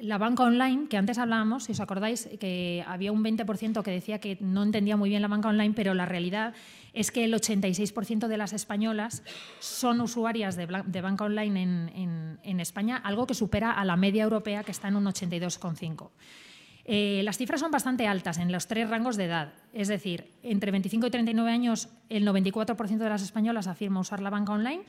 la 0.00 0.18
banca 0.18 0.44
online, 0.44 0.88
que 0.88 0.96
antes 0.96 1.18
hablábamos, 1.18 1.64
si 1.64 1.72
os 1.72 1.80
acordáis, 1.80 2.28
que 2.38 2.84
había 2.86 3.12
un 3.12 3.22
20% 3.22 3.82
que 3.82 3.90
decía 3.90 4.18
que 4.18 4.38
no 4.40 4.62
entendía 4.62 4.96
muy 4.96 5.10
bien 5.10 5.22
la 5.22 5.28
banca 5.28 5.48
online, 5.48 5.74
pero 5.74 5.94
la 5.94 6.06
realidad 6.06 6.54
es 6.92 7.10
que 7.10 7.24
el 7.24 7.34
86% 7.34 8.28
de 8.28 8.36
las 8.36 8.52
españolas 8.52 9.22
son 9.60 10.00
usuarias 10.00 10.56
de, 10.56 10.66
banca 10.66 11.24
online 11.24 12.38
en, 12.42 12.60
España, 12.60 12.96
algo 12.96 13.26
que 13.26 13.34
supera 13.34 13.72
a 13.72 13.84
la 13.84 13.96
media 13.96 14.24
europea, 14.24 14.64
que 14.64 14.72
está 14.72 14.88
en 14.88 14.96
un 14.96 15.04
82,5%. 15.04 16.10
Eh, 16.92 17.22
las 17.22 17.38
cifras 17.38 17.60
son 17.60 17.70
bastante 17.70 18.08
altas 18.08 18.38
en 18.38 18.50
los 18.50 18.66
tres 18.66 18.90
rangos 18.90 19.16
de 19.16 19.26
edad, 19.26 19.52
es 19.72 19.86
decir, 19.86 20.32
entre 20.42 20.72
25 20.72 21.06
y 21.06 21.10
39 21.12 21.48
años 21.48 21.88
el 22.08 22.26
94% 22.26 22.98
de 22.98 23.08
las 23.08 23.22
españolas 23.22 23.68
afirma 23.68 24.00
usar 24.00 24.20
la 24.20 24.28
banca 24.28 24.54
online, 24.54 24.82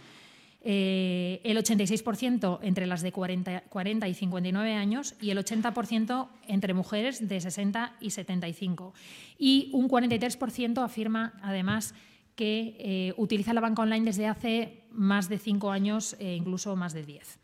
eh, 0.63 1.41
el 1.43 1.57
86% 1.57 2.57
entre 2.63 2.87
las 2.87 3.03
de 3.03 3.11
40, 3.11 3.65
40, 3.69 4.07
y 4.07 4.15
59 4.15 4.73
años 4.73 5.13
y 5.21 5.29
el 5.29 5.37
80% 5.37 6.27
entre 6.47 6.73
mujeres 6.73 7.29
de 7.29 7.39
60 7.39 7.93
y 8.01 8.09
75. 8.09 8.95
Y 9.37 9.69
un 9.71 9.87
43% 9.87 10.83
afirma 10.83 11.33
además 11.43 11.93
que 12.35 12.77
eh, 12.79 13.13
utiliza 13.17 13.53
la 13.53 13.61
banca 13.61 13.83
online 13.83 14.05
desde 14.05 14.25
hace 14.25 14.85
más 14.89 15.29
de 15.29 15.37
5 15.37 15.69
años, 15.69 16.15
e 16.17 16.33
incluso 16.33 16.75
más 16.75 16.93
de 16.93 17.05
10. 17.05 17.37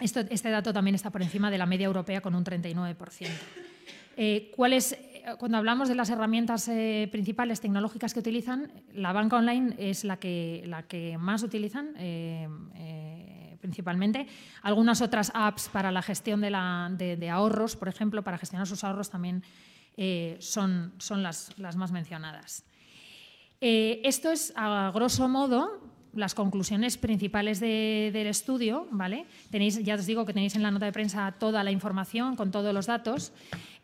Este 0.00 0.50
dato 0.50 0.72
también 0.72 0.94
está 0.94 1.10
por 1.10 1.22
encima 1.22 1.50
de 1.50 1.58
la 1.58 1.66
media 1.66 1.86
europea 1.86 2.20
con 2.20 2.34
un 2.34 2.44
39%. 2.44 3.28
Eh, 4.18 4.50
¿Cuál 4.54 4.72
es 4.72 4.96
cuando 5.38 5.58
hablamos 5.58 5.88
de 5.88 5.96
las 5.96 6.08
herramientas 6.10 6.68
eh, 6.68 7.08
principales 7.10 7.60
tecnológicas 7.60 8.14
que 8.14 8.20
utilizan, 8.20 8.70
la 8.92 9.12
banca 9.12 9.36
online 9.36 9.74
es 9.78 10.04
la 10.04 10.18
que, 10.18 10.62
la 10.66 10.84
que 10.84 11.18
más 11.18 11.42
utilizan 11.42 11.94
eh, 11.98 12.48
eh, 12.76 13.56
principalmente. 13.60 14.28
Algunas 14.62 15.00
otras 15.00 15.32
apps 15.34 15.68
para 15.68 15.90
la 15.90 16.02
gestión 16.02 16.40
de, 16.40 17.28
ahorros, 17.30 17.74
por 17.74 17.88
ejemplo, 17.88 18.22
para 18.22 18.38
gestionar 18.38 18.66
sus 18.66 18.84
ahorros 18.84 19.10
también 19.10 19.42
son, 20.38 20.92
son 20.98 21.22
las, 21.22 21.58
las, 21.58 21.74
más 21.74 21.90
mencionadas. 21.90 22.64
esto 23.60 24.30
es, 24.30 24.52
a 24.54 24.92
grosso 24.94 25.26
modo, 25.26 25.80
las 26.16 26.34
conclusiones 26.34 26.96
principales 26.96 27.60
del 27.60 28.26
estudio, 28.26 28.88
¿vale? 28.90 29.26
Tenéis, 29.50 29.82
ya 29.84 29.94
os 29.94 30.06
digo 30.06 30.24
que 30.24 30.32
tenéis 30.32 30.56
en 30.56 30.62
la 30.62 30.70
nota 30.70 30.86
de 30.86 30.92
prensa 30.92 31.32
toda 31.38 31.62
la 31.62 31.70
información 31.70 32.34
con 32.34 32.50
todos 32.50 32.74
los 32.74 32.86
datos. 32.86 33.32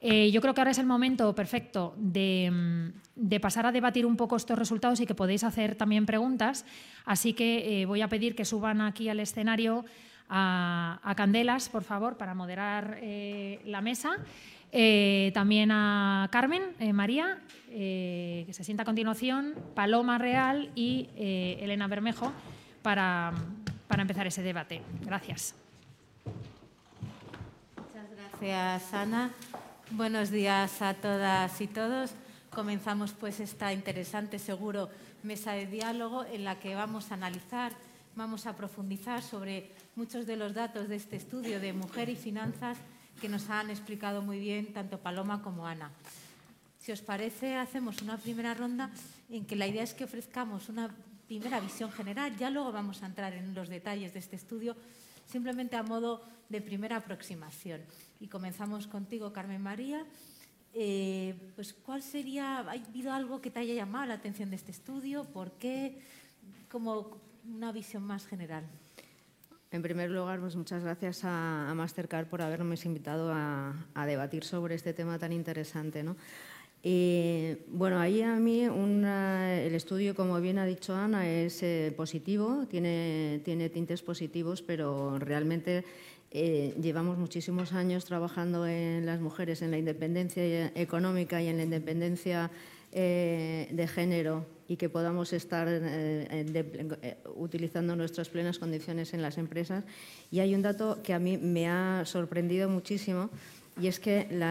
Eh, 0.00 0.30
yo 0.32 0.40
creo 0.40 0.54
que 0.54 0.60
ahora 0.60 0.72
es 0.72 0.78
el 0.78 0.86
momento 0.86 1.34
perfecto 1.34 1.94
de, 1.96 2.92
pasar 3.40 3.66
a 3.66 3.72
debatir 3.72 4.04
un 4.04 4.16
poco 4.16 4.36
estos 4.36 4.58
resultados 4.58 4.98
y 5.00 5.06
que 5.06 5.14
podéis 5.14 5.44
hacer 5.44 5.76
también 5.76 6.06
preguntas. 6.06 6.64
Así 7.04 7.34
que 7.34 7.82
eh, 7.82 7.86
voy 7.86 8.00
a 8.00 8.08
pedir 8.08 8.34
que 8.34 8.44
suban 8.44 8.80
aquí 8.80 9.08
al 9.08 9.20
escenario 9.20 9.84
a, 10.28 11.14
Candelas, 11.16 11.68
por 11.68 11.84
favor, 11.84 12.16
para 12.16 12.34
moderar 12.34 12.98
eh, 13.02 13.60
la 13.66 13.80
mesa. 13.82 14.16
También 15.35 15.70
a 15.70 16.28
Carmen, 16.32 16.62
María, 16.94 17.38
que 17.68 18.48
se 18.50 18.64
sienta 18.64 18.82
a 18.82 18.87
continuación, 18.87 19.54
Paloma 19.74 20.18
Real 20.18 20.70
y 20.74 21.08
Elena 21.16 21.87
Bermejo 21.88 22.32
para, 22.82 23.32
para 23.87 24.02
empezar 24.02 24.26
ese 24.26 24.42
debate. 24.42 24.80
Gracias. 25.02 25.54
Muchas 27.76 28.11
gracias, 28.16 28.94
Ana. 28.94 29.30
Buenos 29.90 30.30
días 30.30 30.80
a 30.80 30.94
todas 30.94 31.61
y 31.61 31.66
todos. 31.66 32.14
Comenzamos 32.50 33.12
pues 33.12 33.40
esta 33.40 33.72
interesante, 33.74 34.38
seguro, 34.38 34.88
mesa 35.22 35.52
de 35.52 35.66
diálogo 35.66 36.24
en 36.24 36.44
la 36.44 36.58
que 36.58 36.74
vamos 36.74 37.11
a 37.11 37.14
analizar, 37.14 37.72
vamos 38.16 38.46
a 38.46 38.56
profundizar 38.56 39.22
sobre 39.22 39.70
muchos 39.96 40.26
de 40.26 40.37
los 40.37 40.54
datos 40.54 40.88
de 40.88 40.96
este 40.96 41.16
estudio 41.16 41.61
de 41.61 41.74
mujer 41.74 42.08
y 42.08 42.16
finanzas 42.16 42.78
que 43.22 43.28
nos 43.28 43.48
han 43.50 43.70
explicado 43.70 44.20
muy 44.20 44.40
bien 44.40 44.72
tanto 44.72 44.98
Paloma 44.98 45.42
como 45.42 45.64
Ana. 45.64 45.92
Si 46.80 46.90
os 46.90 47.02
parece, 47.02 47.54
hacemos 47.54 48.02
una 48.02 48.18
primera 48.18 48.52
ronda 48.52 48.90
en 49.30 49.46
que 49.46 49.54
la 49.54 49.68
idea 49.68 49.85
es 49.85 49.94
que 49.94 50.02
ofrezcamos 50.02 50.68
una 50.68 50.90
primera 51.28 51.61
visión 51.61 51.92
general, 51.92 52.37
ya 52.37 52.50
luego 52.50 52.72
vamos 52.72 53.00
a 53.00 53.06
entrar 53.06 53.32
en 53.32 53.54
los 53.54 53.68
detalles 53.68 54.12
de 54.12 54.18
este 54.18 54.35
estudio, 54.35 54.74
simplemente 55.30 55.76
a 55.76 55.85
modo 55.85 56.20
de 56.48 56.61
primera 56.61 56.96
aproximación. 56.96 57.80
Y 58.18 58.26
comenzamos 58.26 58.88
contigo, 58.88 59.32
Carmen 59.32 59.62
María. 59.62 60.04
Eh, 60.74 61.37
pues, 61.54 61.74
¿Cuál 61.74 62.02
sería, 62.02 62.58
ha 62.58 62.72
habido 62.72 63.12
algo 63.12 63.40
que 63.40 63.52
te 63.52 63.61
haya 63.61 63.74
llamado 63.74 64.06
la 64.06 64.14
atención 64.14 64.50
de 64.50 64.56
este 64.56 64.72
estudio? 64.72 65.22
¿Por 65.22 65.52
qué? 65.52 66.02
Como 66.68 67.18
una 67.46 67.70
visión 67.70 68.02
más 68.02 68.26
general. 68.26 68.64
En 69.72 69.80
primer 69.80 70.11
lugar, 70.11 70.38
pues 70.38 70.54
muchas 70.54 70.85
gracias 70.85 71.22
a, 71.24 71.72
Mastercard 71.74 72.26
por 72.26 72.42
haberme 72.42 72.76
invitado 72.85 73.32
a, 73.32 74.04
debatir 74.06 74.44
sobre 74.44 74.74
este 74.74 74.92
tema 74.92 75.18
tan 75.18 75.32
interesante. 75.32 76.02
¿no? 76.02 76.14
Eh, 76.82 77.64
bueno, 77.68 77.98
ahí 77.98 78.20
a 78.20 78.37
mí 78.37 78.64
el 78.64 79.74
estudio, 79.74 80.14
como 80.14 80.38
bien 80.42 80.58
ha 80.58 80.66
dicho 80.66 80.94
Ana, 80.94 81.26
es 81.26 81.62
eh, 81.62 81.90
positivo, 81.96 82.66
tiene, 82.68 83.40
tintes 83.72 84.02
positivos, 84.02 84.61
pero 84.61 85.18
realmente 85.18 85.87
eh, 86.32 86.74
llevamos 86.78 87.16
muchísimos 87.16 87.72
años 87.72 88.04
trabajando 88.04 88.66
en 88.66 89.06
las 89.06 89.22
mujeres, 89.22 89.62
en 89.62 89.70
la 89.70 89.78
independencia 89.78 90.66
económica 90.74 91.40
y 91.40 91.48
en 91.48 91.56
la 91.56 91.62
independencia 91.62 92.50
de 92.92 93.88
género 93.90 94.44
y 94.68 94.77
que 94.77 94.88
podamos 94.88 95.33
estar 95.33 95.68
utilizando 97.37 97.96
nuestras 97.96 98.29
plenas 98.29 98.59
condiciones 98.59 99.14
en 99.14 99.22
las 99.22 99.38
empresas. 99.38 99.85
Y 100.31 100.40
hay 100.40 100.55
un 100.55 100.62
dato 100.62 101.01
que 101.03 101.14
a 101.14 101.18
mí 101.18 101.37
me 101.38 101.68
ha 101.68 102.03
sorprendido 102.05 102.68
muchísimo 102.68 103.31
y 103.81 103.87
es 103.87 103.98
que 104.01 104.27
el 104.31 104.42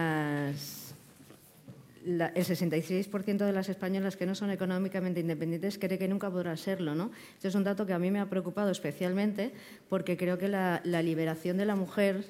66% 2.04 3.46
de 3.46 3.52
las 3.52 3.68
españolas 3.68 4.16
que 4.16 4.26
no 4.26 4.34
son 4.34 4.50
económicamente 4.50 5.20
independientes 5.20 5.78
cree 5.78 5.98
que 5.98 6.08
nunca 6.08 6.30
podrá 6.30 6.56
serlo. 6.56 6.94
¿no? 6.94 7.10
Este 7.34 7.48
es 7.48 7.54
un 7.54 7.64
dato 7.64 7.86
que 7.86 7.92
a 7.92 7.98
mí 7.98 8.10
me 8.10 8.20
ha 8.20 8.26
preocupado 8.26 8.70
especialmente 8.70 9.52
porque 9.88 10.16
creo 10.16 10.38
que 10.38 10.48
la, 10.48 10.80
liberación 10.84 11.56
de 11.56 11.66
la 11.66 11.76
mujer 11.76 12.24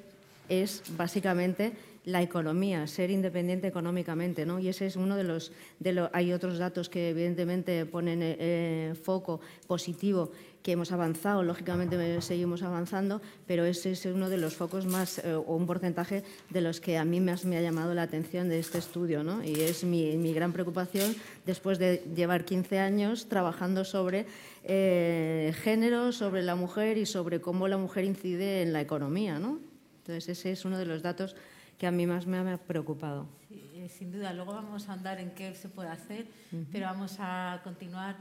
es 0.49 0.83
básicamente 0.97 1.73
la 2.04 2.20
economía, 2.20 2.86
ser 2.86 3.10
independiente 3.10 3.68
económicamente, 3.68 4.44
¿no? 4.44 4.58
Y 4.58 4.68
ese 4.68 4.86
es 4.86 4.96
uno 4.96 5.16
de 5.16 5.24
los, 5.24 5.52
de 5.78 6.08
hay 6.12 6.32
otros 6.32 6.58
datos 6.58 6.88
que 6.88 7.10
evidentemente 7.10 7.86
ponen 7.86 8.20
eh, 8.22 8.94
foco 9.00 9.40
positivo 9.66 10.32
que 10.62 10.72
hemos 10.72 10.92
avanzado, 10.92 11.42
lógicamente 11.42 12.20
seguimos 12.20 12.62
avanzando, 12.62 13.20
pero 13.46 13.64
ese 13.64 13.92
es 13.92 14.06
uno 14.06 14.30
de 14.30 14.38
los 14.38 14.54
focos 14.54 14.86
más, 14.86 15.18
eh, 15.18 15.34
o 15.34 15.56
un 15.56 15.66
porcentaje 15.66 16.22
de 16.50 16.60
los 16.60 16.80
que 16.80 16.98
a 16.98 17.04
mí 17.04 17.20
me 17.20 17.32
ha 17.32 17.62
llamado 17.62 17.94
la 17.94 18.02
atención 18.02 18.48
de 18.48 18.58
este 18.58 18.78
estudio, 18.78 19.24
¿no? 19.24 19.44
Y 19.44 19.60
es 19.60 19.84
mi, 19.84 20.16
mi 20.16 20.32
gran 20.32 20.52
preocupación 20.52 21.14
después 21.46 21.78
de 21.78 22.04
llevar 22.14 22.44
15 22.44 22.78
años 22.78 23.28
trabajando 23.28 23.84
sobre 23.84 24.26
eh, 24.64 25.52
género, 25.62 26.12
sobre 26.12 26.42
la 26.42 26.54
mujer 26.54 26.96
y 26.96 27.06
sobre 27.06 27.40
cómo 27.40 27.66
la 27.66 27.76
mujer 27.76 28.04
incide 28.04 28.62
en 28.62 28.72
la 28.72 28.80
economía, 28.80 29.38
¿no? 29.38 29.58
Entonces 29.98 30.28
ese 30.38 30.52
es 30.52 30.64
uno 30.64 30.78
de 30.78 30.86
los 30.86 31.02
datos 31.02 31.36
que 31.83 31.88
a 31.88 31.90
mí 31.90 32.07
más 32.07 32.29
me 32.29 32.38
ha 32.38 32.59
preocupado. 32.59 33.27
Eh, 33.51 33.88
sin 33.88 34.12
duda, 34.12 34.33
luego 34.33 34.53
vamos 34.53 34.88
a 34.88 34.92
andar 34.92 35.18
en 35.18 35.33
qué 35.33 35.53
se 35.53 35.68
puede 35.68 35.88
hacer, 35.88 36.29
pero 36.71 36.87
vamos 36.87 37.16
a 37.18 37.61
continuar. 37.64 38.14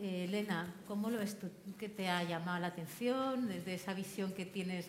Eh, 0.00 0.26
Elena, 0.28 0.72
¿cómo 0.86 1.10
lo 1.10 1.18
ves 1.18 1.36
tú? 1.36 1.48
¿Qué 1.80 1.88
te 1.88 2.08
ha 2.08 2.22
llamado 2.22 2.60
la 2.60 2.68
atención 2.68 3.48
desde 3.48 3.74
esa 3.74 3.92
visión 3.92 4.32
que 4.34 4.46
tienes 4.46 4.88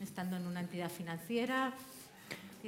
estando 0.00 0.36
en 0.36 0.46
una 0.46 0.60
entidad 0.60 0.88
financiera? 0.88 1.74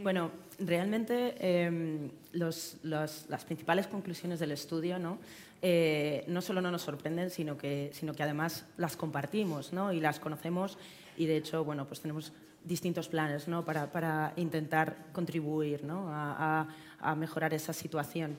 Bueno, 0.03 0.33
realmente 0.59 1.37
em, 1.39 2.11
las 2.33 3.45
principales 3.47 3.87
conclusiones 3.87 4.41
del 4.41 4.51
estudio 4.51 4.99
¿no? 4.99 5.19
Eh, 5.63 6.25
no 6.27 6.43
solo 6.43 6.61
no 6.61 6.73
nos 6.73 6.83
sorprenden, 6.83 7.31
sino 7.31 7.57
que, 7.57 7.91
sino 7.93 8.13
que 8.13 8.25
además 8.25 8.65
las 8.77 8.97
compartimos 8.97 9.73
¿no? 9.73 9.93
y 9.93 10.01
las 10.01 10.19
conocemos 10.19 10.79
y 11.17 11.27
de 11.27 11.37
hecho 11.37 11.65
bueno, 11.65 11.87
pues 11.87 12.01
tenemos 12.01 12.33
distintos 12.67 13.09
planes 13.09 13.49
¿no? 13.49 13.65
para, 13.65 13.91
para, 13.91 14.33
intentar 14.37 14.97
contribuir 15.13 15.85
¿no? 15.85 16.09
a, 16.09 16.67
a, 17.01 17.15
mejorar 17.15 17.55
esa 17.55 17.73
situación. 17.73 18.37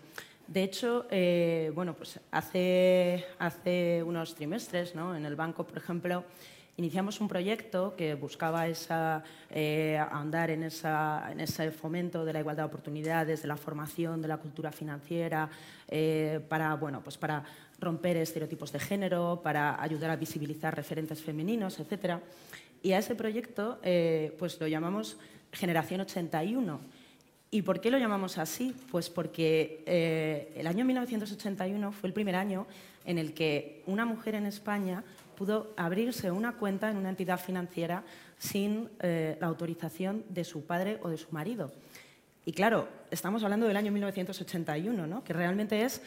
De 0.48 0.64
hecho, 0.64 1.08
eh, 1.10 1.72
bueno, 1.74 1.94
pues 1.94 2.20
hace, 2.32 3.26
hace 3.40 4.04
unos 4.06 4.36
trimestres 4.36 4.96
¿no? 4.96 5.16
en 5.16 5.26
el 5.26 5.36
banco, 5.36 5.66
por 5.66 5.78
ejemplo, 5.78 6.24
iniciamos 6.78 7.20
un 7.20 7.28
proyecto 7.28 7.96
que 7.98 8.14
buscaba 8.14 8.68
esa, 8.68 9.24
eh, 9.50 9.98
ahondar 9.98 10.52
en, 10.52 10.64
esa, 10.64 11.28
en, 11.32 11.40
ese 11.40 11.72
fomento 11.72 12.24
de 12.24 12.34
la 12.34 12.40
igualdad 12.40 12.64
de 12.64 12.68
oportunidades, 12.68 13.42
de 13.42 13.48
la 13.48 13.58
formación, 13.58 14.22
de 14.22 14.28
la 14.28 14.38
cultura 14.38 14.72
financiera, 14.72 15.50
eh, 15.88 16.40
para, 16.48 16.76
bueno, 16.76 17.02
pues 17.04 17.18
para 17.18 17.44
romper 17.80 18.18
estereotipos 18.18 18.72
de 18.72 18.80
género, 18.80 19.42
para 19.44 19.82
ayudar 19.82 20.12
a 20.12 20.16
visibilizar 20.16 20.76
referentes 20.76 21.22
femeninos, 21.22 21.80
etcétera. 21.80 22.22
Y 22.82 22.92
a 22.94 23.00
ese 23.00 23.16
proyecto 23.16 23.80
eh, 23.84 24.36
pues 24.38 24.60
lo 24.60 24.68
llamamos 24.68 25.18
Generación 25.52 26.02
81. 26.02 26.80
¿Y 27.50 27.62
por 27.62 27.80
qué 27.80 27.90
lo 27.90 27.98
llamamos 27.98 28.38
así? 28.38 28.76
Pues 28.92 29.10
porque 29.10 29.84
eh, 29.86 30.54
el 30.56 30.68
año 30.68 30.86
1981 30.86 31.92
fue 31.92 32.08
el 32.08 32.14
primer 32.14 32.36
año 32.36 32.68
en 33.06 33.18
el 33.18 33.34
que 33.34 33.84
una 33.88 34.06
mujer 34.06 34.36
en 34.36 34.46
España 34.46 35.04
pudo 35.36 35.74
abrirse 35.78 36.30
una 36.30 36.54
cuenta 36.54 36.90
en 36.90 36.98
una 36.98 37.10
entidad 37.10 37.40
financiera 37.40 38.04
sin 38.38 38.90
eh, 39.00 39.38
la 39.40 39.48
autorización 39.48 40.26
de 40.30 40.44
su 40.44 40.66
padre 40.66 41.00
o 41.02 41.10
de 41.10 41.18
su 41.18 41.32
marido. 41.32 41.72
Y 42.46 42.52
claro, 42.52 42.88
estamos 43.12 43.44
hablando 43.44 43.68
del 43.68 43.78
año 43.78 43.92
1981, 43.92 45.08
¿no? 45.08 45.24
que 45.24 45.34
realmente 45.34 45.84
es, 45.84 46.02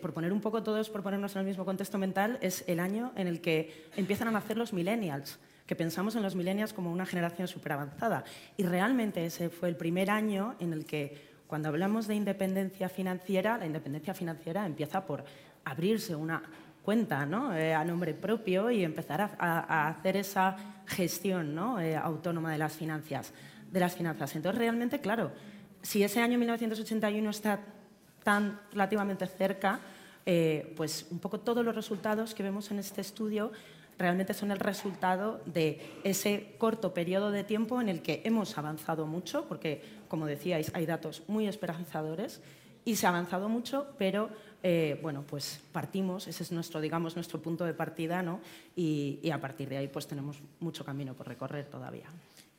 por 0.00 0.14
poner 0.14 0.32
un 0.32 0.40
poco 0.40 0.62
todos, 0.62 0.88
por 0.88 1.02
ponernos 1.02 1.34
en 1.36 1.40
el 1.40 1.46
mismo 1.46 1.66
contexto 1.66 1.98
mental, 1.98 2.38
es 2.40 2.64
el 2.66 2.80
año 2.80 3.12
en 3.14 3.26
el 3.26 3.42
que 3.42 3.84
empiezan 3.94 4.28
a 4.28 4.30
nacer 4.30 4.56
los 4.56 4.72
millennials 4.72 5.38
que 5.66 5.76
pensamos 5.76 6.14
en 6.16 6.22
los 6.22 6.34
millennials 6.34 6.72
como 6.72 6.92
una 6.92 7.06
generación 7.06 7.48
súper 7.48 7.72
avanzada. 7.72 8.24
Y 8.56 8.62
realmente 8.62 9.26
ese 9.26 9.48
fue 9.50 9.68
el 9.68 9.76
primer 9.76 10.10
año 10.10 10.54
en 10.60 10.72
el 10.72 10.84
que, 10.86 11.36
cuando 11.46 11.68
hablamos 11.68 12.06
de 12.06 12.14
independencia 12.14 12.88
financiera, 12.88 13.58
la 13.58 13.66
independencia 13.66 14.14
financiera 14.14 14.64
empieza 14.64 15.04
por 15.06 15.24
abrirse 15.64 16.14
una 16.14 16.42
cuenta. 16.86 17.26
Eh, 17.56 17.74
a 17.74 17.84
nombre 17.84 18.14
propio 18.14 18.70
y 18.70 18.84
empezar 18.84 19.20
a, 19.20 19.88
hacer 19.88 20.16
esa 20.16 20.56
gestión 20.86 21.52
¿no? 21.52 21.80
Eh, 21.80 21.96
autónoma 21.96 22.52
de 22.52 22.58
las, 22.58 22.74
finanzas, 22.74 23.32
de 23.72 23.80
las 23.80 23.96
finanzas. 23.96 24.36
Entonces, 24.36 24.56
realmente, 24.56 25.00
claro, 25.00 25.32
si 25.82 26.04
ese 26.04 26.20
año 26.20 26.38
1981 26.38 27.28
está 27.28 27.58
tan 28.22 28.60
relativamente 28.70 29.26
cerca, 29.26 29.80
eh, 30.24 30.72
pues 30.76 31.06
un 31.10 31.18
poco 31.18 31.40
todos 31.40 31.64
los 31.64 31.74
resultados 31.74 32.34
que 32.34 32.44
vemos 32.44 32.70
en 32.70 32.78
este 32.78 33.00
estudio 33.00 33.50
realmente 33.98 34.34
son 34.34 34.50
el 34.50 34.58
resultado 34.58 35.40
de 35.46 35.80
ese 36.04 36.54
corto 36.58 36.92
periodo 36.92 37.30
de 37.30 37.44
tiempo 37.44 37.80
en 37.80 37.88
el 37.88 38.02
que 38.02 38.22
hemos 38.24 38.56
avanzado 38.58 39.06
mucho, 39.06 39.46
porque, 39.48 39.82
como 40.08 40.26
decíais, 40.26 40.70
hay 40.74 40.86
datos 40.86 41.22
muy 41.28 41.46
esperanzadores 41.46 42.40
y 42.84 42.96
se 42.96 43.06
ha 43.06 43.08
avanzado 43.08 43.48
mucho, 43.48 43.88
pero 43.98 44.30
eh, 44.62 44.98
bueno, 45.02 45.24
pues 45.26 45.60
partimos, 45.72 46.26
ese 46.28 46.42
es 46.42 46.52
nuestro, 46.52 46.80
digamos, 46.80 47.14
nuestro 47.14 47.40
punto 47.40 47.64
de 47.64 47.74
partida, 47.74 48.22
¿no? 48.22 48.40
Y, 48.74 49.30
a 49.30 49.40
partir 49.40 49.68
de 49.68 49.76
ahí, 49.76 49.88
pues 49.88 50.06
tenemos 50.06 50.38
mucho 50.60 50.84
camino 50.84 51.14
por 51.14 51.28
recorrer 51.28 51.66
todavía. 51.66 52.06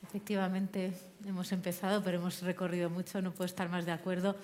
Efectivamente, 0.03 0.93
hemos 1.25 1.51
empezado, 1.51 2.03
pero 2.03 2.17
hemos 2.17 2.41
recorrido 2.41 2.89
mucho, 2.89 3.21
no 3.21 3.31
puedo 3.31 3.45
estar 3.45 3.69
más 3.69 3.85
de 3.85 3.91
acuerdo. 3.91 4.35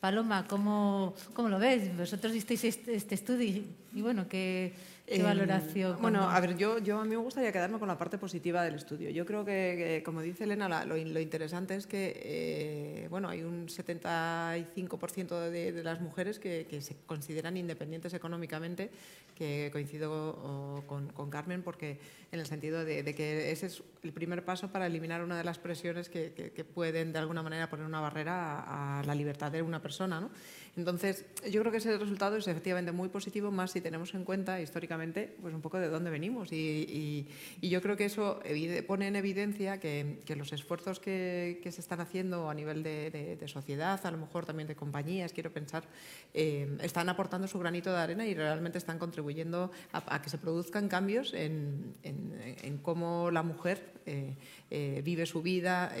Paloma, 0.00 0.46
¿cómo, 0.46 1.14
cómo 1.34 1.48
lo 1.48 1.58
ves? 1.58 1.96
Vosotros 1.96 2.32
visteis 2.32 2.64
este, 2.64 2.94
este 2.94 3.14
estudio 3.16 3.64
y, 3.92 4.00
bueno, 4.00 4.28
¿qué, 4.28 4.72
qué 5.08 5.16
em, 5.16 5.22
valoración? 5.22 5.96
bueno, 6.00 6.22
a 6.22 6.40
ver, 6.40 6.56
yo, 6.56 6.78
yo 6.78 7.00
a 7.00 7.04
mí 7.04 7.10
me 7.10 7.16
gustaría 7.16 7.52
quedarme 7.52 7.78
con 7.78 7.88
la 7.88 7.98
parte 7.98 8.18
positiva 8.18 8.62
del 8.62 8.74
estudio. 8.74 9.10
Yo 9.10 9.24
creo 9.26 9.44
que, 9.44 10.02
como 10.04 10.22
dice 10.22 10.44
Elena, 10.44 10.84
lo, 10.84 10.96
interesante 10.96 11.74
es 11.74 11.86
que 11.86 12.12
eh, 12.22 13.06
bueno, 13.10 13.28
hay 13.28 13.42
un 13.42 13.68
75% 13.68 15.50
de, 15.50 15.72
de, 15.72 15.82
las 15.82 16.00
mujeres 16.00 16.38
que, 16.38 16.66
que, 16.68 16.80
se 16.80 16.96
consideran 17.06 17.56
independientes 17.56 18.14
económicamente, 18.14 18.90
que 19.34 19.70
coincido 19.72 20.84
con, 20.86 21.08
con 21.08 21.30
Carmen, 21.30 21.62
porque 21.62 21.98
en 22.32 22.40
el 22.40 22.46
sentido 22.46 22.84
de, 22.84 23.04
que 23.14 23.50
ese 23.50 23.66
es 23.66 23.82
el 24.02 24.12
primer 24.12 24.44
paso 24.44 24.70
para 24.70 24.86
eliminar 24.86 25.22
una 25.22 25.38
de 25.38 25.44
las 25.44 25.58
presiones 25.58 26.08
que, 26.08 26.32
que 26.54 26.64
pueden 26.64 27.12
de 27.12 27.18
alguna 27.18 27.42
manera 27.42 27.70
poner 27.70 27.86
una 27.86 28.00
barrera 28.00 28.60
a, 28.60 29.00
a 29.00 29.04
la 29.04 29.14
libertad 29.14 29.50
de 29.50 29.62
una 29.62 29.80
persona. 29.80 30.20
¿no? 30.20 30.30
Entonces, 30.78 31.24
yo 31.50 31.60
creo 31.60 31.72
que 31.72 31.78
ese 31.78 31.98
resultado 31.98 32.36
es 32.36 32.46
efectivamente 32.46 32.92
muy 32.92 33.08
positivo, 33.08 33.50
más 33.50 33.72
si 33.72 33.80
tenemos 33.80 34.14
en 34.14 34.24
cuenta 34.24 34.60
históricamente 34.60 35.34
pues 35.42 35.52
un 35.52 35.60
poco 35.60 35.80
de 35.80 35.88
dónde 35.88 36.08
venimos. 36.08 36.52
Y, 36.52 37.26
yo 37.60 37.82
creo 37.82 37.96
que 37.96 38.04
eso 38.04 38.40
pone 38.86 39.08
en 39.08 39.16
evidencia 39.16 39.80
que, 39.80 40.22
los 40.36 40.52
esfuerzos 40.52 41.00
que, 41.00 41.60
se 41.68 41.80
están 41.80 42.00
haciendo 42.00 42.48
a 42.48 42.54
nivel 42.54 42.84
de, 42.84 43.44
sociedad, 43.46 44.00
a 44.04 44.10
lo 44.12 44.18
mejor 44.18 44.46
también 44.46 44.68
de 44.68 44.76
compañías, 44.76 45.32
quiero 45.32 45.52
pensar, 45.52 45.82
eh, 46.32 46.78
están 46.80 47.08
aportando 47.08 47.48
su 47.48 47.58
granito 47.58 47.90
de 47.90 47.98
arena 47.98 48.24
y 48.24 48.34
realmente 48.34 48.78
están 48.78 49.00
contribuyendo 49.00 49.72
a, 49.92 50.22
que 50.22 50.30
se 50.30 50.38
produzcan 50.38 50.86
cambios 50.88 51.34
en, 51.34 51.96
cómo 52.82 53.32
la 53.32 53.42
mujer 53.42 53.97
eh, 54.08 54.34
eh, 54.70 55.00
vive 55.02 55.24
su 55.24 55.40
vida, 55.40 55.92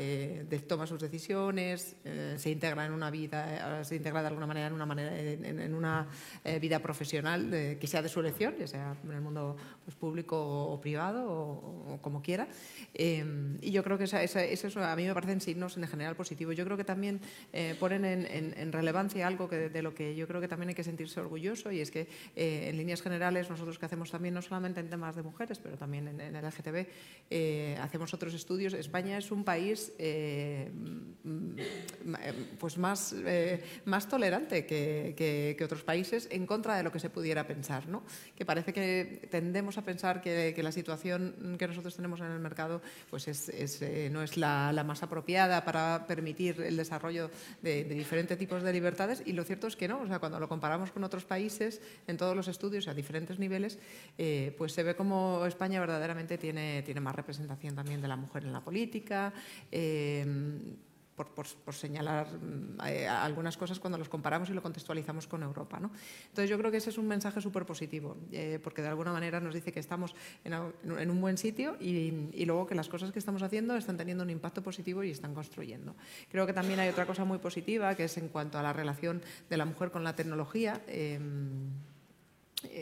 toma 0.66 0.86
sus 0.86 1.00
decisiones, 1.00 1.96
se 2.36 2.50
integra 2.50 2.84
en 2.84 2.92
una 2.92 3.10
vida, 3.10 3.82
se 3.82 3.96
integra 3.96 4.20
de 4.20 4.28
alguna 4.28 4.46
manera 4.46 4.66
en 4.66 4.74
una, 4.74 4.84
manera, 4.84 5.18
en, 5.18 5.74
una 5.74 6.06
eh, 6.44 6.58
vida 6.58 6.78
profesional 6.78 7.50
que 7.80 7.86
sea 7.86 8.02
de 8.02 8.10
su 8.10 8.20
elección, 8.20 8.54
ya 8.58 8.66
sea 8.66 8.96
en 9.02 9.12
el 9.12 9.20
mundo 9.22 9.56
pues, 9.84 9.96
público 9.96 10.36
o, 10.38 10.78
privado 10.80 11.30
o, 11.30 11.98
como 12.02 12.20
quiera. 12.20 12.46
Y 12.94 13.70
yo 13.70 13.82
creo 13.82 13.96
que 13.96 14.04
esa, 14.04 14.22
eso 14.22 14.84
a 14.84 14.96
mí 14.96 15.06
me 15.06 15.14
parecen 15.14 15.40
signos 15.40 15.76
en 15.76 15.86
general 15.86 16.14
positivos. 16.14 16.54
Yo 16.54 16.64
creo 16.64 16.76
que 16.76 16.84
también 16.84 17.20
eh, 17.52 17.74
ponen 17.80 18.04
en, 18.04 18.72
relevancia 18.72 19.26
algo 19.26 19.48
que, 19.48 19.70
de 19.70 19.82
lo 19.82 19.94
que 19.94 20.14
yo 20.14 20.28
creo 20.28 20.42
que 20.42 20.48
también 20.48 20.68
hay 20.68 20.74
que 20.74 20.84
sentirse 20.84 21.20
orgulloso 21.20 21.72
y 21.72 21.80
es 21.80 21.90
que 21.90 22.06
en 22.36 22.76
líneas 22.76 23.00
generales 23.00 23.48
nosotros 23.48 23.78
que 23.78 23.86
hacemos 23.86 24.10
también 24.10 24.34
no 24.34 24.42
solamente 24.42 24.80
en 24.80 24.90
temas 24.90 25.16
de 25.16 25.22
mujeres, 25.22 25.58
pero 25.58 25.78
también 25.78 26.06
en, 26.08 26.20
el 26.20 26.44
LGTB, 26.44 27.80
hacemos 27.80 27.97
otros 28.14 28.34
estudios. 28.34 28.72
España 28.74 29.18
es 29.18 29.30
un 29.30 29.44
país 29.44 29.92
pues 32.58 32.78
más, 32.78 33.14
más 33.84 34.08
tolerante 34.08 34.66
que, 34.66 35.56
otros 35.64 35.82
países 35.82 36.28
en 36.30 36.46
contra 36.46 36.76
de 36.76 36.82
lo 36.82 36.92
que 36.92 37.00
se 37.00 37.10
pudiera 37.10 37.46
pensar. 37.46 37.88
¿no? 37.88 38.02
Que 38.36 38.44
parece 38.44 38.72
que 38.72 39.28
tendemos 39.30 39.78
a 39.78 39.82
pensar 39.82 40.20
que, 40.20 40.54
la 40.58 40.72
situación 40.72 41.56
que 41.58 41.68
nosotros 41.68 41.94
tenemos 41.94 42.20
en 42.20 42.26
el 42.26 42.40
mercado 42.40 42.82
pues 43.10 43.28
es, 43.28 43.48
eh, 43.82 44.08
no 44.10 44.22
es 44.22 44.36
la, 44.36 44.72
más 44.86 45.02
apropiada 45.02 45.64
para 45.64 46.06
permitir 46.06 46.60
el 46.60 46.76
desarrollo 46.76 47.30
de, 47.62 47.84
diferentes 47.84 48.38
tipos 48.38 48.62
de 48.62 48.72
libertades 48.72 49.22
y 49.24 49.32
lo 49.32 49.44
cierto 49.44 49.66
es 49.66 49.76
que 49.76 49.88
no. 49.88 50.00
O 50.00 50.06
sea, 50.06 50.18
cuando 50.18 50.40
lo 50.40 50.48
comparamos 50.48 50.90
con 50.90 51.04
otros 51.04 51.24
países 51.24 51.80
en 52.06 52.16
todos 52.16 52.36
los 52.36 52.48
estudios 52.48 52.88
a 52.88 52.94
diferentes 52.94 53.38
niveles, 53.38 53.78
eh, 54.16 54.54
pues 54.56 54.72
se 54.72 54.82
ve 54.82 54.94
como 54.94 55.44
España 55.46 55.80
verdaderamente 55.80 56.38
tiene, 56.38 56.82
tiene 56.82 57.00
más 57.00 57.14
representación 57.14 57.74
también 57.78 58.02
de 58.02 58.08
la 58.08 58.16
mujer 58.16 58.44
en 58.44 58.52
la 58.52 58.60
política. 58.60 59.32
Eh, 59.70 60.26
por, 61.18 61.74
señalar 61.74 62.28
mm, 62.30 62.80
eh, 62.86 63.08
algunas 63.08 63.56
cosas 63.56 63.78
cuando 63.80 63.98
los 63.98 64.08
comparamos 64.08 64.50
y 64.50 64.52
lo 64.52 64.62
contextualizamos 64.62 65.26
con 65.26 65.42
Europa. 65.42 65.80
¿no? 65.80 65.90
Entonces 66.28 66.48
yo 66.48 66.58
creo 66.58 66.70
que 66.70 66.78
ese 66.78 66.90
es 66.90 66.98
un 66.98 67.08
mensaje 67.08 67.40
súper 67.40 67.66
positivo, 67.66 68.16
eh, 68.32 68.60
porque 68.62 68.82
de 68.82 68.88
alguna 68.88 69.12
manera 69.12 69.40
nos 69.40 69.54
dice 69.54 69.72
que 69.72 69.80
estamos 69.80 70.14
en, 70.44 71.10
un 71.10 71.20
buen 71.20 71.38
sitio 71.38 71.76
y, 71.80 72.44
luego 72.44 72.66
que 72.66 72.74
las 72.74 72.88
cosas 72.88 73.12
que 73.12 73.18
estamos 73.18 73.42
haciendo 73.42 73.76
están 73.76 73.96
teniendo 73.96 74.24
un 74.24 74.30
impacto 74.30 74.62
positivo 74.62 75.02
y 75.04 75.10
están 75.10 75.34
construyendo. 75.34 75.94
Creo 76.30 76.46
que 76.46 76.52
también 76.52 76.80
hay 76.80 76.88
otra 76.88 77.06
cosa 77.06 77.24
muy 77.24 77.38
positiva, 77.38 77.94
que 77.94 78.04
es 78.04 78.16
en 78.16 78.28
cuanto 78.28 78.58
a 78.58 78.62
la 78.62 78.72
relación 78.72 79.20
de 79.50 79.56
la 79.56 79.64
mujer 79.64 79.90
con 79.90 80.04
la 80.04 80.14
tecnología. 80.14 80.80
Em, 80.86 81.70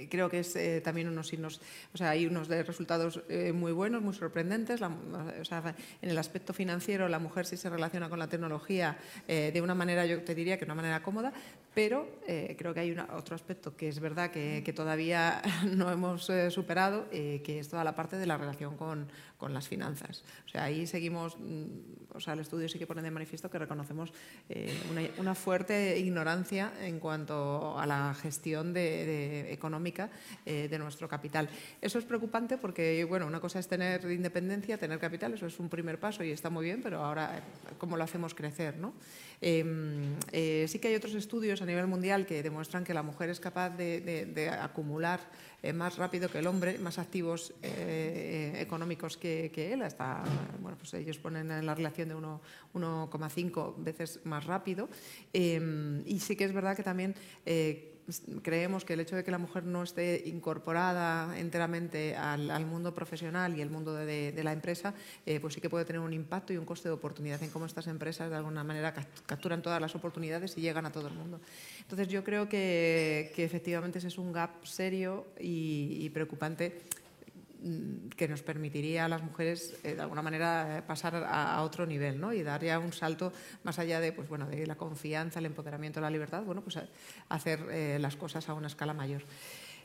creo 0.08 0.30
que 0.30 0.40
es 0.40 0.56
eh, 0.56 0.80
también 0.80 1.08
unos 1.08 1.28
signos, 1.28 1.60
o 1.92 1.98
sea, 1.98 2.10
hay 2.10 2.26
unos 2.26 2.48
resultados 2.48 3.20
eh, 3.28 3.52
muy 3.52 3.72
buenos, 3.72 4.02
muy 4.02 4.14
sorprendentes. 4.14 4.80
o 4.82 5.44
sea, 5.44 5.74
en 6.00 6.10
el 6.10 6.18
aspecto 6.18 6.52
financiero, 6.52 7.08
la 7.08 7.18
mujer 7.18 7.46
sí 7.46 7.56
se 7.56 7.68
relaciona 7.68 8.08
con 8.08 8.18
la 8.18 8.28
tecnología 8.28 8.98
de 9.26 9.60
una 9.62 9.74
manera, 9.74 10.06
yo 10.06 10.22
te 10.22 10.34
diría 10.34 10.56
que 10.58 10.64
de 10.64 10.72
una 10.72 10.74
manera 10.74 11.02
cómoda, 11.02 11.32
pero 11.74 12.08
creo 12.56 12.72
que 12.72 12.80
hay 12.80 12.96
otro 13.14 13.34
aspecto 13.34 13.76
que 13.76 13.88
es 13.88 14.00
verdad 14.00 14.30
que, 14.30 14.62
que 14.64 14.72
todavía 14.72 15.42
no 15.64 15.90
hemos 15.90 16.30
superado, 16.50 17.08
que 17.10 17.58
es 17.58 17.68
toda 17.68 17.84
la 17.84 17.94
parte 17.94 18.16
de 18.16 18.26
la 18.26 18.36
relación 18.36 18.76
con, 18.76 19.08
con 19.36 19.52
las 19.52 19.68
finanzas. 19.68 20.24
O 20.46 20.48
sea, 20.48 20.64
ahí 20.64 20.86
seguimos, 20.86 21.36
mm, 21.38 22.14
o 22.14 22.20
sea, 22.20 22.32
el 22.32 22.40
estudio 22.40 22.68
sí 22.68 22.78
que 22.78 22.86
pone 22.86 23.02
de 23.02 23.10
manifiesto 23.10 23.50
que 23.50 23.58
reconocemos 23.58 24.12
eh, 24.48 24.72
una, 25.18 25.34
fuerte 25.34 25.98
ignorancia 25.98 26.72
en 26.80 26.98
cuanto 26.98 27.78
a 27.78 27.84
la 27.86 28.14
gestión 28.14 28.74
económica 28.76 30.10
eh, 30.46 30.68
de 30.68 30.78
nuestro 30.78 31.08
capital. 31.08 31.48
Eso 31.80 31.98
es 31.98 32.04
preocupante 32.04 32.56
porque, 32.56 33.04
bueno, 33.04 33.26
una 33.26 33.40
cosa 33.40 33.58
es 33.58 33.68
tener 33.68 34.10
independencia, 34.10 34.78
tener 34.78 34.98
capital, 34.98 35.34
eso 35.34 35.46
es 35.46 35.58
un 35.60 35.68
primer 35.68 36.00
paso 36.00 36.24
y 36.24 36.30
está 36.30 36.48
muy 36.48 36.64
bien, 36.64 36.80
pero 36.82 37.04
ahora, 37.04 37.42
¿cómo 37.78 37.96
lo 37.96 38.04
hacemos 38.04 38.34
crecer? 38.34 38.78
¿no? 38.78 38.94
Em, 39.40 40.16
eh, 40.32 40.66
sí 40.68 40.78
que 40.78 40.88
hay 40.88 40.94
otros 40.94 41.14
estudios 41.14 41.60
a 41.62 41.66
nivel 41.66 41.86
mundial 41.86 42.26
que 42.26 42.42
demuestran 42.42 42.84
que 42.84 42.94
la 42.94 43.02
mujer 43.02 43.28
es 43.28 43.40
capaz 43.40 43.70
de, 43.70 44.50
acumular 44.60 45.20
eh, 45.62 45.72
más 45.72 45.96
rápido 45.96 46.30
que 46.30 46.38
el 46.38 46.46
hombre, 46.46 46.78
más 46.78 46.98
activos 46.98 47.52
eh, 47.62 48.54
económicos 48.58 49.16
que, 49.16 49.50
él. 49.72 49.82
Hasta, 49.82 50.22
bueno, 50.60 50.76
pues 50.78 50.94
ellos 50.94 51.18
ponen 51.18 51.50
en 51.50 51.66
la 51.66 51.74
relación 51.74 52.08
de 52.08 52.14
1,5 52.14 53.74
veces 53.78 54.20
más 54.24 54.44
rápido. 54.44 54.88
Em, 55.32 56.02
y 56.06 56.20
sí 56.20 56.36
que 56.36 56.44
es 56.44 56.52
verdad 56.52 56.76
que 56.76 56.82
también 56.82 57.14
creemos 58.42 58.84
que 58.84 58.92
el 58.92 59.00
hecho 59.00 59.16
de 59.16 59.24
que 59.24 59.30
la 59.30 59.38
mujer 59.38 59.64
no 59.64 59.82
esté 59.82 60.22
incorporada 60.26 61.38
enteramente 61.38 62.16
al, 62.16 62.66
mundo 62.66 62.94
profesional 62.94 63.56
y 63.56 63.60
el 63.60 63.70
mundo 63.70 63.94
de, 63.94 64.40
la 64.42 64.52
empresa, 64.52 64.94
eh, 65.24 65.40
pues 65.40 65.54
sí 65.54 65.60
que 65.60 65.70
puede 65.70 65.84
tener 65.84 66.00
un 66.00 66.12
impacto 66.12 66.52
y 66.52 66.56
un 66.56 66.64
coste 66.64 66.88
de 66.88 66.94
oportunidad 66.94 67.42
en 67.42 67.50
cómo 67.50 67.66
estas 67.66 67.86
empresas 67.86 68.30
de 68.30 68.36
alguna 68.36 68.64
manera 68.64 68.94
capturan 69.26 69.62
todas 69.62 69.80
las 69.80 69.94
oportunidades 69.94 70.56
y 70.56 70.60
llegan 70.60 70.86
a 70.86 70.92
todo 70.92 71.08
el 71.08 71.14
mundo. 71.14 71.40
Entonces 71.80 72.08
yo 72.08 72.22
creo 72.24 72.48
que, 72.48 73.32
efectivamente 73.36 73.98
ese 73.98 74.08
es 74.08 74.18
un 74.18 74.32
gap 74.32 74.64
serio 74.64 75.26
y 75.38 76.08
preocupante 76.10 76.80
que 78.16 78.28
nos 78.28 78.42
permitiría 78.42 79.04
a 79.04 79.08
las 79.08 79.22
mujeres 79.22 79.78
eh, 79.82 79.94
de 79.94 80.02
alguna 80.02 80.22
manera 80.22 80.84
pasar 80.86 81.26
a, 81.28 81.62
otro 81.62 81.86
nivel 81.86 82.20
¿no? 82.20 82.32
y 82.32 82.42
dar 82.42 82.62
ya 82.62 82.78
un 82.78 82.92
salto 82.92 83.32
más 83.64 83.78
allá 83.78 84.00
de, 84.00 84.12
pues, 84.12 84.28
bueno, 84.28 84.46
de 84.46 84.66
la 84.66 84.76
confianza, 84.76 85.38
el 85.38 85.46
empoderamiento, 85.46 86.00
la 86.00 86.10
libertad, 86.10 86.42
bueno, 86.42 86.62
pues 86.62 86.78
hacer 87.28 87.60
eh, 87.70 87.98
las 88.00 88.16
cosas 88.16 88.48
a 88.48 88.54
una 88.54 88.66
escala 88.66 88.94
mayor. 88.94 89.22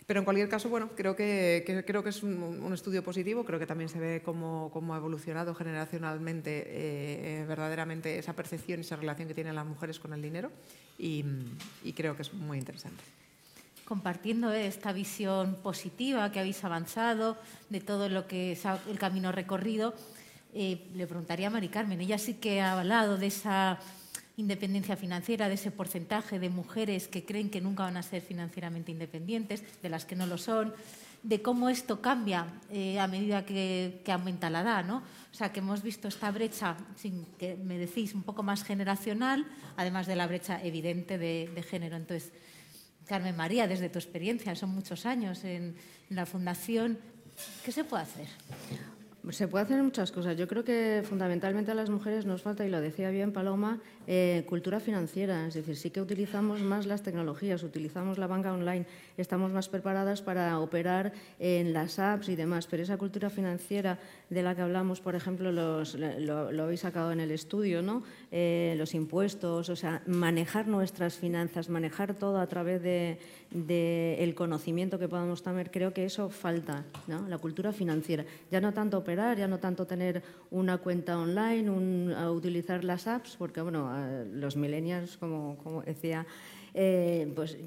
Pero 0.06 0.20
en 0.20 0.26
cualquier 0.26 0.50
caso, 0.50 0.68
bueno, 0.68 0.90
creo 0.96 1.16
que, 1.16 1.64
creo 1.86 2.04
que 2.04 2.10
es 2.10 2.24
un, 2.24 2.74
estudio 2.74 3.04
positivo, 3.04 3.46
creo 3.46 3.60
que 3.60 3.68
también 3.68 3.90
se 3.90 4.00
ve 4.00 4.22
cómo, 4.24 4.70
cómo 4.74 4.94
ha 4.94 4.98
evolucionado 4.98 5.56
generacionalmente 5.56 6.64
eh, 6.68 7.46
verdaderamente 7.48 8.18
esa 8.18 8.34
percepción 8.34 8.80
y 8.80 8.82
esa 8.82 8.98
relación 8.98 9.28
que 9.28 9.36
tienen 9.36 9.56
las 9.56 9.66
mujeres 9.66 10.00
con 10.00 10.14
el 10.14 10.22
dinero 10.22 10.52
y 10.98 11.24
creo 11.96 12.16
que 12.16 12.24
es 12.24 12.34
muy 12.34 12.58
interesante 12.58 13.02
compartiendo 13.92 14.54
esta 14.54 14.94
visión 14.94 15.56
positiva 15.56 16.32
que 16.32 16.40
habéis 16.40 16.64
avanzado, 16.64 17.36
de 17.70 17.82
todo 17.82 18.08
lo 18.08 18.26
que 18.26 18.54
es 18.54 18.64
el 18.64 18.98
camino 18.98 19.34
recorrido. 19.34 19.94
Eh, 20.54 20.88
le 20.96 21.06
preguntaría 21.08 21.48
a 21.48 21.50
Mari 21.50 21.68
Carmen, 21.68 22.00
ella 22.00 22.18
sí 22.18 22.36
que 22.36 22.62
ha 22.62 22.80
hablado 22.80 23.18
de 23.18 23.28
esa 23.28 23.80
independencia 24.38 24.96
financiera, 24.96 25.50
de 25.50 25.56
ese 25.56 25.72
porcentaje 25.72 26.40
de 26.40 26.50
mujeres 26.50 27.10
que 27.10 27.26
creen 27.26 27.50
que 27.50 27.60
nunca 27.60 27.84
van 27.84 27.98
a 27.98 28.02
ser 28.02 28.22
financieramente 28.22 28.94
independientes, 28.94 29.62
de 29.82 29.90
las 29.90 30.06
que 30.06 30.16
no 30.16 30.26
lo 30.26 30.38
son, 30.38 30.74
de 31.22 31.42
cómo 31.42 31.68
esto 31.68 32.00
cambia 32.00 32.48
eh, 32.72 32.98
a 32.98 33.08
medida 33.08 33.46
que, 33.46 34.02
aumenta 34.08 34.50
la 34.50 34.62
edad, 34.62 34.86
¿no? 34.86 35.00
O 35.00 35.36
sea, 35.36 35.52
que 35.52 35.60
hemos 35.60 35.84
visto 35.84 36.08
esta 36.08 36.32
brecha, 36.32 36.78
sin 36.96 37.26
que 37.38 37.58
me 37.58 37.78
decís, 37.78 38.16
un 38.16 38.24
poco 38.24 38.42
más 38.42 38.64
generacional, 38.64 39.46
además 39.76 40.08
de 40.08 40.16
la 40.16 40.28
brecha 40.28 40.64
evidente 40.64 41.18
de, 41.18 41.52
de 41.54 41.62
género. 41.62 41.98
Entonces, 41.98 42.32
Carmen 43.08 43.36
María, 43.36 43.68
desde 43.68 43.90
tu 43.90 44.00
experiencia, 44.00 44.56
son 44.56 44.70
muchos 44.70 45.06
años 45.06 45.44
en, 45.44 45.76
la 46.10 46.26
Fundación, 46.26 46.98
¿qué 47.64 47.72
se 47.72 47.84
puede 47.84 48.04
hacer? 48.04 48.28
Se 49.30 49.48
puede 49.48 49.66
hacer 49.66 49.82
muchas 49.84 50.12
cosas. 50.12 50.36
Yo 50.36 50.48
creo 50.48 50.64
que 50.64 51.04
fundamentalmente 51.08 51.70
a 51.72 51.76
las 51.76 51.92
mujeres 51.92 52.26
nos 52.26 52.42
falta, 52.42 52.66
y 52.66 52.70
lo 52.70 52.82
decía 52.82 53.12
bien 53.12 53.32
Paloma, 53.32 53.80
eh, 54.08 54.44
cultura 54.50 54.80
financiera. 54.80 55.48
Es 55.48 55.54
decir, 55.54 55.78
sí 55.78 55.92
que 55.92 56.02
utilizamos 56.02 56.60
más 56.62 56.88
las 56.88 57.04
tecnologías, 57.04 57.62
utilizamos 57.62 58.18
la 58.18 58.26
banca 58.26 58.52
online, 58.52 58.88
estamos 59.18 59.52
más 59.52 59.70
preparadas 59.70 60.24
para 60.24 60.60
operar 60.60 61.14
en 61.38 61.72
las 61.72 62.00
apps 62.00 62.30
y 62.30 62.36
demás, 62.36 62.66
pero 62.66 62.82
esa 62.82 62.98
cultura 62.98 63.30
financiera 63.30 64.00
de 64.32 64.42
la 64.42 64.56
que 64.56 64.64
hablamos, 64.64 65.02
por 65.02 65.14
ejemplo, 65.14 65.52
los, 65.52 65.96
lo, 65.96 66.64
habéis 66.64 66.80
sacado 66.80 67.12
en 67.12 67.20
el 67.20 67.30
estudio, 67.30 67.84
¿no? 67.84 68.04
Eh, 68.34 68.76
los 68.78 68.94
impuestos, 68.94 69.68
o 69.68 69.76
sea, 69.76 70.02
manejar 70.08 70.66
nuestras 70.66 71.16
finanzas, 71.16 71.68
manejar 71.68 72.14
todo 72.14 72.40
a 72.40 72.48
través 72.48 72.82
del 72.82 73.18
de, 73.50 74.16
el 74.20 74.36
conocimiento 74.36 74.98
que 74.98 75.10
podamos 75.10 75.44
tener, 75.44 75.70
creo 75.70 75.94
que 75.94 76.06
eso 76.06 76.30
falta, 76.30 76.86
¿no? 77.08 77.28
la 77.28 77.38
cultura 77.40 77.74
financiera. 77.74 78.24
Ya 78.50 78.62
no 78.62 78.74
tanto 78.74 78.98
operar, 78.98 79.38
ya 79.38 79.50
no 79.50 79.60
tanto 79.60 79.86
tener 79.86 80.24
una 80.50 80.78
cuenta 80.78 81.20
online, 81.20 81.70
un, 81.70 82.14
utilizar 82.30 82.86
las 82.86 83.06
apps, 83.06 83.36
porque 83.38 83.60
bueno, 83.60 83.92
los 84.32 84.56
millennials, 84.56 85.18
como, 85.18 85.58
como 85.58 85.82
decía, 85.82 86.26
eh, 86.74 87.30
pues 87.36 87.58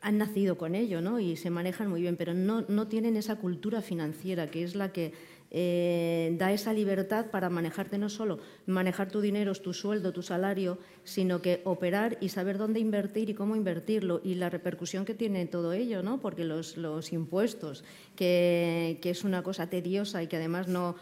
han 0.00 0.18
nacido 0.18 0.58
con 0.58 0.74
ello 0.74 1.00
¿no? 1.00 1.20
y 1.20 1.36
se 1.36 1.50
manejan 1.50 1.88
muy 1.88 2.00
bien, 2.00 2.16
pero 2.16 2.34
no, 2.34 2.62
no 2.62 2.88
tienen 2.88 3.16
esa 3.16 3.36
cultura 3.36 3.80
financiera 3.80 4.48
que 4.48 4.64
es 4.64 4.74
la 4.74 4.92
que 4.92 5.12
eh, 5.50 6.34
da 6.38 6.52
esa 6.52 6.72
libertad 6.72 7.26
para 7.30 7.48
manejarte 7.48 7.96
no 7.96 8.08
solo 8.08 8.38
manejar 8.66 9.10
tu 9.10 9.20
dinero, 9.20 9.54
tu 9.54 9.72
sueldo, 9.72 10.12
tu 10.12 10.22
salario, 10.22 10.78
sino 11.04 11.40
que 11.40 11.62
operar 11.64 12.18
y 12.20 12.28
saber 12.28 12.58
dónde 12.58 12.80
invertir 12.80 13.30
y 13.30 13.34
cómo 13.34 13.56
invertirlo 13.56 14.20
y 14.22 14.34
la 14.34 14.50
repercusión 14.50 15.04
que 15.04 15.14
tiene 15.14 15.46
todo 15.46 15.72
ello, 15.72 16.02
¿no? 16.02 16.20
porque 16.20 16.44
los, 16.44 16.76
impuestos, 17.12 17.82
que, 18.14 18.98
que, 19.00 19.10
es 19.10 19.24
una 19.24 19.42
cosa 19.42 19.70
tediosa 19.70 20.22
y 20.22 20.26
que 20.26 20.36
además 20.36 20.68
no 20.68 20.96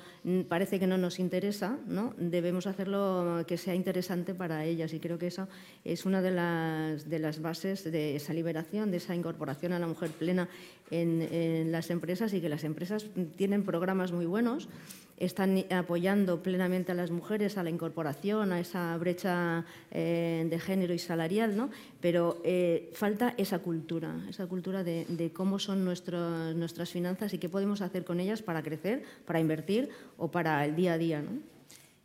parece 0.48 0.78
que 0.78 0.86
no 0.86 0.98
nos 0.98 1.18
interesa, 1.18 1.78
¿no? 1.86 2.14
debemos 2.16 2.66
hacerlo 2.66 3.44
que 3.46 3.56
sea 3.56 3.74
interesante 3.74 4.34
para 4.34 4.64
ellas 4.64 4.92
y 4.92 5.00
creo 5.00 5.18
que 5.18 5.28
eso 5.28 5.48
es 5.84 6.04
una 6.04 6.22
de 6.22 6.30
las, 6.30 7.08
de 7.08 7.18
las 7.18 7.40
bases 7.40 7.84
de 7.84 8.16
esa 8.16 8.32
liberación, 8.32 8.90
de 8.90 8.98
esa 8.98 9.14
incorporación 9.14 9.72
a 9.72 9.78
la 9.78 9.86
mujer 9.86 10.10
plena 10.10 10.48
en, 10.90 11.72
las 11.72 11.90
empresas 11.90 12.32
y 12.34 12.40
que 12.40 12.48
las 12.48 12.64
empresas 12.64 13.06
tienen 13.36 13.64
programas 13.64 14.12
muy 14.12 14.26
buenos 14.26 14.68
están 15.16 15.64
apoyando 15.70 16.42
plenamente 16.42 16.92
a 16.92 16.94
las 16.94 17.10
mujeres 17.10 17.56
a 17.56 17.62
la 17.62 17.70
incorporación, 17.70 18.52
a 18.52 18.60
esa 18.60 18.94
brecha 18.98 19.64
eh, 19.90 20.46
de 20.48 20.58
género 20.58 20.92
y 20.92 20.98
salarial, 20.98 21.56
¿no? 21.56 21.70
pero 22.02 22.40
eh, 22.44 22.90
falta 22.92 23.32
esa 23.38 23.60
cultura, 23.60 24.14
esa 24.28 24.46
cultura 24.46 24.84
de, 24.84 25.30
cómo 25.32 25.58
son 25.58 25.86
nuestras 25.86 26.90
finanzas 26.90 27.32
y 27.32 27.38
qué 27.38 27.48
podemos 27.48 27.80
hacer 27.80 28.04
con 28.04 28.20
ellas 28.20 28.42
para 28.42 28.62
crecer, 28.62 29.04
para 29.24 29.40
invertir 29.40 29.88
o 30.18 30.30
para 30.30 30.64
el 30.66 30.76
día 30.76 30.92
a 30.92 30.98
día. 30.98 31.22
¿no? 31.22 31.55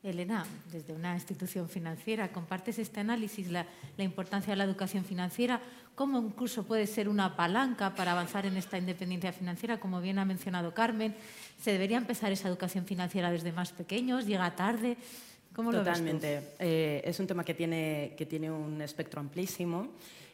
Elena, 0.03 0.45
desde 0.71 0.93
una 0.93 1.13
institución 1.13 1.69
financiera, 1.69 2.31
compartes 2.31 2.79
este 2.79 2.99
análisis, 2.99 3.51
la, 3.51 3.67
la, 3.97 4.03
importancia 4.03 4.51
de 4.51 4.57
la 4.57 4.63
educación 4.63 5.05
financiera, 5.05 5.61
cómo 5.93 6.19
incluso 6.19 6.63
puede 6.63 6.87
ser 6.87 7.07
una 7.07 7.35
palanca 7.35 7.93
para 7.93 8.13
avanzar 8.13 8.47
en 8.47 8.57
esta 8.57 8.79
independencia 8.79 9.31
financiera, 9.31 9.79
como 9.79 10.01
bien 10.01 10.17
ha 10.17 10.25
mencionado 10.25 10.73
Carmen. 10.73 11.15
¿Se 11.61 11.71
debería 11.71 11.97
empezar 11.97 12.31
esa 12.31 12.47
educación 12.47 12.85
financiera 12.85 13.29
desde 13.29 13.51
más 13.51 13.71
pequeños? 13.71 14.25
¿Llega 14.25 14.55
tarde? 14.55 14.97
¿Cómo 15.53 15.71
Totalmente. 15.71 16.35
Lo 16.35 16.41
ves 16.41 16.49
eh, 16.59 17.01
es 17.05 17.19
un 17.19 17.27
tema 17.27 17.43
que 17.43 17.53
tiene, 17.53 18.15
que 18.17 18.25
tiene 18.25 18.49
un 18.49 18.81
espectro 18.81 19.19
amplísimo. 19.19 19.89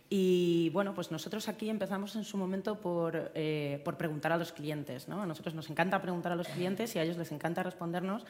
Y 0.09 0.69
bueno, 0.69 0.93
pues 0.93 1.11
nosotros 1.11 1.49
aquí 1.49 1.69
empezamos 1.69 2.15
en 2.15 2.23
su 2.23 2.37
momento 2.37 2.79
por, 2.79 3.31
eh, 3.35 3.81
por 3.83 3.97
preguntar 3.97 4.31
a 4.31 4.37
los 4.37 4.53
clientes. 4.53 5.09
¿no? 5.09 5.21
A 5.21 5.25
nosotros 5.25 5.53
nos 5.53 5.69
encanta 5.69 6.01
preguntar 6.01 6.31
a 6.31 6.35
los 6.35 6.47
clientes 6.47 6.95
y 6.95 6.99
a 6.99 7.03
ellos 7.03 7.17
les 7.17 7.31
encanta 7.33 7.63
respondernos 7.63 8.25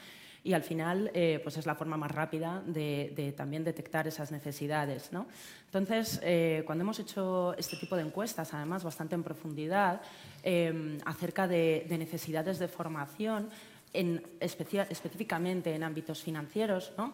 y 0.47 0.53
al 0.53 0.63
final 0.63 1.11
eh, 1.13 1.41
pues 1.43 1.57
es 1.57 1.65
la 1.65 1.75
forma 1.75 1.97
más 1.97 2.09
rápida 2.09 2.63
de, 2.65 3.33
también 3.35 3.65
detectar 3.65 4.07
esas 4.07 4.31
necesidades. 4.31 5.11
¿no? 5.11 5.27
Entonces, 5.65 6.21
eh, 6.23 6.63
cuando 6.65 6.83
hemos 6.83 6.99
hecho 6.99 7.53
este 7.57 7.75
tipo 7.75 7.97
de 7.97 8.03
encuestas, 8.03 8.53
además 8.53 8.81
bastante 8.81 9.15
en 9.15 9.23
profundidad, 9.23 10.01
em, 10.43 10.99
acerca 11.03 11.49
de, 11.49 11.85
necesidades 11.89 12.59
de 12.59 12.69
formación, 12.69 13.49
en 13.91 14.23
específicamente 14.39 15.75
en 15.75 15.83
ámbitos 15.83 16.23
financieros, 16.23 16.93
¿no? 16.97 17.13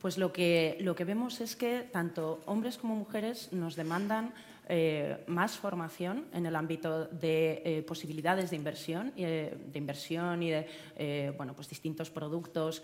Pues 0.00 0.18
lo 0.18 0.32
que, 0.32 0.76
lo 0.80 0.96
que 0.96 1.04
vemos 1.04 1.40
es 1.40 1.54
que 1.54 1.88
tanto 1.92 2.40
hombres 2.46 2.76
como 2.76 2.96
mujeres 2.96 3.52
nos 3.52 3.76
demandan 3.76 4.34
eh, 4.68 5.24
más 5.26 5.58
formación 5.58 6.26
en 6.32 6.46
el 6.46 6.56
ámbito 6.56 7.06
de 7.06 7.62
eh, 7.64 7.82
posibilidades 7.82 8.50
de 8.50 8.56
inversión, 8.56 9.12
eh, 9.16 9.54
de 9.72 9.78
inversión 9.78 10.42
y 10.42 10.50
de 10.50 11.34
bueno, 11.36 11.54
pues 11.54 11.68
distintos 11.68 12.10
productos, 12.10 12.82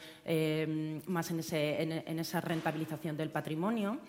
más 1.06 1.30
en, 1.30 1.38
ese, 1.40 1.82
en 1.82 2.18
esa 2.18 2.40
rentabilización 2.40 3.16
del 3.16 3.30
patrimonio. 3.30 4.00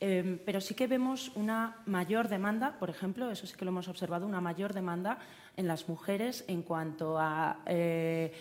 Em, 0.00 0.38
pero 0.44 0.60
sí 0.60 0.74
que 0.74 0.86
vemos 0.86 1.30
una 1.34 1.76
mayor 1.86 2.28
demanda, 2.28 2.78
por 2.78 2.90
ejemplo, 2.90 3.30
eso 3.30 3.46
sí 3.46 3.54
que 3.56 3.64
lo 3.64 3.70
hemos 3.70 3.88
observado, 3.88 4.26
una 4.26 4.40
mayor 4.40 4.72
demanda 4.74 5.18
en 5.56 5.68
las 5.68 5.88
mujeres 5.88 6.44
en 6.48 6.62
cuanto 6.62 7.18
a, 7.18 7.60
eh, 7.66 8.32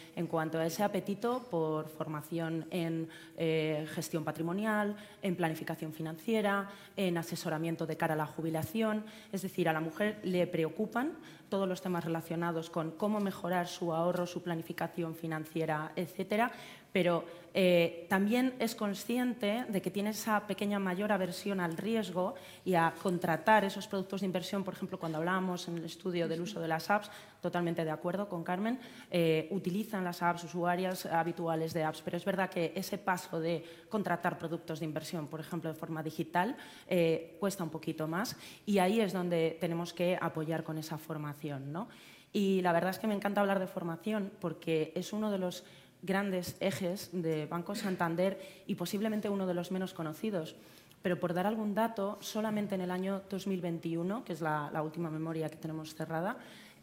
ese 0.66 0.84
apetito 0.84 1.44
por 1.50 1.88
formación 1.90 2.66
en 2.72 3.08
eh, 3.38 3.86
gestión 3.94 4.24
patrimonial, 4.24 4.96
en 5.22 5.36
planificación 5.36 5.94
financiera, 5.94 6.70
en 6.98 7.18
asesoramiento 7.18 7.86
de 7.86 7.98
cara 7.98 8.14
a 8.14 8.18
la 8.18 8.26
jubilación. 8.26 9.06
Es 9.32 9.44
decir, 9.44 9.70
a 9.70 9.74
la 9.74 9.80
mujer 9.80 10.20
le 10.24 10.48
preocupan 10.48 11.14
todos 11.50 11.68
los 11.70 11.82
temas 11.82 12.04
relacionados 12.04 12.72
con 12.72 12.92
cómo 12.92 13.20
mejorar 13.20 13.68
su 13.68 13.94
ahorro, 13.94 14.26
su 14.26 14.42
planificación 14.42 15.14
financiera, 15.14 15.92
etcétera, 15.96 16.52
pero 16.94 17.26
eh, 17.56 18.08
también 18.10 18.56
es 18.58 18.74
consciente 18.74 19.66
de 19.70 19.82
que 19.82 19.92
tiene 19.92 20.10
esa 20.10 20.48
pequeña 20.48 20.80
mayor 20.80 21.12
aversión 21.12 21.60
al 21.60 21.78
riesgo 21.78 22.34
y 22.66 22.74
a 22.74 22.94
contratar 23.02 23.64
esos 23.64 23.88
productos 23.88 24.22
de 24.22 24.28
inversión, 24.28 24.64
por 24.64 24.74
ejemplo, 24.74 24.98
cuando 24.98 25.20
hablábamos 25.20 25.68
en 25.68 25.78
el 25.78 25.86
estudio 25.86 26.28
del 26.28 26.42
uso 26.42 26.60
de 26.60 26.68
las 26.68 26.90
apps, 26.90 27.12
totalmente 27.42 27.86
de 27.86 27.92
acuerdo 27.92 28.28
con 28.28 28.44
Carmen, 28.44 28.80
eh, 29.12 29.48
utilizan 29.52 30.04
las 30.04 30.24
apps 30.24 30.46
usuarias 30.46 31.06
habituales 31.06 31.74
de 31.74 31.84
apps, 31.84 32.02
pero 32.02 32.18
es 32.18 32.26
verdad 32.26 32.50
que 32.50 32.74
ese 32.76 32.98
paso 32.98 33.40
de 33.40 33.64
contratar 33.90 34.40
productos 34.40 34.80
de 34.80 34.86
inversión, 34.86 35.28
por 35.28 35.40
ejemplo, 35.40 35.72
de 35.72 35.78
forma 35.78 36.02
digital, 36.02 36.56
eh, 36.88 37.38
cuesta 37.40 37.64
un 37.64 37.70
poquito 37.70 38.08
más 38.08 38.36
y 38.66 38.80
ahí 38.80 39.00
es 39.00 39.14
donde 39.14 39.58
tenemos 39.60 39.94
que 39.94 40.18
apoyar 40.20 40.64
con 40.64 40.80
esa 40.80 40.98
formación. 40.98 41.72
¿no? 41.72 41.88
Y 42.32 42.62
la 42.62 42.74
verdad 42.74 42.90
es 42.90 42.98
que 42.98 43.06
me 43.06 43.14
encanta 43.14 43.42
hablar 43.42 43.60
de 43.60 43.68
formación 43.68 44.32
porque 44.40 44.92
es 44.96 45.14
uno 45.14 45.30
de 45.30 45.38
los 45.38 45.64
grandes 46.04 46.56
ejes 46.60 47.10
de 47.12 47.48
Banco 47.48 47.74
Santander 47.74 48.40
y 48.68 48.76
posiblemente 48.76 49.30
uno 49.30 49.48
de 49.48 49.54
los 49.54 49.72
menos 49.72 49.94
conocidos. 49.94 50.56
Pero 51.02 51.20
por 51.20 51.34
dar 51.34 51.48
algún 51.48 51.74
dato, 51.74 52.18
solamente 52.22 52.76
en 52.76 52.82
el 52.82 52.92
año 52.92 53.24
2021, 53.30 54.24
que 54.24 54.34
es 54.34 54.42
la, 54.42 54.70
última 54.84 55.10
memoria 55.10 55.50
que 55.50 55.58
tenemos 55.58 55.96
cerrada, 55.96 56.38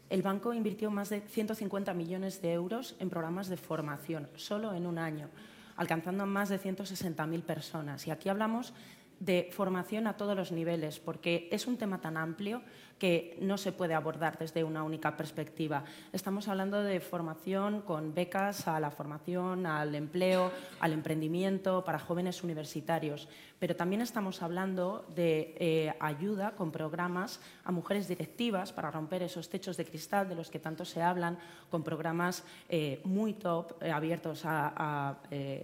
el 0.09 0.21
banco 0.21 0.53
invirtió 0.53 0.91
más 0.91 1.09
de 1.09 1.21
150 1.21 1.93
millones 1.93 2.41
de 2.41 2.51
euros 2.53 2.95
en 2.99 3.09
programas 3.09 3.47
de 3.47 3.57
formación, 3.57 4.27
solo 4.35 4.73
en 4.73 4.85
un 4.85 4.97
año, 4.97 5.29
alcanzando 5.77 6.23
a 6.23 6.25
más 6.25 6.49
de 6.49 6.59
160.000 6.59 7.41
personas. 7.43 8.05
Y 8.05 8.11
aquí 8.11 8.27
hablamos 8.27 8.73
de 9.19 9.49
formación 9.51 10.07
a 10.07 10.17
todos 10.17 10.35
los 10.35 10.51
niveles, 10.51 10.99
porque 10.99 11.47
es 11.51 11.65
un 11.65 11.77
tema 11.77 12.01
tan 12.01 12.17
amplio 12.17 12.61
que 13.01 13.35
no 13.41 13.57
se 13.57 13.71
puede 13.71 13.95
abordar 13.95 14.37
desde 14.37 14.63
una 14.63 14.83
única 14.83 15.17
perspectiva. 15.17 15.83
Estamos 16.13 16.47
hablando 16.47 16.83
de 16.83 16.99
formación 16.99 17.81
con 17.81 18.13
becas 18.13 18.67
a 18.67 18.79
la 18.79 18.91
formación, 18.91 19.65
al 19.65 19.95
empleo, 19.95 20.51
al 20.79 20.93
emprendimiento 20.93 21.83
para 21.83 21.97
jóvenes 21.97 22.43
universitarios, 22.43 23.27
pero 23.57 23.75
también 23.75 24.03
estamos 24.03 24.43
hablando 24.43 25.07
de 25.15 25.55
eh, 25.57 25.93
ayuda 25.99 26.51
con 26.51 26.71
programas 26.71 27.39
a 27.63 27.71
mujeres 27.71 28.07
directivas 28.07 28.71
para 28.71 28.91
romper 28.91 29.23
esos 29.23 29.49
techos 29.49 29.77
de 29.77 29.85
cristal 29.85 30.29
de 30.29 30.35
los 30.35 30.51
que 30.51 30.59
tanto 30.59 30.85
se 30.85 31.01
hablan, 31.01 31.39
con 31.71 31.83
programas 31.83 32.43
eh, 32.69 33.01
muy 33.03 33.33
top 33.33 33.81
eh, 33.81 33.91
abiertos 33.91 34.43
a, 34.45 35.17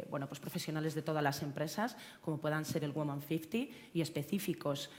bueno, 0.09 0.27
pues 0.27 0.39
profesionales 0.39 0.95
de 0.95 1.03
todas 1.03 1.21
las 1.21 1.43
empresas, 1.43 1.97
como 2.21 2.37
puedan 2.37 2.65
ser 2.65 2.83
el 2.83 2.93
Woman 2.93 3.21
50, 3.21 3.57
y 3.93 4.01
específicos 4.01 4.89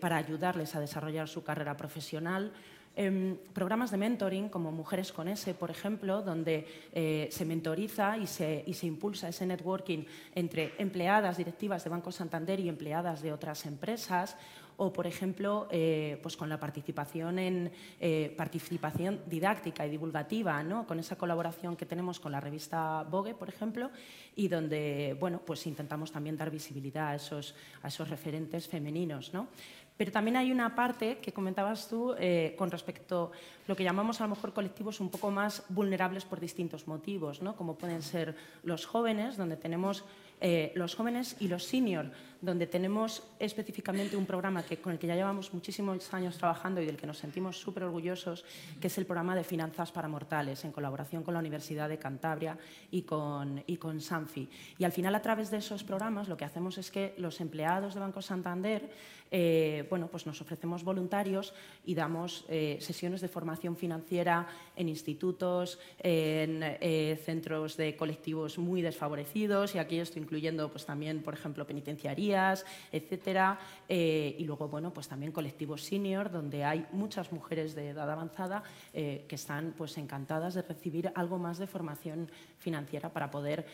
para 0.00 0.16
ayudarles 0.16 0.74
a 0.74 0.80
desarrollar 0.80 1.28
su 1.28 1.42
carrera 1.44 1.76
profesional 1.76 1.83
profesional, 1.84 2.48
em, 2.96 3.36
programas 3.52 3.90
de 3.90 3.98
mentoring 3.98 4.48
como 4.48 4.72
Mujeres 4.72 5.12
con 5.12 5.28
S, 5.28 5.52
por 5.52 5.68
ejemplo, 5.68 6.22
donde 6.22 6.64
eh, 6.94 7.28
se 7.30 7.44
mentoriza 7.44 8.16
y 8.16 8.26
se, 8.26 8.64
y 8.64 8.72
se, 8.72 8.86
impulsa 8.86 9.28
ese 9.28 9.44
networking 9.44 10.06
entre 10.34 10.72
empleadas 10.78 11.36
directivas 11.36 11.84
de 11.84 11.90
Banco 11.90 12.10
Santander 12.10 12.58
y 12.60 12.70
empleadas 12.70 13.20
de 13.20 13.32
otras 13.32 13.66
empresas, 13.66 14.36
o, 14.76 14.92
por 14.92 15.06
ejemplo, 15.06 15.68
eh, 15.70 16.18
pues 16.22 16.36
con 16.36 16.48
la 16.48 16.58
participación 16.58 17.38
en 17.38 17.70
eh, 18.00 18.34
participación 18.36 19.20
didáctica 19.26 19.86
y 19.86 19.90
divulgativa, 19.90 20.62
¿no? 20.62 20.86
con 20.86 20.98
esa 20.98 21.16
colaboración 21.16 21.76
que 21.76 21.86
tenemos 21.86 22.18
con 22.18 22.32
la 22.32 22.40
revista 22.40 23.04
Vogue, 23.08 23.34
por 23.34 23.48
ejemplo, 23.48 23.90
y 24.34 24.48
donde 24.48 25.16
bueno, 25.20 25.40
pues 25.44 25.66
intentamos 25.66 26.10
también 26.10 26.36
dar 26.36 26.50
visibilidad 26.50 27.08
a 27.08 27.14
esos, 27.14 27.54
a 27.82 27.88
esos 27.88 28.08
referentes 28.08 28.66
femeninos. 28.66 29.32
¿no? 29.32 29.48
Pero 29.96 30.10
también 30.10 30.36
hay 30.36 30.50
una 30.50 30.74
parte 30.74 31.18
que 31.18 31.32
comentabas 31.32 31.88
tú 31.88 32.14
eh, 32.18 32.54
con 32.58 32.70
respecto 32.70 33.30
lo 33.66 33.76
que 33.76 33.84
llamamos 33.84 34.20
a 34.20 34.24
lo 34.24 34.34
mejor 34.34 34.52
colectivos 34.52 35.00
un 35.00 35.10
poco 35.10 35.30
más 35.30 35.64
vulnerables 35.68 36.24
por 36.24 36.40
distintos 36.40 36.86
motivos, 36.86 37.42
¿no? 37.42 37.56
como 37.56 37.76
pueden 37.76 38.02
ser 38.02 38.36
los 38.62 38.86
jóvenes, 38.86 39.36
donde 39.36 39.56
tenemos 39.56 40.04
eh, 40.40 40.72
los 40.74 40.94
jóvenes 40.94 41.36
y 41.40 41.48
los 41.48 41.64
senior, 41.64 42.10
donde 42.42 42.66
tenemos 42.66 43.22
específicamente 43.38 44.16
un 44.16 44.26
programa 44.26 44.62
que, 44.62 44.76
con 44.76 44.92
el 44.92 44.98
que 44.98 45.06
ya 45.06 45.14
llevamos 45.14 45.54
muchísimos 45.54 46.12
años 46.12 46.36
trabajando 46.36 46.82
y 46.82 46.86
del 46.86 46.98
que 46.98 47.06
nos 47.06 47.18
sentimos 47.18 47.58
súper 47.58 47.84
orgullosos, 47.84 48.44
que 48.80 48.88
es 48.88 48.98
el 48.98 49.06
programa 49.06 49.34
de 49.34 49.44
finanzas 49.44 49.90
para 49.90 50.08
mortales, 50.08 50.62
en 50.64 50.72
colaboración 50.72 51.22
con 51.22 51.32
la 51.32 51.40
Universidad 51.40 51.88
de 51.88 51.98
Cantabria 51.98 52.58
y 52.90 53.02
con, 53.02 53.62
y 53.66 53.76
con 53.78 54.00
Sanfi. 54.00 54.48
Y 54.76 54.84
al 54.84 54.92
final, 54.92 55.14
a 55.14 55.22
través 55.22 55.50
de 55.50 55.58
esos 55.58 55.84
programas, 55.84 56.28
lo 56.28 56.36
que 56.36 56.44
hacemos 56.44 56.76
es 56.76 56.90
que 56.90 57.14
los 57.16 57.40
empleados 57.40 57.94
de 57.94 58.00
Banco 58.00 58.20
Santander 58.20 58.90
eh, 59.36 59.84
bueno, 59.90 60.06
pues 60.06 60.26
nos 60.26 60.40
ofrecemos 60.40 60.84
voluntarios 60.84 61.54
y 61.84 61.96
damos 61.96 62.44
eh, 62.48 62.78
sesiones 62.80 63.20
de 63.20 63.26
formación 63.26 63.53
financiera 63.76 64.46
en 64.76 64.88
institutos, 64.88 65.78
en 65.98 66.60
eh, 66.62 67.20
centros 67.24 67.76
de 67.76 67.96
colectivos 67.96 68.58
muy 68.58 68.82
desfavorecidos, 68.82 69.74
y 69.74 69.78
aquí 69.78 69.98
estoy 69.98 70.22
incluyendo 70.22 70.70
pues, 70.70 70.84
también, 70.86 71.22
por 71.22 71.34
ejemplo, 71.34 71.66
penitenciarías, 71.66 72.64
etcétera, 72.92 73.58
y 73.88 74.44
luego, 74.44 74.68
bueno, 74.68 74.92
pues 74.92 75.08
también 75.08 75.32
colectivos 75.32 75.82
senior, 75.82 76.30
donde 76.30 76.64
hay 76.64 76.86
muchas 76.92 77.32
mujeres 77.32 77.74
de 77.74 77.90
edad 77.90 78.10
avanzada 78.10 78.62
que 78.92 79.26
están 79.30 79.74
pues, 79.76 79.96
encantadas 79.98 80.54
de 80.54 80.62
recibir 80.62 81.12
algo 81.14 81.38
más 81.38 81.58
de 81.58 81.66
formación 81.66 82.30
financiera 82.58 83.12
para 83.12 83.30
poder 83.30 83.66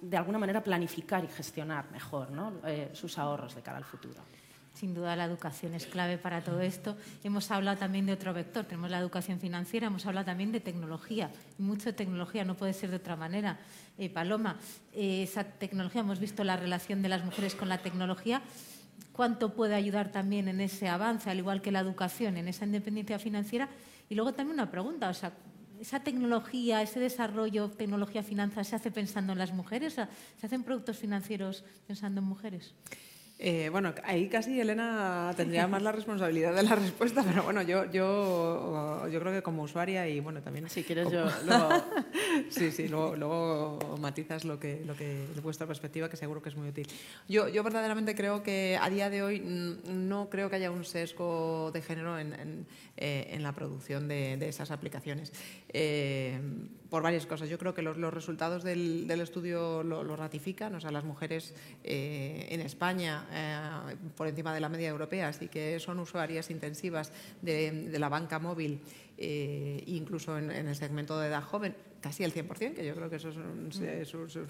de 0.00 0.16
alguna 0.16 0.38
manera 0.38 0.62
planificar 0.62 1.24
y 1.24 1.28
gestionar 1.28 1.90
mejor 1.90 2.28
eh, 2.64 2.90
sus 2.92 3.18
ahorros 3.18 3.54
de 3.54 3.62
cara 3.62 3.78
al 3.78 3.84
futuro. 3.84 4.22
Sin 4.76 4.92
duda 4.92 5.16
la 5.16 5.24
educación 5.24 5.72
es 5.72 5.86
clave 5.86 6.18
para 6.18 6.44
todo 6.44 6.60
esto. 6.60 6.98
Hemos 7.24 7.50
hablado 7.50 7.78
también 7.78 8.04
de 8.04 8.12
otro 8.12 8.34
vector, 8.34 8.66
tenemos 8.66 8.90
la 8.90 8.98
educación 8.98 9.40
financiera, 9.40 9.86
hemos 9.86 10.04
hablado 10.04 10.26
también 10.26 10.52
de 10.52 10.60
tecnología, 10.60 11.30
mucho 11.56 11.94
tecnología, 11.94 12.44
no 12.44 12.58
puede 12.58 12.74
ser 12.74 12.90
de 12.90 12.96
otra 12.96 13.16
manera. 13.16 13.58
Eh, 13.96 14.10
Paloma, 14.10 14.58
eh, 14.92 15.22
esa 15.22 15.44
tecnología, 15.44 16.02
hemos 16.02 16.20
visto 16.20 16.44
la 16.44 16.58
relación 16.58 17.00
de 17.00 17.08
las 17.08 17.24
mujeres 17.24 17.54
con 17.54 17.70
la 17.70 17.78
tecnología, 17.78 18.42
cuánto 19.12 19.54
puede 19.54 19.74
ayudar 19.74 20.12
también 20.12 20.46
en 20.46 20.60
ese 20.60 20.88
avance, 20.88 21.30
al 21.30 21.38
igual 21.38 21.62
que 21.62 21.72
la 21.72 21.80
educación, 21.80 22.36
en 22.36 22.46
esa 22.46 22.66
independencia 22.66 23.18
financiera. 23.18 23.70
Y 24.10 24.14
luego 24.14 24.34
también 24.34 24.56
una 24.56 24.70
pregunta, 24.70 25.08
o 25.08 25.14
sea, 25.14 25.32
esa 25.80 26.00
tecnología, 26.00 26.82
ese 26.82 27.00
desarrollo, 27.00 27.70
tecnología, 27.70 28.22
finanzas, 28.22 28.68
se 28.68 28.76
hace 28.76 28.90
pensando 28.90 29.32
en 29.32 29.38
las 29.38 29.54
mujeres? 29.54 29.94
¿Se 29.94 30.46
hacen 30.46 30.62
productos 30.64 30.98
financieros 30.98 31.64
pensando 31.86 32.20
en 32.20 32.26
mujeres? 32.26 32.74
Eh, 33.38 33.68
bueno, 33.70 33.92
ahí 34.04 34.28
casi 34.28 34.58
Elena 34.58 35.30
tendría 35.36 35.66
más 35.66 35.82
la 35.82 35.92
responsabilidad 35.92 36.54
de 36.54 36.62
la 36.62 36.74
respuesta, 36.74 37.22
pero 37.22 37.42
bueno, 37.42 37.60
yo, 37.60 37.84
yo, 37.90 39.06
yo 39.10 39.20
creo 39.20 39.32
que 39.32 39.42
como 39.42 39.62
usuaria 39.62 40.08
y 40.08 40.20
bueno, 40.20 40.40
también... 40.40 40.70
Si 40.70 40.82
quieres 40.82 41.10
yo 41.10 41.26
luego... 41.46 41.68
sí, 42.48 42.72
sí, 42.72 42.88
luego, 42.88 43.98
matizas 44.00 44.46
lo 44.46 44.58
que, 44.58 44.82
lo 44.86 44.96
que 44.96 45.26
vuestra 45.42 45.66
perspectiva, 45.66 46.08
que 46.08 46.16
seguro 46.16 46.40
que 46.40 46.48
es 46.48 46.56
muy 46.56 46.68
útil. 46.68 46.88
Yo, 47.28 47.48
yo 47.48 47.62
verdaderamente 47.62 48.14
creo 48.14 48.42
que 48.42 48.78
a 48.80 48.88
día 48.88 49.10
de 49.10 49.22
hoy 49.22 49.40
no 49.40 50.30
creo 50.30 50.48
que 50.48 50.56
haya 50.56 50.70
un 50.70 50.86
sesgo 50.86 51.70
de 51.72 51.82
género 51.82 52.18
en, 52.18 52.32
en, 52.32 52.66
eh, 52.96 53.36
la 53.38 53.52
producción 53.52 54.08
de, 54.08 54.48
esas 54.48 54.70
aplicaciones. 54.70 55.32
Eh, 55.78 56.40
por 56.88 57.02
varias 57.02 57.26
cosas. 57.26 57.50
Yo 57.50 57.58
creo 57.58 57.74
que 57.74 57.82
los, 57.82 58.14
resultados 58.14 58.62
del, 58.62 59.10
estudio 59.10 59.82
lo, 59.82 60.16
ratifican. 60.16 60.74
O 60.74 60.80
sea, 60.80 60.90
las 60.90 61.04
mujeres 61.04 61.52
en 61.82 62.60
España 62.60 63.26
por 64.16 64.28
encima 64.28 64.54
de 64.54 64.60
la 64.60 64.68
media 64.68 64.88
europea, 64.88 65.28
así 65.28 65.48
que 65.48 65.78
son 65.80 65.98
usuarias 65.98 66.48
intensivas 66.50 67.12
de, 67.42 67.92
la 67.98 68.08
banca 68.08 68.38
móvil 68.38 68.80
eh, 69.18 69.82
incluso 69.86 70.36
en, 70.38 70.50
el 70.50 70.76
segmento 70.76 71.18
de 71.18 71.28
edad 71.28 71.42
joven, 71.42 71.74
casi 72.00 72.24
el 72.24 72.32
100%, 72.32 72.74
que 72.74 72.84
yo 72.84 72.94
creo 72.94 73.10
que 73.10 73.16
eso 73.16 73.30
es 73.30 73.36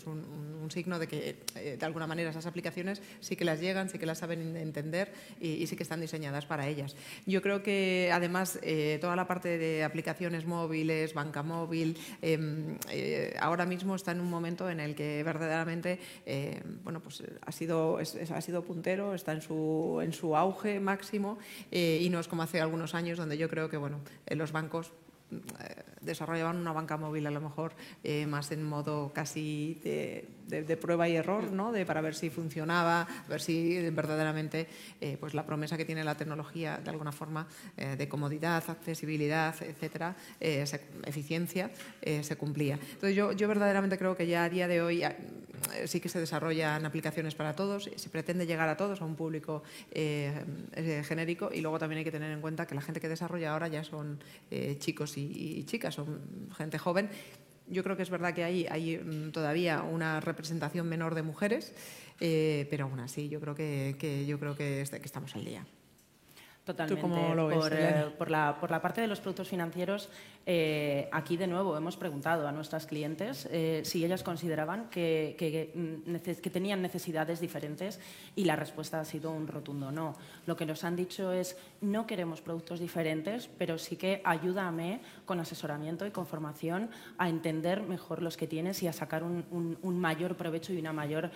un, 0.07 0.70
signo 0.70 0.99
de 0.99 1.07
que 1.07 1.36
eh, 1.55 1.76
de 1.78 1.86
alguna 1.86 2.07
manera 2.07 2.30
esas 2.30 2.47
aplicaciones 2.47 3.01
sí 3.20 3.36
que 3.36 3.44
las 3.44 3.61
llegan, 3.61 3.88
sí 3.88 3.99
que 3.99 4.07
las 4.07 4.18
saben 4.18 4.57
entender 4.57 5.12
y, 5.40 5.66
sí 5.66 5.76
que 5.76 5.82
están 5.82 6.01
diseñadas 6.01 6.44
para 6.44 6.66
ellas. 6.66 6.97
Yo 7.24 7.40
creo 7.40 7.62
que 7.62 8.11
además 8.12 8.59
eh, 8.62 8.99
toda 9.01 9.16
la 9.16 9.26
parte 9.26 9.59
de 9.59 9.84
aplicaciones 9.84 10.44
móviles, 10.44 11.14
banca 11.14 11.42
móvil, 11.42 11.97
em, 12.20 12.78
eh, 12.90 13.34
ahora 13.40 13.64
mismo 13.64 13.94
está 13.94 14.12
en 14.12 14.20
un 14.20 14.28
momento 14.28 14.68
en 14.68 14.80
el 14.80 14.94
que 14.94 15.22
verdaderamente 15.22 16.01
bueno, 16.82 17.01
pues 17.01 17.22
ha, 17.40 17.53
sido, 17.53 17.99
ha 17.99 18.40
sido 18.40 18.64
puntero, 18.64 19.14
está 19.14 19.32
en 19.32 19.40
su, 19.40 20.01
en 20.03 20.12
su 20.12 20.36
auge 20.36 20.80
máximo 20.80 21.38
y 21.70 22.09
no 22.11 22.18
es 22.20 22.28
como 22.28 22.42
hace 22.42 22.61
algunos 22.61 22.94
años 22.94 23.18
donde 23.18 23.38
yo 23.38 23.49
creo 23.49 23.68
que 23.68 23.76
bueno, 23.76 24.01
los 24.26 24.53
bancos 24.53 24.92
desarrollaban 26.01 26.57
una 26.57 26.72
banca 26.72 26.97
móvil 26.97 27.27
a 27.27 27.31
lo 27.31 27.41
mejor 27.41 27.72
eh, 28.05 28.27
más 28.27 28.53
en 28.53 28.62
modo 28.62 29.12
casi 29.12 29.81
de, 29.83 30.29
prueba 30.80 31.09
y 31.09 31.16
error, 31.16 31.51
¿no? 31.51 31.72
de, 31.72 31.84
para 31.84 32.01
ver 32.01 32.14
si 32.14 32.30
funcionaba, 32.30 33.07
ver 33.28 33.40
si 33.40 33.90
verdaderamente 33.90 34.66
eh, 35.01 35.16
pues 35.18 35.34
la 35.34 35.44
promesa 35.44 35.76
que 35.76 35.84
tiene 35.84 36.05
la 36.05 36.16
tecnología 36.16 36.78
de 36.82 36.90
alguna 36.90 37.12
forma 37.12 37.47
eh, 37.76 37.97
de 37.97 38.09
comodidad, 38.09 38.62
accesibilidad, 38.68 39.55
etcétera, 39.62 40.14
eficiencia, 40.40 41.70
se 42.03 42.36
cumplía. 42.36 42.74
Entonces 42.74 43.16
yo, 43.16 43.32
yo 43.32 43.49
verdaderamente 43.49 43.99
creo 43.99 44.16
que 44.16 44.26
ya 44.26 44.44
a 44.44 44.49
día 44.49 44.68
de 44.68 44.82
hoy 44.82 45.03
sí 45.86 46.01
que 46.01 46.09
se 46.09 46.20
desarrollan 46.20 46.84
aplicaciones 46.84 47.34
para 47.34 47.55
todos, 47.55 47.90
se 47.94 48.09
pretende 48.09 48.47
llegar 48.47 48.68
a 48.68 48.76
todos, 48.76 49.01
a 49.01 49.05
un 49.05 49.16
público 49.16 49.62
genérico 49.92 51.51
y 51.53 51.61
luego 51.61 51.78
también 51.78 51.99
hay 51.99 52.05
que 52.05 52.12
tener 52.12 52.30
en 52.30 52.40
cuenta 52.40 52.66
que 52.66 52.74
la 52.74 52.82
gente 52.82 53.01
que 53.01 53.09
desarrolla 53.09 53.53
ahora 53.53 53.68
ya 53.68 53.84
son 53.84 54.18
chicos 54.78 55.16
y 55.16 55.64
chicas 55.64 55.94
son 55.94 56.20
gente 56.57 56.78
joven. 56.78 57.09
Yo 57.69 57.83
creo 57.83 57.97
que 57.97 58.03
es 58.03 58.11
verdad 58.11 58.35
que 58.35 58.45
hay, 58.45 58.67
hay 58.71 58.99
mm, 58.99 59.33
todavía 59.33 59.83
una 59.83 60.21
representación 60.21 60.89
menor 60.89 61.14
de 61.14 61.23
mujeres, 61.23 61.75
eh, 62.21 62.67
pero 62.71 62.85
aún 62.85 63.01
así 63.01 63.29
yo 63.29 63.41
creo 63.41 63.55
que, 63.55 63.97
que 63.99 64.27
yo 64.27 64.39
creo 64.39 64.57
que, 64.57 64.85
que 64.91 65.07
estamos 65.07 65.35
al 65.35 65.45
día. 65.45 65.67
Totalmente. 66.67 67.01
por, 67.01 67.73
eh, 67.73 68.07
por, 68.19 68.29
la, 68.29 68.57
por, 68.59 68.73
la, 68.73 68.83
parte 68.83 69.01
de 69.01 69.07
los 69.07 69.21
productos 69.21 69.49
financieros, 69.49 70.09
eh, 70.47 71.09
aquí 71.12 71.36
de 71.36 71.47
nuevo 71.47 71.76
hemos 71.76 71.97
preguntado 71.97 72.47
a 72.47 72.53
nuestras 72.53 72.86
clientes 72.86 73.49
eh, 73.51 73.82
si 73.84 74.05
ellas 74.05 74.22
consideraban 74.22 74.88
que, 74.88 75.34
que, 75.36 75.72
mm, 75.74 76.14
que, 76.40 76.51
tenían 76.51 76.80
necesidades 76.80 77.40
diferentes 77.40 78.01
y 78.36 78.44
la 78.44 78.57
respuesta 78.57 79.01
ha 79.01 79.05
sido 79.05 79.32
un 79.32 79.49
rotundo 79.49 79.90
no. 79.90 80.14
Lo 80.47 80.57
que 80.57 80.64
nos 80.64 80.84
han 80.84 80.97
dicho 80.97 81.32
es 81.32 81.57
no 81.80 82.07
queremos 82.07 82.40
productos 82.40 82.80
diferentes, 82.80 83.49
pero 83.59 83.76
sí 83.76 83.97
que 83.97 84.22
ayúdame 84.24 85.01
con 85.24 85.40
asesoramiento 85.40 86.07
y 86.07 86.11
con 86.12 86.26
formación 86.26 86.90
a 87.18 87.28
entender 87.28 87.82
mejor 87.82 88.22
los 88.22 88.36
que 88.36 88.47
tienes 88.47 88.82
y 88.82 88.88
a 88.88 88.92
sacar 88.92 89.24
un, 89.24 89.44
un, 89.51 89.78
un 89.82 89.99
mayor 89.99 90.36
provecho 90.36 90.72
y 90.72 90.78
una 90.78 90.92
mayor 90.92 91.30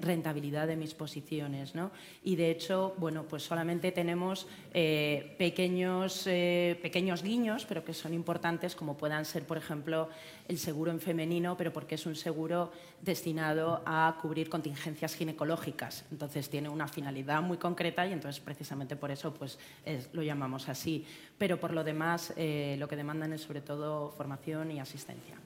rentabilidad 0.00 0.66
de 0.66 0.76
mis 0.76 0.94
posiciones. 0.94 1.74
¿no? 1.74 1.90
Y 2.24 2.36
de 2.36 2.50
hecho, 2.50 2.94
bueno, 2.98 3.24
pues 3.28 3.42
solamente 3.42 3.92
tenemos 3.92 4.46
eh, 4.72 5.34
pequeños, 5.38 6.26
eh, 6.26 6.78
pequeños 6.82 7.22
guiños, 7.22 7.64
pero 7.66 7.84
que 7.84 7.94
son 7.94 8.14
importantes, 8.14 8.39
como 8.76 8.96
puedan 8.96 9.24
ser, 9.24 9.44
por 9.44 9.56
ejemplo, 9.56 10.08
el 10.48 10.58
seguro 10.58 10.90
en 10.90 11.00
femenino, 11.00 11.56
pero 11.56 11.72
porque 11.72 11.94
es 11.94 12.06
un 12.06 12.16
seguro 12.16 12.72
destinado 13.00 13.82
a 13.86 14.16
cubrir 14.20 14.48
contingencias 14.48 15.14
ginecológicas. 15.14 16.04
Entonces 16.10 16.48
tiene 16.48 16.68
una 16.68 16.88
finalidad 16.88 17.42
muy 17.42 17.58
concreta 17.58 18.06
y 18.06 18.12
entonces 18.12 18.40
precisamente 18.40 18.96
por 18.96 19.10
eso 19.10 19.32
pues, 19.32 19.58
lo 20.12 20.22
llamamos 20.22 20.68
así. 20.68 21.04
Pero 21.38 21.60
por 21.60 21.72
lo 21.72 21.84
demás, 21.84 22.32
eh, 22.36 22.76
lo 22.78 22.88
que 22.88 22.96
demandan 22.96 23.32
es 23.32 23.42
sobre 23.42 23.60
todo 23.60 24.10
formación 24.10 24.70
y 24.70 24.80
asistencia. 24.80 25.36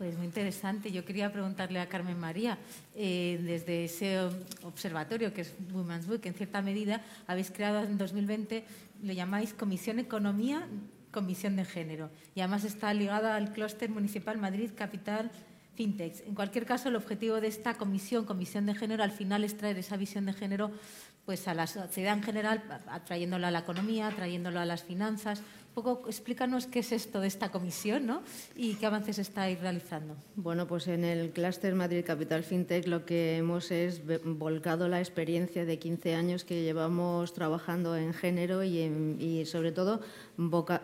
Pues 0.00 0.16
muy 0.16 0.24
interesante. 0.24 0.90
Yo 0.90 1.04
quería 1.04 1.30
preguntarle 1.30 1.78
a 1.78 1.86
Carmen 1.86 2.18
María, 2.18 2.56
eh, 2.94 3.38
desde 3.42 3.84
ese 3.84 4.18
observatorio 4.62 5.34
que 5.34 5.42
es 5.42 5.54
Women's 5.74 6.08
Week, 6.08 6.24
en 6.24 6.32
cierta 6.32 6.62
medida 6.62 7.02
habéis 7.26 7.50
creado 7.50 7.84
en 7.84 7.98
2020, 7.98 8.64
le 9.02 9.14
llamáis 9.14 9.52
Comisión 9.52 9.98
Economía, 9.98 10.66
Comisión 11.10 11.56
de 11.56 11.64
Género, 11.64 12.10
y 12.34 12.40
además 12.40 12.64
está 12.64 12.92
ligada 12.94 13.36
al 13.36 13.52
clúster 13.52 13.90
municipal 13.90 14.38
Madrid 14.38 14.70
Capital 14.74 15.30
Fintech. 15.74 16.26
En 16.26 16.34
cualquier 16.34 16.66
caso, 16.66 16.88
el 16.88 16.96
objetivo 16.96 17.40
de 17.40 17.48
esta 17.48 17.74
comisión, 17.74 18.24
Comisión 18.24 18.66
de 18.66 18.74
Género, 18.74 19.02
al 19.02 19.12
final 19.12 19.44
es 19.44 19.56
traer 19.56 19.78
esa 19.78 19.96
visión 19.96 20.26
de 20.26 20.32
género 20.32 20.70
pues 21.24 21.46
a 21.48 21.54
la 21.54 21.66
sociedad 21.66 22.14
en 22.14 22.22
general, 22.22 22.62
trayéndola 23.06 23.48
a 23.48 23.50
la 23.50 23.60
economía, 23.60 24.10
trayéndola 24.10 24.62
a 24.62 24.64
las 24.64 24.82
finanzas, 24.82 25.42
poco 25.74 26.02
explícanos 26.06 26.66
qué 26.66 26.80
es 26.80 26.92
esto 26.92 27.20
de 27.20 27.28
esta 27.28 27.50
comisión 27.50 28.06
¿no? 28.06 28.22
y 28.56 28.74
qué 28.74 28.86
avances 28.86 29.18
estáis 29.18 29.60
realizando. 29.60 30.16
Bueno, 30.36 30.66
pues 30.66 30.88
en 30.88 31.04
el 31.04 31.30
clúster 31.30 31.74
Madrid 31.74 32.04
Capital 32.04 32.42
FinTech 32.42 32.86
lo 32.86 33.04
que 33.04 33.36
hemos 33.36 33.70
es 33.70 34.02
volcado 34.24 34.88
la 34.88 34.98
experiencia 34.98 35.64
de 35.64 35.78
15 35.78 36.14
años 36.14 36.44
que 36.44 36.62
llevamos 36.62 37.32
trabajando 37.32 37.96
en 37.96 38.12
género 38.12 38.64
y, 38.64 39.44
sobre 39.46 39.72
todo 39.72 40.00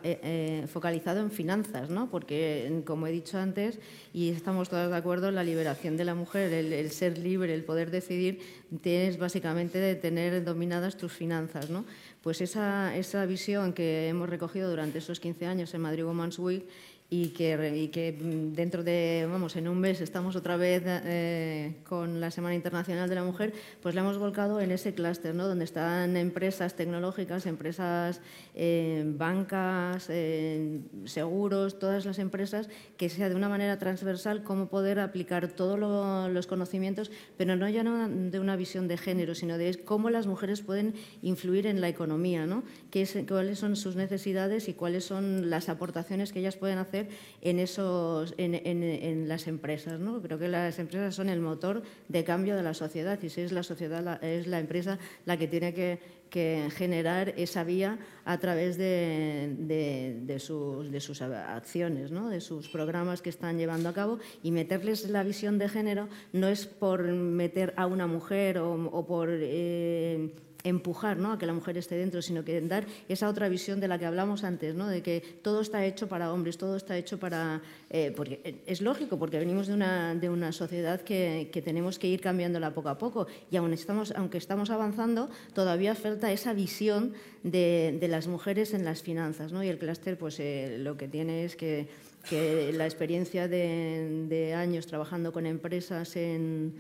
eh, 0.03 0.21
eh, 0.23 0.67
focalizado 0.69 1.21
en 1.21 1.31
finanzas, 1.31 1.91
¿no? 1.91 2.11
porque 2.11 2.83
como 2.85 3.07
he 3.07 3.13
dicho 3.13 3.39
antes, 3.39 3.79
y 4.13 4.31
estamos 4.31 4.69
todas 4.69 4.91
de 4.91 4.97
acuerdo, 4.97 5.31
la 5.31 5.45
liberación 5.45 5.97
de 5.97 6.05
la 6.05 6.15
mujer, 6.15 6.53
el, 6.53 6.73
el 6.73 6.91
ser 6.91 7.19
libre, 7.19 7.55
el 7.55 7.65
poder 7.65 7.91
decidir, 7.91 8.41
tienes 8.83 9.19
básicamente 9.19 9.79
de 9.79 9.95
tener 9.95 10.45
dominadas 10.45 10.97
tus 10.97 11.13
finanzas. 11.13 11.71
¿no? 11.71 11.85
Pues 12.27 12.41
esa, 12.41 12.97
esa 12.97 13.25
visión 13.25 13.73
que 13.73 14.09
hemos 14.09 14.29
recogido 14.29 14.69
durante 14.69 14.99
esos 14.99 15.21
15 15.21 15.47
años 15.47 15.73
en 15.75 15.81
Madrid 15.81 16.05
Women's 16.05 16.41
Week 16.41 16.67
y 17.09 17.29
que, 17.29 17.89
que, 17.93 18.17
dentro 18.53 18.83
de, 18.83 19.29
vamos, 19.31 19.55
en 19.55 19.69
un 19.69 19.79
mes 19.79 20.01
estamos 20.01 20.35
otra 20.35 20.57
vez 20.57 20.83
eh, 20.87 21.77
con 21.85 22.21
la 22.21 22.33
Semana 22.33 22.57
Internacional 22.57 23.09
de 23.09 23.15
la 23.15 23.23
Mujer, 23.23 23.53
pues 23.81 23.95
la 23.95 24.01
hemos 24.01 24.19
volcado 24.19 24.61
en 24.61 24.73
ese 24.73 24.93
clúster, 24.93 25.33
¿no? 25.33 25.47
donde 25.47 25.65
están 25.65 26.17
empresas 26.17 26.75
tecnológicas, 26.75 27.47
empresas, 27.47 28.21
eh, 28.55 29.05
bancas, 29.07 30.07
eh, 30.09 30.81
seguros, 31.05 31.79
todas 31.79 32.05
las 32.07 32.19
empresas, 32.19 32.69
que 32.97 33.09
sea 33.09 33.29
de 33.29 33.37
una 33.37 33.49
manera 33.49 33.79
transversal 33.79 34.43
cómo 34.43 34.67
poder 34.67 34.99
aplicar 34.99 35.47
todos 35.47 35.79
los 35.79 36.47
conocimientos, 36.49 37.13
pero 37.37 37.55
no 37.55 37.69
ya 37.69 37.85
no 37.85 38.09
de 38.09 38.41
una 38.41 38.57
visión 38.57 38.89
de 38.89 38.97
género, 38.97 39.37
sino 39.37 39.59
de 39.59 39.77
cómo 39.85 40.11
las 40.11 40.27
mujeres 40.27 40.63
pueden 40.63 40.95
influir 41.23 41.69
en 41.69 41.81
la 41.81 41.89
economía, 41.89 42.47
¿no? 42.47 42.65
¿Qué 42.91 43.07
cuáles 43.29 43.59
son 43.61 43.77
sus 43.77 43.95
necesidades 43.95 44.69
y 44.69 44.75
cuáles 44.75 45.05
son 45.05 45.51
las 45.51 45.69
aportaciones 45.69 46.33
que 46.33 46.41
ellas 46.41 46.57
pueden 46.57 46.79
hacer 46.79 46.96
en, 47.43 47.59
esos, 47.59 48.35
en, 48.39 49.29
las 49.29 49.47
empresas. 49.47 50.01
¿no? 50.01 50.23
Creo 50.23 50.39
que 50.39 50.49
las 50.49 50.79
empresas 50.79 51.15
son 51.15 51.29
el 51.29 51.41
motor 51.41 51.83
de 52.09 52.25
cambio 52.25 52.57
de 52.57 52.63
la 52.63 52.75
sociedad 52.75 53.19
y 53.23 53.29
si 53.29 53.41
es 53.43 53.53
la 53.53 53.63
sociedad, 53.63 54.23
es 54.23 54.47
la 54.47 54.61
empresa 54.61 54.99
la 55.25 55.37
que 55.37 55.49
tiene 55.49 55.75
que, 55.75 56.17
generar 56.77 57.33
esa 57.39 57.65
vía 57.65 57.99
a 58.27 58.37
través 58.39 58.77
de, 58.77 60.37
sus, 60.39 61.23
acciones, 61.23 62.11
¿no? 62.11 62.29
de 62.29 62.43
sus 62.43 62.69
programas 62.69 63.23
que 63.23 63.31
están 63.31 63.57
llevando 63.57 63.89
a 63.89 63.95
cabo 63.95 64.19
y 64.43 64.51
meterles 64.51 65.09
la 65.09 65.23
visión 65.23 65.57
de 65.57 65.71
género 65.71 66.09
no 66.35 66.49
es 66.49 66.67
por 66.67 67.05
meter 67.05 67.73
a 67.79 67.87
una 67.87 68.07
mujer 68.07 68.59
o, 68.59 69.07
por... 69.07 69.31
Eh, 69.33 70.31
empujar 70.69 71.17
¿no? 71.17 71.33
a 71.33 71.39
que 71.39 71.47
la 71.47 71.53
mujer 71.53 71.77
esté 71.79 71.97
dentro, 71.97 72.23
sino 72.23 72.45
que 72.45 72.61
dar 72.61 72.87
esa 73.09 73.29
otra 73.29 73.49
visión 73.49 73.81
de 73.81 73.89
la 73.89 73.99
que 73.99 74.07
hablamos 74.07 74.45
antes, 74.45 74.75
¿no? 74.75 74.89
de 74.89 75.03
que 75.03 75.21
todo 75.43 75.61
está 75.61 75.85
hecho 75.85 76.09
para 76.09 76.33
hombres, 76.33 76.59
todo 76.59 76.77
está 76.77 76.97
hecho 76.97 77.19
para... 77.19 77.63
Eh, 77.91 78.13
porque 78.17 78.63
es 78.67 78.81
lógico, 78.81 79.19
porque 79.19 79.39
venimos 79.39 79.69
de 79.69 79.75
una, 79.75 80.15
de 80.15 80.29
una 80.29 80.53
sociedad 80.53 81.01
que, 81.01 81.51
que, 81.53 81.63
tenemos 81.63 81.99
que 81.99 82.09
ir 82.09 82.21
cambiándola 82.21 82.75
poco 82.75 82.89
a 82.89 82.99
poco 82.99 83.27
y 83.51 83.57
aún 83.57 83.73
estamos, 83.73 84.13
aunque 84.17 84.39
estamos 84.39 84.71
avanzando, 84.71 85.31
todavía 85.55 85.95
falta 85.95 86.33
esa 86.33 86.53
visión 86.53 87.13
de, 87.43 87.97
de 88.01 88.09
las 88.09 88.27
mujeres 88.27 88.75
en 88.75 88.85
las 88.85 89.03
finanzas. 89.03 89.53
¿no? 89.53 89.63
Y 89.63 89.69
el 89.69 89.79
clúster 89.79 90.19
pues, 90.19 90.41
eh, 90.41 90.77
lo 90.81 90.97
que 90.97 91.09
tiene 91.09 91.45
es 91.45 91.57
que 91.57 91.89
que 92.29 92.73
la 92.73 92.85
experiencia 92.85 93.49
de, 93.49 94.55
años 94.57 94.87
trabajando 94.87 95.33
con 95.33 95.47
empresas 95.47 96.17
en, 96.17 96.75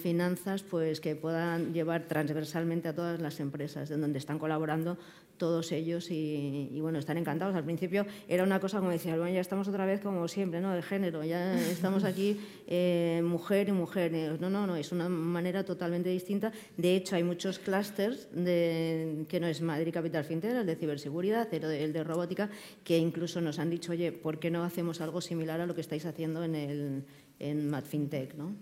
finanzas, 0.00 0.62
pues 0.62 1.00
que 1.00 1.16
puedan 1.16 1.72
llevar 1.72 2.06
transversalmente 2.08 2.88
a 2.88 2.94
todas 2.94 3.20
las 3.20 3.40
empresas 3.40 3.90
en 3.90 4.00
donde 4.00 4.18
están 4.18 4.38
colaborando 4.38 4.96
todos 5.36 5.72
ellos 5.72 6.08
y, 6.10 6.78
bueno, 6.80 6.98
están 6.98 7.18
encantados. 7.18 7.54
Al 7.54 7.64
principio 7.64 8.06
era 8.28 8.42
una 8.42 8.60
cosa 8.60 8.78
como 8.78 8.90
decían, 8.90 9.18
bueno, 9.18 9.34
ya 9.34 9.40
estamos 9.40 9.68
otra 9.68 9.86
vez 9.86 10.00
como 10.00 10.26
siempre, 10.28 10.60
¿no? 10.60 10.72
De 10.74 10.82
género, 10.82 11.24
ya 11.24 11.58
estamos 11.70 12.04
aquí 12.04 12.40
eh, 12.66 13.22
mujer 13.24 13.68
y 13.68 13.72
mujer. 13.72 14.36
No, 14.40 14.50
no, 14.50 14.66
no, 14.66 14.76
es 14.76 14.92
una 14.92 15.08
manera 15.08 15.64
totalmente 15.64 16.08
distinta. 16.08 16.52
De 16.76 16.96
hecho, 16.96 17.16
hay 17.16 17.22
muchos 17.22 17.58
clústeres 17.58 18.28
que 18.34 19.38
no 19.40 19.46
es 19.46 19.60
Madrid 19.60 19.92
Capital 19.92 20.24
FinTech, 20.24 20.52
el 20.52 20.66
de 20.66 20.76
ciberseguridad, 20.76 21.52
el 21.52 21.92
de 21.92 22.04
robótica, 22.04 22.50
que 22.84 22.98
incluso 22.98 23.40
nos 23.40 23.58
han 23.58 23.70
dicho, 23.70 23.92
oye, 23.92 24.12
¿por 24.12 24.38
qué 24.38 24.50
no 24.50 24.64
hacemos 24.64 25.00
algo 25.00 25.20
similar 25.20 25.60
a 25.60 25.66
lo 25.66 25.74
que 25.74 25.80
estáis 25.80 26.06
haciendo 26.06 26.44
en, 26.44 26.54
el, 26.54 27.04
en 27.38 27.70
MadFintech, 27.70 28.34
¿no? 28.34 28.54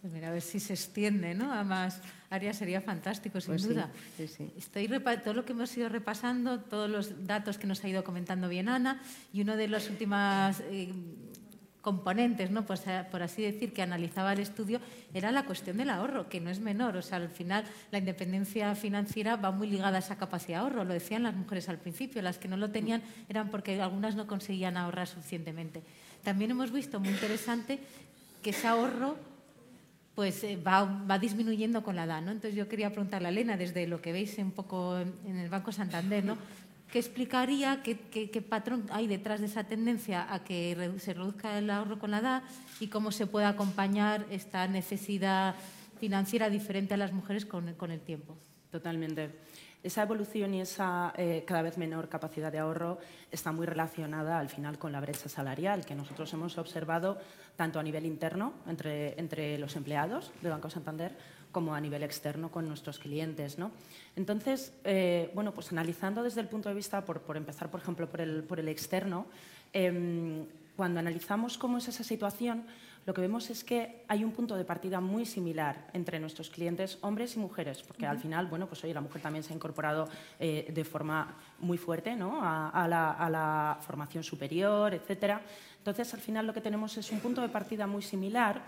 Pues 0.00 0.12
mira, 0.12 0.28
a 0.28 0.32
ver 0.32 0.42
si 0.42 0.58
se 0.58 0.72
extiende, 0.72 1.32
¿no? 1.32 1.52
A 1.52 1.62
más 1.62 2.02
sería 2.52 2.80
fantástico, 2.80 3.40
sin 3.40 3.52
Pues 3.52 3.68
duda. 3.68 3.90
sí, 4.16 4.26
sí. 4.26 4.50
Estoy 4.56 4.88
todo 5.22 5.34
lo 5.34 5.44
que 5.44 5.52
hemos 5.52 5.76
ido 5.76 5.88
repasando, 5.88 6.60
todos 6.60 6.88
los 6.88 7.26
datos 7.26 7.58
que 7.58 7.66
nos 7.66 7.84
ha 7.84 7.88
ido 7.88 8.02
comentando 8.04 8.48
bien 8.48 8.68
Ana, 8.68 9.02
y 9.32 9.42
uno 9.42 9.56
de 9.56 9.68
los 9.68 9.88
últimos 9.90 10.60
eh, 10.70 10.92
componentes, 11.82 12.50
¿no? 12.50 12.64
Pues, 12.64 12.86
eh, 12.86 13.04
por 13.10 13.22
así 13.22 13.42
decir, 13.42 13.72
que 13.72 13.82
analizaba 13.82 14.32
el 14.32 14.38
estudio 14.38 14.80
era 15.12 15.30
la 15.30 15.44
cuestión 15.44 15.76
del 15.76 15.90
ahorro, 15.90 16.28
que 16.28 16.40
no 16.40 16.48
es 16.48 16.60
menor. 16.60 16.96
O 16.96 17.02
sea, 17.02 17.18
al 17.18 17.28
final 17.28 17.64
la 17.90 17.98
independencia 17.98 18.74
financiera 18.74 19.36
va 19.36 19.50
muy 19.50 19.68
ligada 19.68 19.96
a 19.96 20.00
esa 20.00 20.16
capacidad 20.16 20.58
de 20.58 20.62
ahorro. 20.64 20.84
Lo 20.84 20.94
decían 20.94 21.24
las 21.24 21.34
mujeres 21.34 21.68
al 21.68 21.78
principio, 21.78 22.22
las 22.22 22.38
que 22.38 22.48
no 22.48 22.56
lo 22.56 22.70
tenían 22.70 23.02
eran 23.28 23.50
porque 23.50 23.80
algunas 23.82 24.14
no 24.16 24.26
conseguían 24.26 24.76
ahorrar 24.76 25.08
suficientemente. 25.08 25.82
También 26.22 26.52
hemos 26.52 26.70
visto 26.70 27.00
muy 27.00 27.10
interesante 27.10 27.80
que 28.42 28.50
ese 28.50 28.68
ahorro 28.68 29.16
pues 30.14 30.44
eh, 30.44 30.56
va, 30.56 30.84
va 30.84 31.18
disminuyendo 31.18 31.82
con 31.82 31.96
la 31.96 32.04
edad, 32.04 32.20
¿no? 32.20 32.30
Entonces 32.30 32.54
yo 32.54 32.68
quería 32.68 32.90
preguntarle 32.90 33.28
a 33.28 33.30
Elena, 33.30 33.56
desde 33.56 33.86
lo 33.86 34.00
que 34.02 34.12
veis 34.12 34.36
un 34.38 34.50
poco 34.52 34.98
en, 34.98 35.36
el 35.36 35.48
Banco 35.48 35.72
Santander, 35.72 36.24
¿no? 36.24 36.36
¿Qué 36.90 36.98
explicaría, 36.98 37.82
qué, 37.82 37.98
qué- 37.98 38.42
patrón 38.42 38.84
hay 38.90 39.06
detrás 39.06 39.40
de 39.40 39.46
esa 39.46 39.64
tendencia 39.64 40.30
a 40.32 40.44
que 40.44 40.92
se 40.98 41.14
reduzca 41.14 41.56
el 41.56 41.70
ahorro 41.70 41.98
con 41.98 42.10
la 42.10 42.18
edad 42.18 42.42
y 42.80 42.88
cómo 42.88 43.12
se 43.12 43.26
puede 43.26 43.46
acompañar 43.46 44.26
esta 44.30 44.68
necesidad 44.68 45.54
financiera 45.98 46.50
diferente 46.50 46.92
a 46.92 46.98
las 46.98 47.12
mujeres 47.12 47.46
con, 47.46 47.72
con 47.74 47.90
el 47.90 48.00
tiempo? 48.00 48.36
Totalmente. 48.70 49.30
Esa 49.82 50.02
evolución 50.02 50.54
y 50.54 50.60
esa 50.60 51.12
eh, 51.16 51.42
cada 51.44 51.62
vez 51.62 51.76
menor 51.76 52.08
capacidad 52.08 52.52
de 52.52 52.58
ahorro 52.58 52.98
está 53.32 53.50
muy 53.50 53.66
relacionada 53.66 54.38
al 54.38 54.48
final 54.48 54.78
con 54.78 54.92
la 54.92 55.00
brecha 55.00 55.28
salarial 55.28 55.84
que 55.84 55.96
nosotros 55.96 56.32
hemos 56.34 56.56
observado 56.56 57.18
tanto 57.56 57.80
a 57.80 57.82
nivel 57.82 58.06
interno 58.06 58.52
entre, 58.68 59.18
entre 59.18 59.58
los 59.58 59.74
empleados 59.74 60.30
de 60.40 60.50
Banco 60.50 60.70
Santander 60.70 61.16
como 61.50 61.74
a 61.74 61.80
nivel 61.80 62.02
externo 62.02 62.50
con 62.50 62.66
nuestros 62.66 62.98
clientes. 62.98 63.58
¿no? 63.58 63.72
Entonces, 64.16 64.72
eh, 64.84 65.30
bueno, 65.34 65.52
pues 65.52 65.70
analizando 65.70 66.22
desde 66.22 66.40
el 66.40 66.48
punto 66.48 66.68
de 66.68 66.74
vista, 66.74 67.04
por, 67.04 67.20
por 67.20 67.36
empezar, 67.36 67.70
por 67.70 67.80
ejemplo, 67.80 68.08
por 68.08 68.20
el, 68.20 68.44
por 68.44 68.58
el 68.58 68.68
externo, 68.68 69.26
em, 69.72 70.46
cuando 70.76 71.00
analizamos 71.00 71.58
cómo 71.58 71.78
es 71.78 71.88
esa 71.88 72.02
situación, 72.02 72.64
lo 73.04 73.14
que 73.14 73.20
vemos 73.20 73.50
es 73.50 73.64
que 73.64 74.04
hay 74.08 74.22
un 74.22 74.30
punto 74.32 74.56
de 74.56 74.64
partida 74.64 75.00
muy 75.00 75.26
similar 75.26 75.88
entre 75.92 76.20
nuestros 76.20 76.50
clientes, 76.50 76.98
hombres 77.00 77.36
y 77.36 77.40
mujeres, 77.40 77.82
porque 77.82 78.06
al 78.06 78.18
final, 78.18 78.46
bueno, 78.46 78.66
pues 78.66 78.82
oye, 78.84 78.94
la 78.94 79.00
mujer 79.00 79.20
también 79.20 79.42
se 79.42 79.52
ha 79.52 79.56
incorporado 79.56 80.08
eh, 80.38 80.70
de 80.72 80.84
forma 80.84 81.34
muy 81.58 81.78
fuerte 81.78 82.14
¿no? 82.14 82.42
a, 82.42 82.70
a 82.70 82.86
la, 82.86 83.12
a 83.12 83.28
la 83.28 83.78
formación 83.80 84.22
superior, 84.22 84.94
etcétera. 84.94 85.40
Entonces, 85.78 86.14
al 86.14 86.20
final 86.20 86.46
lo 86.46 86.54
que 86.54 86.60
tenemos 86.60 86.96
es 86.96 87.10
un 87.10 87.18
punto 87.18 87.40
de 87.40 87.48
partida 87.48 87.88
muy 87.88 88.02
similar 88.02 88.62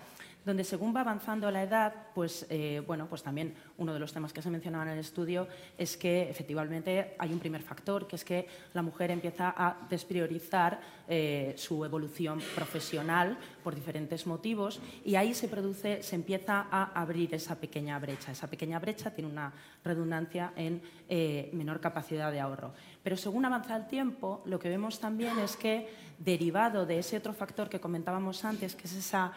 donde 0.44 0.64
según 0.64 0.94
va 0.94 1.00
avanzando 1.00 1.50
la 1.50 1.62
edad, 1.62 1.94
pues, 2.14 2.46
eh, 2.50 2.82
bueno, 2.86 3.06
pues 3.06 3.22
también 3.22 3.54
uno 3.78 3.92
de 3.94 3.98
los 3.98 4.12
temas 4.12 4.32
que 4.32 4.42
se 4.42 4.50
mencionaba 4.50 4.84
en 4.84 4.90
el 4.90 4.98
estudio 4.98 5.48
es 5.78 5.96
que 5.96 6.28
efectivamente 6.28 7.14
hay 7.18 7.32
un 7.32 7.38
primer 7.38 7.62
factor, 7.62 8.06
que 8.06 8.16
es 8.16 8.24
que 8.24 8.46
la 8.74 8.82
mujer 8.82 9.10
empieza 9.10 9.54
a 9.56 9.86
despriorizar 9.88 10.80
eh, 11.08 11.54
su 11.56 11.84
evolución 11.84 12.40
profesional 12.54 13.38
por 13.62 13.74
diferentes 13.74 14.26
motivos 14.26 14.80
y 15.04 15.14
ahí 15.14 15.34
se 15.34 15.48
produce, 15.48 16.02
se 16.02 16.14
empieza 16.14 16.66
a 16.70 17.00
abrir 17.00 17.34
esa 17.34 17.56
pequeña 17.56 17.98
brecha. 17.98 18.32
Esa 18.32 18.46
pequeña 18.46 18.78
brecha 18.78 19.10
tiene 19.10 19.30
una 19.30 19.52
redundancia 19.82 20.52
en 20.56 20.82
eh, 21.08 21.50
menor 21.52 21.80
capacidad 21.80 22.30
de 22.30 22.40
ahorro. 22.40 22.72
Pero 23.02 23.16
según 23.16 23.44
avanza 23.44 23.76
el 23.76 23.86
tiempo, 23.86 24.42
lo 24.46 24.58
que 24.58 24.68
vemos 24.68 25.00
también 25.00 25.38
es 25.38 25.56
que 25.56 25.88
derivado 26.18 26.86
de 26.86 26.98
ese 26.98 27.16
otro 27.16 27.32
factor 27.32 27.68
que 27.68 27.80
comentábamos 27.80 28.44
antes, 28.44 28.74
que 28.74 28.86
es 28.86 28.94
esa 28.94 29.32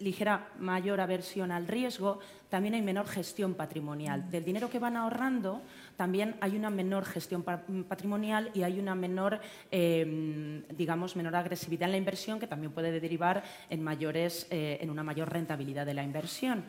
ligera 0.00 0.48
mayor 0.58 1.00
aversión 1.00 1.52
al 1.52 1.68
riesgo, 1.68 2.18
también 2.50 2.74
hay 2.74 2.82
menor 2.82 3.06
gestión 3.06 3.54
patrimonial. 3.54 4.30
Del 4.30 4.44
dinero 4.44 4.68
que 4.68 4.78
van 4.78 4.96
ahorrando, 4.96 5.62
también 5.96 6.36
hay 6.40 6.56
una 6.56 6.70
menor 6.70 7.04
gestión 7.04 7.42
pa- 7.42 7.62
patrimonial 7.88 8.50
y 8.52 8.62
hay 8.62 8.78
una 8.80 8.94
menor, 8.94 9.40
eh, 9.70 10.62
digamos, 10.76 11.16
menor 11.16 11.36
agresividad 11.36 11.86
en 11.86 11.92
la 11.92 11.98
inversión 11.98 12.40
que 12.40 12.46
también 12.46 12.72
puede 12.72 13.00
derivar 13.00 13.42
en, 13.70 13.82
mayores, 13.82 14.46
eh, 14.50 14.78
en 14.80 14.90
una 14.90 15.02
mayor 15.02 15.32
rentabilidad 15.32 15.86
de 15.86 15.94
la 15.94 16.02
inversión. 16.02 16.64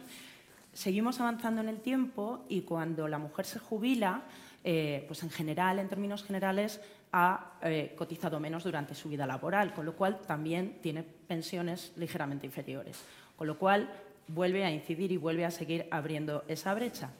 Seguimos 0.73 1.19
avanzando 1.19 1.61
en 1.61 1.69
el 1.69 1.79
tiempo 1.79 2.45
y 2.49 2.61
cuando 2.61 3.07
la 3.07 3.17
mujer 3.17 3.45
se 3.45 3.57
jubila, 3.57 4.21
eh, 4.63 5.05
pues 5.07 5.23
en 5.23 5.31
general, 5.31 5.79
en 5.79 5.89
términos 5.89 6.23
generales, 6.23 6.81
ha 7.11 7.53
eh, 7.61 7.93
cotizado 7.97 8.39
menos 8.39 8.63
durante 8.63 8.95
su 8.95 9.09
vida 9.09 9.25
laboral, 9.25 9.73
con 9.73 9.85
lo 9.85 9.95
cual 9.95 10.19
también 10.21 10.79
tiene 10.81 11.03
pensiones 11.03 11.93
ligeramente 11.95 12.45
inferiores. 12.45 13.03
Con 13.35 13.47
lo 13.47 13.57
cual 13.57 13.89
vuelve 14.27 14.65
a 14.65 14.71
incidir 14.71 15.11
y 15.11 15.17
vuelve 15.17 15.45
a 15.45 15.51
seguir 15.51 15.87
abriendo 15.91 16.43
esa 16.47 16.73
brecha. 16.73 17.11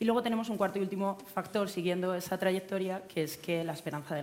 Y 0.00 0.04
luego 0.04 0.22
tenemos 0.22 0.48
un 0.48 0.56
cuarto 0.56 0.78
y 0.78 0.82
último 0.82 1.18
factor 1.34 1.68
siguiendo 1.68 2.14
esa 2.14 2.38
trayectoria, 2.38 3.02
que 3.08 3.24
es 3.24 3.36
que 3.36 3.64
la 3.64 3.72
esperanza 3.72 4.14
de, 4.14 4.22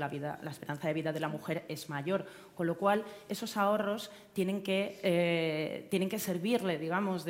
vida, 0.93 1.11
de 1.11 1.20
la 1.20 1.28
mujer 1.28 1.66
es 1.68 1.89
mayor, 1.89 2.26
con 2.55 2.66
lo 2.66 2.78
cual 2.78 3.03
esos 3.28 3.57
ahorros 3.57 4.09
tienen 4.32 4.63
que, 4.63 4.99
eh, 5.03 5.88
tienen 5.91 6.07
que 6.07 6.18
servirle, 6.18 6.78
digamos, 6.78 7.26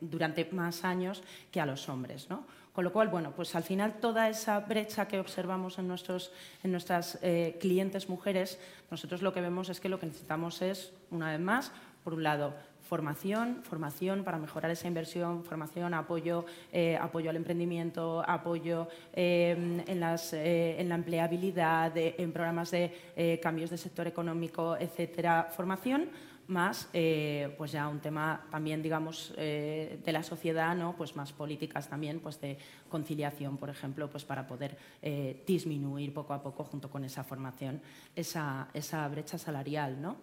durante 0.00 0.48
más 0.52 0.84
años 0.84 1.24
que 1.50 1.60
a 1.60 1.66
los 1.66 1.88
hombres. 1.88 2.30
¿no? 2.30 2.46
Con 2.72 2.84
lo 2.84 2.92
cual, 2.92 3.08
bueno, 3.08 3.32
pues 3.36 3.54
al 3.54 3.64
final 3.64 4.00
toda 4.00 4.28
esa 4.28 4.60
brecha 4.60 5.06
que 5.06 5.20
observamos 5.20 5.78
en, 5.78 5.88
nuestros, 5.88 6.32
en 6.62 6.72
nuestras 6.72 7.18
eh, 7.22 7.58
clientes 7.60 8.08
mujeres, 8.08 8.58
nosotros 8.90 9.20
lo 9.20 9.32
que 9.32 9.42
vemos 9.42 9.68
es 9.68 9.78
que 9.78 9.90
lo 9.90 10.00
que 10.00 10.06
necesitamos 10.06 10.62
es, 10.62 10.92
una 11.10 11.30
vez 11.30 11.40
más, 11.40 11.72
por 12.02 12.14
un 12.14 12.22
lado, 12.22 12.54
formación, 12.92 13.62
formación 13.62 14.22
para 14.22 14.38
mejorar 14.38 14.70
esa 14.70 14.86
inversión, 14.86 15.44
formación, 15.44 15.94
apoyo, 15.94 16.44
eh, 16.72 16.98
apoyo 17.00 17.30
al 17.30 17.36
emprendimiento, 17.36 18.22
apoyo 18.26 18.88
eh, 19.14 19.82
en, 19.86 20.00
las, 20.00 20.34
eh, 20.34 20.78
en 20.78 20.88
la 20.88 20.96
empleabilidad, 20.96 21.92
en 21.96 22.32
programas 22.32 22.70
de 22.70 23.40
cambios 23.42 23.70
de 23.70 23.78
sector 23.78 24.06
económico, 24.06 24.76
etcétera, 24.76 25.48
formación 25.56 26.10
más 26.46 26.88
eh, 26.92 27.54
pues 27.56 27.72
ya 27.72 27.88
un 27.88 28.00
tema 28.00 28.46
también 28.50 28.82
digamos 28.82 29.32
eh, 29.36 30.00
de 30.04 30.12
la 30.12 30.22
sociedad 30.22 30.74
no 30.74 30.94
pues 30.96 31.16
más 31.16 31.32
políticas 31.32 31.88
también 31.88 32.20
pues 32.20 32.40
de 32.40 32.58
conciliación 32.88 33.56
por 33.56 33.70
ejemplo 33.70 34.10
pues 34.10 34.24
para 34.24 34.46
poder 34.46 34.76
eh, 35.00 35.42
disminuir 35.46 36.12
poco 36.12 36.34
a 36.34 36.42
poco 36.42 36.64
junto 36.64 36.90
con 36.90 37.04
esa 37.04 37.24
formación 37.24 37.80
esa, 38.16 38.68
esa 38.74 39.06
brecha 39.08 39.38
salarial 39.38 40.00
no 40.00 40.16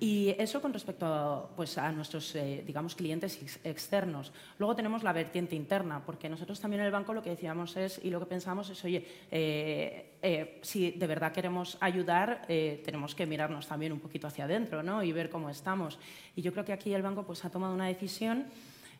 y 0.00 0.34
eso 0.38 0.62
con 0.62 0.72
respecto 0.72 1.04
a, 1.06 1.46
pues, 1.54 1.76
a 1.76 1.92
nuestros, 1.92 2.34
eh, 2.34 2.64
digamos, 2.66 2.94
clientes 2.94 3.38
ex- 3.42 3.60
externos. 3.64 4.32
Luego 4.58 4.74
tenemos 4.74 5.02
la 5.02 5.12
vertiente 5.12 5.54
interna, 5.54 6.02
porque 6.04 6.28
nosotros 6.28 6.58
también 6.58 6.80
en 6.80 6.86
el 6.86 6.92
banco 6.92 7.12
lo 7.12 7.22
que 7.22 7.30
decíamos 7.30 7.76
es, 7.76 8.00
y 8.02 8.08
lo 8.08 8.18
que 8.18 8.24
pensamos 8.26 8.70
es, 8.70 8.82
oye, 8.84 9.06
eh, 9.30 10.16
eh, 10.22 10.58
si 10.62 10.92
de 10.92 11.06
verdad 11.06 11.32
queremos 11.32 11.76
ayudar, 11.80 12.46
tenemos 12.48 13.14
que 13.14 13.26
mirarnos 13.26 13.66
también 13.66 13.92
un 13.92 14.00
poquito 14.00 14.26
hacia 14.26 14.44
adentro 14.44 14.82
¿no? 14.82 15.02
y 15.02 15.12
ver 15.12 15.28
cómo 15.30 15.50
estamos. 15.50 15.98
Y 16.34 16.42
yo 16.42 16.52
creo 16.52 16.64
que 16.64 16.72
aquí 16.72 16.92
el 16.94 17.02
banco 17.02 17.24
pues, 17.24 17.44
ha 17.44 17.50
tomado 17.50 17.74
una 17.74 17.86
decisión 17.86 18.46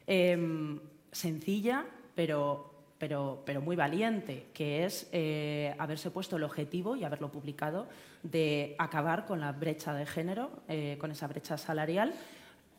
eh, 0.07 0.79
sencilla, 1.13 1.87
pero 2.15 2.70
pero, 3.01 3.43
pero 3.47 3.63
muy 3.63 3.77
valiente, 3.77 4.49
que 4.53 4.85
es 4.85 5.09
eh, 5.11 5.75
haberse 5.79 6.11
puesto 6.11 6.37
el 6.37 6.43
objetivo 6.43 6.97
y 6.97 7.05
haberlo 7.05 7.33
publicado 7.33 7.89
de 8.23 8.77
acabar 8.79 9.25
con 9.25 9.41
la 9.41 9.53
brecha 9.53 9.95
de 9.95 10.05
género, 10.05 10.51
eh, 10.69 10.99
con 11.01 11.11
esa 11.11 11.27
brecha 11.27 11.57
salarial 11.57 12.13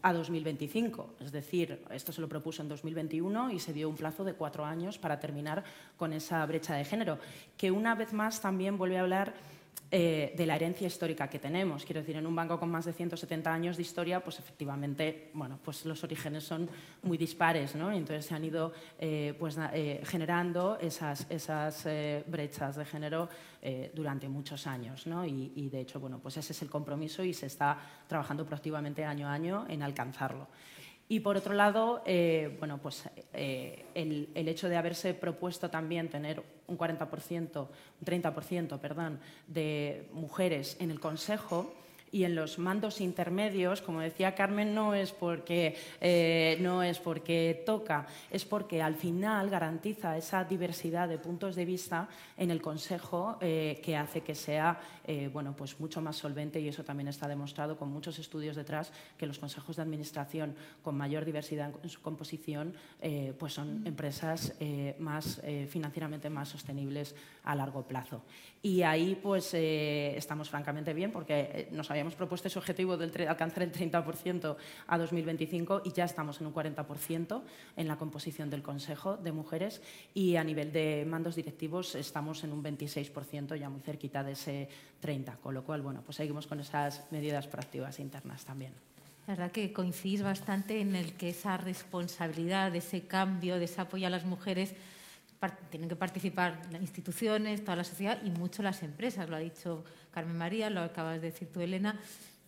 a 0.03 0.13
2025. 0.13 1.15
Es 1.22 1.32
decir, 1.32 1.84
esto 1.89 2.13
se 2.13 2.22
lo 2.22 2.30
propuso 2.30 2.61
en 2.61 2.69
2021 2.69 3.49
y 3.49 3.59
se 3.59 3.74
dio 3.74 3.89
un 3.89 3.95
plazo 3.95 4.24
de 4.24 4.36
cuatro 4.36 4.63
años 4.63 4.99
para 4.99 5.19
terminar 5.19 5.63
con 5.97 6.13
esa 6.13 6.45
brecha 6.45 6.76
de 6.76 6.86
género, 6.86 7.17
que 7.57 7.72
una 7.72 7.95
vez 7.95 8.13
más 8.13 8.41
también 8.41 8.78
vuelve 8.78 8.99
a 8.99 9.01
hablar 9.01 9.34
eh, 9.93 10.34
de 10.38 10.45
la 10.45 10.55
herencia 10.55 10.88
histórica 10.88 11.30
que 11.30 11.38
tenemos. 11.38 11.84
Quiero 11.84 11.99
decir, 11.99 12.15
en 12.15 12.26
un 12.26 12.34
banco 12.34 12.57
con 12.57 12.72
más 12.72 12.86
de 12.86 12.93
170 12.93 13.53
años 13.53 13.76
de 13.76 13.82
historia, 13.82 14.24
pues 14.24 14.39
efectivamente, 14.39 15.32
bueno, 15.34 15.59
pues 15.61 15.86
los 15.86 16.01
orígenes 16.05 16.45
son 16.45 16.69
muy 17.03 17.17
dispares, 17.17 17.76
¿no? 17.76 17.91
Y 17.93 17.97
entonces 17.97 18.26
se 18.26 18.34
han 18.34 18.45
ido 18.45 18.72
eh, 18.97 19.36
pues, 19.38 19.57
eh, 19.74 20.01
generando 20.05 20.80
esas, 20.80 21.28
esas 21.30 21.86
brechas 22.26 22.78
de 22.78 22.86
género 22.86 23.28
durante 23.93 24.30
muchos 24.30 24.65
años, 24.65 25.05
¿no? 25.07 25.26
Y, 25.26 25.51
y, 25.55 25.69
de 25.69 25.82
hecho, 25.82 25.99
bueno, 25.99 26.19
pues 26.19 26.38
ese 26.38 26.53
es 26.53 26.61
el 26.61 26.69
compromiso 26.69 27.22
y 27.24 27.34
se 27.34 27.47
está 27.47 27.78
trabajando 28.07 28.45
proactivamente 28.45 29.03
año 29.03 29.28
a 29.28 29.34
año 29.34 29.65
en 29.67 29.84
alcanzarlo. 29.84 30.47
Y 31.12 31.20
por 31.20 31.36
otro 31.36 31.53
lado, 31.53 32.01
eh, 32.05 32.55
bueno, 32.57 32.78
pues, 32.78 33.03
eh, 33.34 33.84
el, 33.95 34.30
el 34.34 34.47
hecho 34.47 34.70
de 34.70 34.78
haberse 34.78 35.14
propuesto 35.14 35.70
también 35.70 36.07
tener 36.07 36.41
un 36.68 36.78
40%, 36.78 37.68
un 37.99 38.05
30%, 38.05 38.80
perdón, 38.80 39.20
de 39.45 40.07
mujeres 40.14 40.78
en 40.80 40.89
el 40.89 41.01
Consejo 41.01 41.74
Y 42.12 42.26
en 42.26 42.36
los 42.36 42.59
mandos 42.59 42.99
intermedios, 42.99 43.82
como 43.82 44.01
decía 44.01 44.36
Carmen, 44.36 44.76
no 44.76 44.93
es 44.93 45.14
porque, 45.14 45.78
eh, 46.01 46.57
no 46.59 46.84
es 46.84 46.99
porque 46.99 47.64
toca, 47.66 48.05
es 48.30 48.43
porque 48.43 48.82
al 48.82 48.95
final 48.95 49.49
garantiza 49.49 50.18
esa 50.18 50.43
diversidad 50.43 51.07
de 51.07 51.18
puntos 51.18 51.55
de 51.55 51.64
vista 51.64 52.09
en 52.38 52.51
el 52.51 52.62
Consejo 52.62 53.38
eh, 53.39 53.80
que 53.82 53.95
hace 53.95 54.22
que 54.22 54.36
sea 54.36 54.80
eh, 55.05 55.30
bueno, 55.32 55.55
pues 55.55 55.80
mucho 55.80 56.01
más 56.01 56.18
solvente 56.18 56.59
y 56.59 56.68
eso 56.68 56.84
también 56.84 57.07
está 57.07 57.28
demostrado 57.28 57.78
con 57.78 57.89
muchos 57.89 58.20
estudios 58.20 58.55
detrás 58.55 58.91
que 59.18 59.26
los 59.26 59.39
consejos 59.39 59.78
de 59.78 59.82
administración 59.82 60.55
con 60.84 60.95
mayor 60.95 61.26
diversidad 61.26 61.72
en 61.82 61.89
su 61.89 62.01
composición 62.01 62.74
pues 63.38 63.53
son 63.53 63.86
empresas 63.86 64.53
más 64.99 65.41
financieramente 65.70 66.30
más 66.30 66.49
sostenibles 66.49 67.16
a 67.43 67.55
largo 67.55 67.84
plazo. 67.84 68.24
Y 68.62 68.84
ahí 68.84 69.20
pues 69.22 69.53
estamos 69.53 70.49
francamente 70.49 70.93
bien 70.93 71.12
porque 71.12 71.68
nos 71.72 71.89
habíamos 71.89 72.00
propuesto 72.15 72.47
ese 72.47 72.59
objetivo 72.59 72.97
de 72.97 73.27
alcanzar 73.27 73.63
el 73.63 73.71
30% 73.71 74.55
a 74.87 74.97
2025 74.97 75.83
y 75.85 75.91
ya 75.91 76.05
estamos 76.05 76.41
en 76.41 76.47
un 76.47 76.53
40% 76.53 77.41
en 77.77 77.87
la 77.87 77.97
composición 77.97 78.49
del 78.49 78.63
Consejo 78.63 79.17
de 79.17 79.31
mujeres 79.31 79.81
y 80.13 80.35
a 80.35 80.43
nivel 80.43 80.71
de 80.71 81.05
mandos 81.07 81.35
directivos 81.35 81.95
estamos 81.95 82.43
en 82.43 82.53
un 82.53 82.63
26%, 82.63 83.55
ya 83.55 83.69
muy 83.69 83.81
cerquita 83.81 84.23
de 84.23 84.33
ese 84.33 84.69
30%, 85.01 85.37
con 85.39 85.53
lo 85.53 85.63
cual, 85.63 85.81
bueno, 85.81 86.01
pues 86.03 86.17
seguimos 86.17 86.47
con 86.47 86.59
esas 86.59 87.03
medidas 87.11 87.47
proactivas 87.47 87.99
internas 87.99 88.45
también. 88.45 88.73
La 89.27 89.35
verdad 89.35 89.51
que 89.51 89.71
coincidís 89.71 90.23
bastante 90.23 90.81
en 90.81 90.95
el 90.95 91.13
que 91.13 91.29
esa 91.29 91.55
responsabilidad, 91.57 92.75
ese 92.75 93.01
cambio, 93.01 93.59
de 93.59 93.65
ese 93.65 93.79
apoyo 93.79 94.07
a 94.07 94.09
las 94.09 94.25
mujeres, 94.25 94.73
tienen 95.69 95.89
que 95.89 95.95
participar 95.95 96.61
las 96.71 96.81
instituciones, 96.81 97.63
toda 97.63 97.75
la 97.77 97.83
sociedad 97.83 98.19
y 98.23 98.29
mucho 98.29 98.61
las 98.61 98.83
empresas. 98.83 99.29
Lo 99.29 99.35
ha 99.35 99.39
dicho 99.39 99.83
Carmen 100.11 100.37
María, 100.37 100.69
lo 100.69 100.81
acabas 100.81 101.21
de 101.21 101.31
decir 101.31 101.47
tú, 101.51 101.61
Elena. 101.61 101.99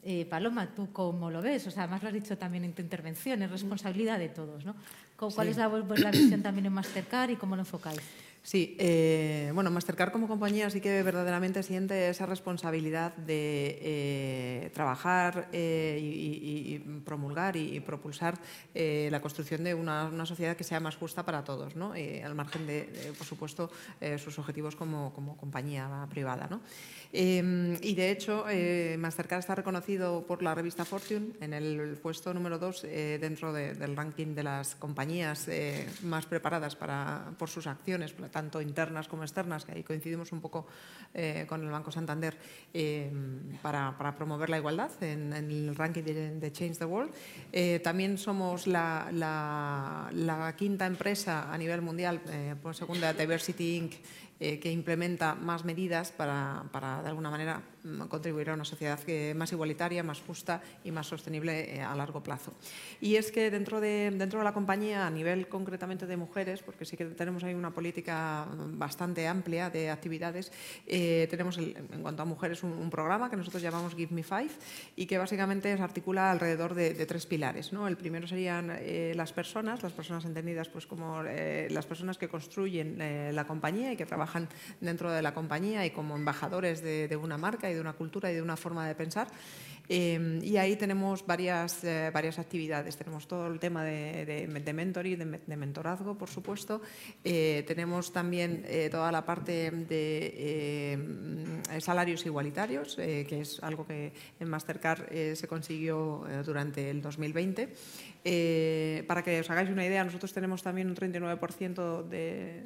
Eh, 0.04 0.26
Paloma, 0.26 0.68
¿tú 0.76 0.92
cómo 0.92 1.32
lo 1.32 1.42
ves? 1.42 1.66
O 1.68 1.72
sea, 1.72 1.84
además 1.84 2.04
lo 2.04 2.10
has 2.10 2.14
dicho 2.14 2.38
también 2.38 2.66
en 2.66 2.74
tu 2.74 2.82
intervención, 2.82 3.42
es 3.42 3.50
responsabilidad 3.50 4.20
de 4.20 4.30
todos, 4.30 4.66
¿no? 4.66 4.76
¿Cuál 5.16 5.48
es 5.48 5.56
la, 5.56 5.70
la, 5.70 6.12
visión 6.12 6.42
también 6.42 6.66
en 6.66 6.74
Mastercard 6.74 7.30
y 7.30 7.36
cómo 7.38 7.56
lo 7.56 7.62
enfocáis? 7.62 8.02
Sí, 8.44 8.76
eh, 8.78 9.52
bueno, 9.54 9.72
Mastercard 9.72 10.12
como 10.12 10.28
compañía 10.28 10.70
sí 10.70 10.82
que 10.82 11.02
verdaderamente 11.02 11.64
siente 11.64 12.10
esa 12.10 12.26
responsabilidad 12.26 13.16
de 13.16 13.80
eh, 13.82 14.70
trabajar 14.74 15.48
eh, 15.54 15.98
y, 15.98 16.78
promulgar 17.06 17.56
y, 17.56 17.80
propulsar 17.80 18.38
la 18.74 19.22
construcción 19.22 19.64
de 19.64 19.74
una, 19.74 20.26
sociedad 20.26 20.58
que 20.58 20.66
sea 20.66 20.82
más 20.82 20.98
justa 20.98 21.24
para 21.24 21.46
todos, 21.46 21.78
¿no? 21.78 21.94
al 21.94 22.36
margen 22.36 22.68
de, 22.68 23.14
por 23.18 23.26
supuesto, 23.26 23.72
sus 24.18 24.38
objetivos 24.38 24.76
como, 24.76 25.14
como 25.14 25.38
compañía 25.38 26.06
privada. 26.10 26.48
¿no? 26.50 26.60
Em, 27.16 27.78
y 27.84 27.94
de 27.94 28.10
hecho, 28.10 28.46
eh, 28.50 28.96
Mastercard 28.98 29.38
está 29.38 29.54
reconocido 29.54 30.26
por 30.26 30.42
la 30.42 30.56
revista 30.56 30.84
Fortune 30.84 31.34
en 31.42 31.54
el 31.54 31.96
puesto 32.02 32.34
número 32.34 32.58
2 32.58 32.86
eh, 32.86 33.20
dentro 33.22 33.54
del 33.54 33.96
ranking 33.96 34.34
de 34.34 34.42
las 34.42 34.74
compañías 34.74 35.48
eh, 35.48 35.88
más 36.02 36.26
preparadas 36.26 36.76
para, 36.76 37.32
por 37.38 37.52
sus 37.52 37.68
acciones, 37.68 38.16
tanto 38.32 38.60
internas 38.62 39.08
como 39.08 39.22
externas, 39.22 39.64
que 39.64 39.74
ahí 39.74 39.84
coincidimos 39.84 40.32
un 40.32 40.42
poco 40.42 40.66
con 41.48 41.62
el 41.62 41.70
Banco 41.70 41.92
Santander 41.92 42.36
em, 42.74 43.58
para, 43.62 43.96
promover 44.18 44.50
la 44.50 44.58
igualdad 44.58 44.90
en, 45.02 45.32
el 45.32 45.76
ranking 45.76 46.02
de, 46.02 46.52
Change 46.52 46.80
the 46.80 46.86
World. 46.86 47.14
también 47.84 48.18
somos 48.18 48.66
la, 48.66 50.10
quinta 50.58 50.88
empresa 50.88 51.54
a 51.54 51.58
nivel 51.60 51.84
mundial, 51.84 52.22
por 52.64 52.76
segunda 52.76 53.14
Diversity 53.14 53.78
Inc., 53.78 53.94
que 54.40 54.72
implementa 54.72 55.36
más 55.36 55.66
medidas 55.66 56.12
para, 56.12 56.66
para, 56.72 57.02
de 57.02 57.10
alguna 57.10 57.30
manera, 57.30 57.64
contribuir 58.08 58.50
a 58.50 58.54
una 58.54 58.66
sociedad 58.66 59.00
más 59.36 59.52
igualitaria, 59.52 60.04
más 60.04 60.22
justa 60.22 60.62
y 60.84 60.92
más 60.92 61.08
sostenible 61.08 61.76
eh, 61.76 61.82
a 61.82 61.96
largo 61.96 62.24
plazo. 62.24 62.54
Y 63.02 63.16
es 63.16 63.32
que 63.32 63.52
dentro 63.52 63.82
de, 63.82 64.12
dentro 64.12 64.40
de 64.40 64.46
la 64.46 64.54
compañía, 64.54 65.06
a 65.06 65.10
nivel 65.10 65.48
concretamente 65.48 66.08
de 66.08 66.18
mujeres, 66.18 66.64
porque 66.64 66.86
sí 66.86 66.96
que 66.96 67.06
tenemos 67.06 67.44
ahí 67.44 67.54
una 67.54 67.72
política 67.72 68.48
bastante 68.70 69.28
amplia 69.28 69.70
de 69.70 69.90
actividades, 69.90 70.52
eh, 70.88 71.28
tenemos 71.30 71.58
en 71.58 72.02
cuanto 72.02 72.22
a 72.22 72.26
mujeres 72.26 72.64
un, 72.64 72.84
programa 72.94 73.30
que 73.30 73.38
nosotros 73.38 73.62
llamamos 73.64 73.96
Give 73.96 74.14
Me 74.14 74.24
Five 74.24 74.52
y 74.96 75.08
que 75.08 75.18
básicamente 75.18 75.76
se 75.76 75.82
articula 75.82 76.32
alrededor 76.32 76.76
de, 76.76 76.94
tres 77.06 77.26
pilares. 77.26 77.74
¿no? 77.74 77.88
El 77.88 77.98
primero 77.98 78.28
serían 78.28 78.72
eh, 78.80 79.14
las 79.16 79.34
personas, 79.34 79.82
las 79.82 79.94
personas 79.94 80.26
entendidas 80.26 80.70
pues 80.70 80.86
como 80.86 81.24
las 81.24 81.86
personas 81.86 82.18
que 82.18 82.28
construyen 82.28 82.98
la 83.36 83.48
compañía 83.48 83.92
y 83.92 83.98
que 83.98 84.06
trabajan 84.06 84.48
dentro 84.80 85.12
de 85.12 85.22
la 85.22 85.34
compañía 85.34 85.86
y 85.86 85.92
como 85.92 86.16
embajadores 86.16 86.82
de, 86.82 87.08
de 87.08 87.16
una 87.16 87.38
marca 87.38 87.73
de 87.74 87.82
una 87.82 87.94
cultura 87.94 88.32
y 88.32 88.36
de 88.36 88.42
una 88.42 88.58
forma 88.58 88.88
de 88.88 88.96
pensar. 88.96 89.28
Em, 89.90 90.42
y 90.42 90.58
ahí 90.58 90.76
tenemos 90.76 91.26
varias, 91.26 91.84
eh, 91.84 92.10
varias 92.14 92.40
actividades. 92.40 92.96
Tenemos 92.96 93.28
todo 93.28 93.48
el 93.48 93.60
tema 93.60 93.84
de, 93.84 94.26
de, 94.26 94.74
mentoring, 94.74 95.20
de, 95.46 95.58
mentorazgo, 95.58 96.18
por 96.18 96.30
supuesto. 96.30 96.82
Eh, 97.24 97.64
tenemos 97.68 98.14
también 98.14 98.64
eh, 98.68 98.90
toda 98.90 99.12
la 99.12 99.26
parte 99.26 99.72
de 99.72 100.98
salarios 101.80 102.26
igualitarios, 102.26 102.96
que 102.96 103.42
es 103.42 103.62
algo 103.62 103.86
que 103.86 104.14
en 104.40 104.50
Mastercard 104.50 105.10
se 105.36 105.48
consiguió 105.48 106.24
durante 106.46 106.90
el 106.90 107.02
2020. 107.02 107.74
Eh, 108.26 109.04
para 109.08 109.22
que 109.22 109.42
os 109.42 109.50
hagáis 109.50 109.70
una 109.70 109.86
idea, 109.86 110.04
nosotros 110.04 110.32
tenemos 110.32 110.64
también 110.64 110.88
un 110.88 110.96
39% 110.96 112.08
de, 112.08 112.64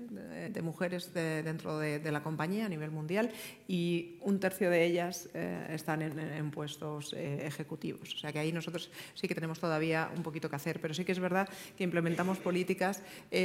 de, 0.52 0.62
mujeres 0.62 1.12
dentro 1.14 1.80
de, 1.80 2.12
la 2.12 2.22
compañía 2.22 2.68
a 2.68 2.70
nivel 2.70 2.92
mundial 2.92 3.32
y 3.68 4.18
un 4.22 4.40
tercio 4.40 4.70
de 4.70 4.86
ellas 4.86 5.30
eh, 5.34 5.68
están 5.72 6.04
en, 6.04 6.52
puestos 6.52 7.07
eh, 7.14 7.46
ejecutivos. 7.46 8.14
O 8.14 8.18
sea 8.18 8.32
que 8.32 8.40
ahí 8.40 8.52
nosotros 8.52 8.90
sí 9.14 9.28
que 9.28 9.36
tenemos 9.36 9.60
todavía 9.60 10.12
un 10.16 10.24
poquito 10.24 10.50
que 10.50 10.56
hacer, 10.56 10.80
pero 10.80 10.94
sí 10.94 11.06
que 11.06 11.12
es 11.12 11.20
verdad 11.20 11.48
que 11.76 11.84
implementamos 11.84 12.38
políticas 12.38 13.02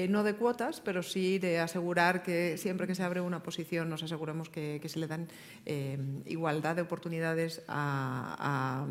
no 0.09 0.23
de 0.23 0.35
cuotas, 0.35 0.81
pero 0.81 1.03
sí 1.03 1.39
de 1.39 1.59
asegurar 1.59 2.23
que 2.23 2.57
siempre 2.57 2.87
que 2.87 2.95
se 2.95 3.03
abre 3.03 3.21
una 3.21 3.43
posición 3.43 3.89
nos 3.89 4.03
aseguremos 4.03 4.49
que, 4.49 4.81
se 4.85 4.99
le 4.99 5.07
dan 5.07 5.29
igualdad 6.27 6.77
de 6.77 6.83
oportunidades 6.83 7.63
a 7.69 8.87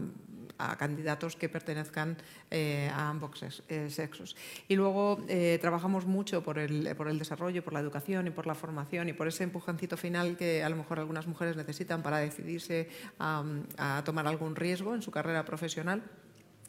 candidatos 0.78 1.36
que 1.36 1.50
pertenezcan 1.50 2.18
a 2.52 3.10
ambos 3.10 3.32
eh, 3.68 3.90
sexos. 3.90 4.36
Y 4.68 4.76
luego 4.76 5.24
eh, 5.28 5.58
trabajamos 5.62 6.06
mucho 6.06 6.44
por 6.44 6.60
el, 6.60 6.96
por 6.96 7.08
el 7.08 7.18
desarrollo, 7.18 7.64
por 7.64 7.74
la 7.74 7.80
educación 7.80 8.28
y 8.28 8.32
por 8.32 8.48
la 8.48 8.56
formación 8.56 9.10
y 9.10 9.14
por 9.14 9.28
ese 9.28 9.44
empujoncito 9.44 9.98
final 9.98 10.38
que 10.38 10.64
a 10.64 10.70
lo 10.70 10.76
mejor 10.76 11.00
algunas 11.00 11.28
mujeres 11.28 11.56
necesitan 11.56 12.02
para 12.02 12.18
decidirse 12.18 12.90
a 13.20 14.02
tomar 14.06 14.28
algún 14.28 14.56
riesgo 14.56 14.96
en 14.96 15.02
su 15.02 15.12
carrera 15.12 15.46
profesional 15.46 16.04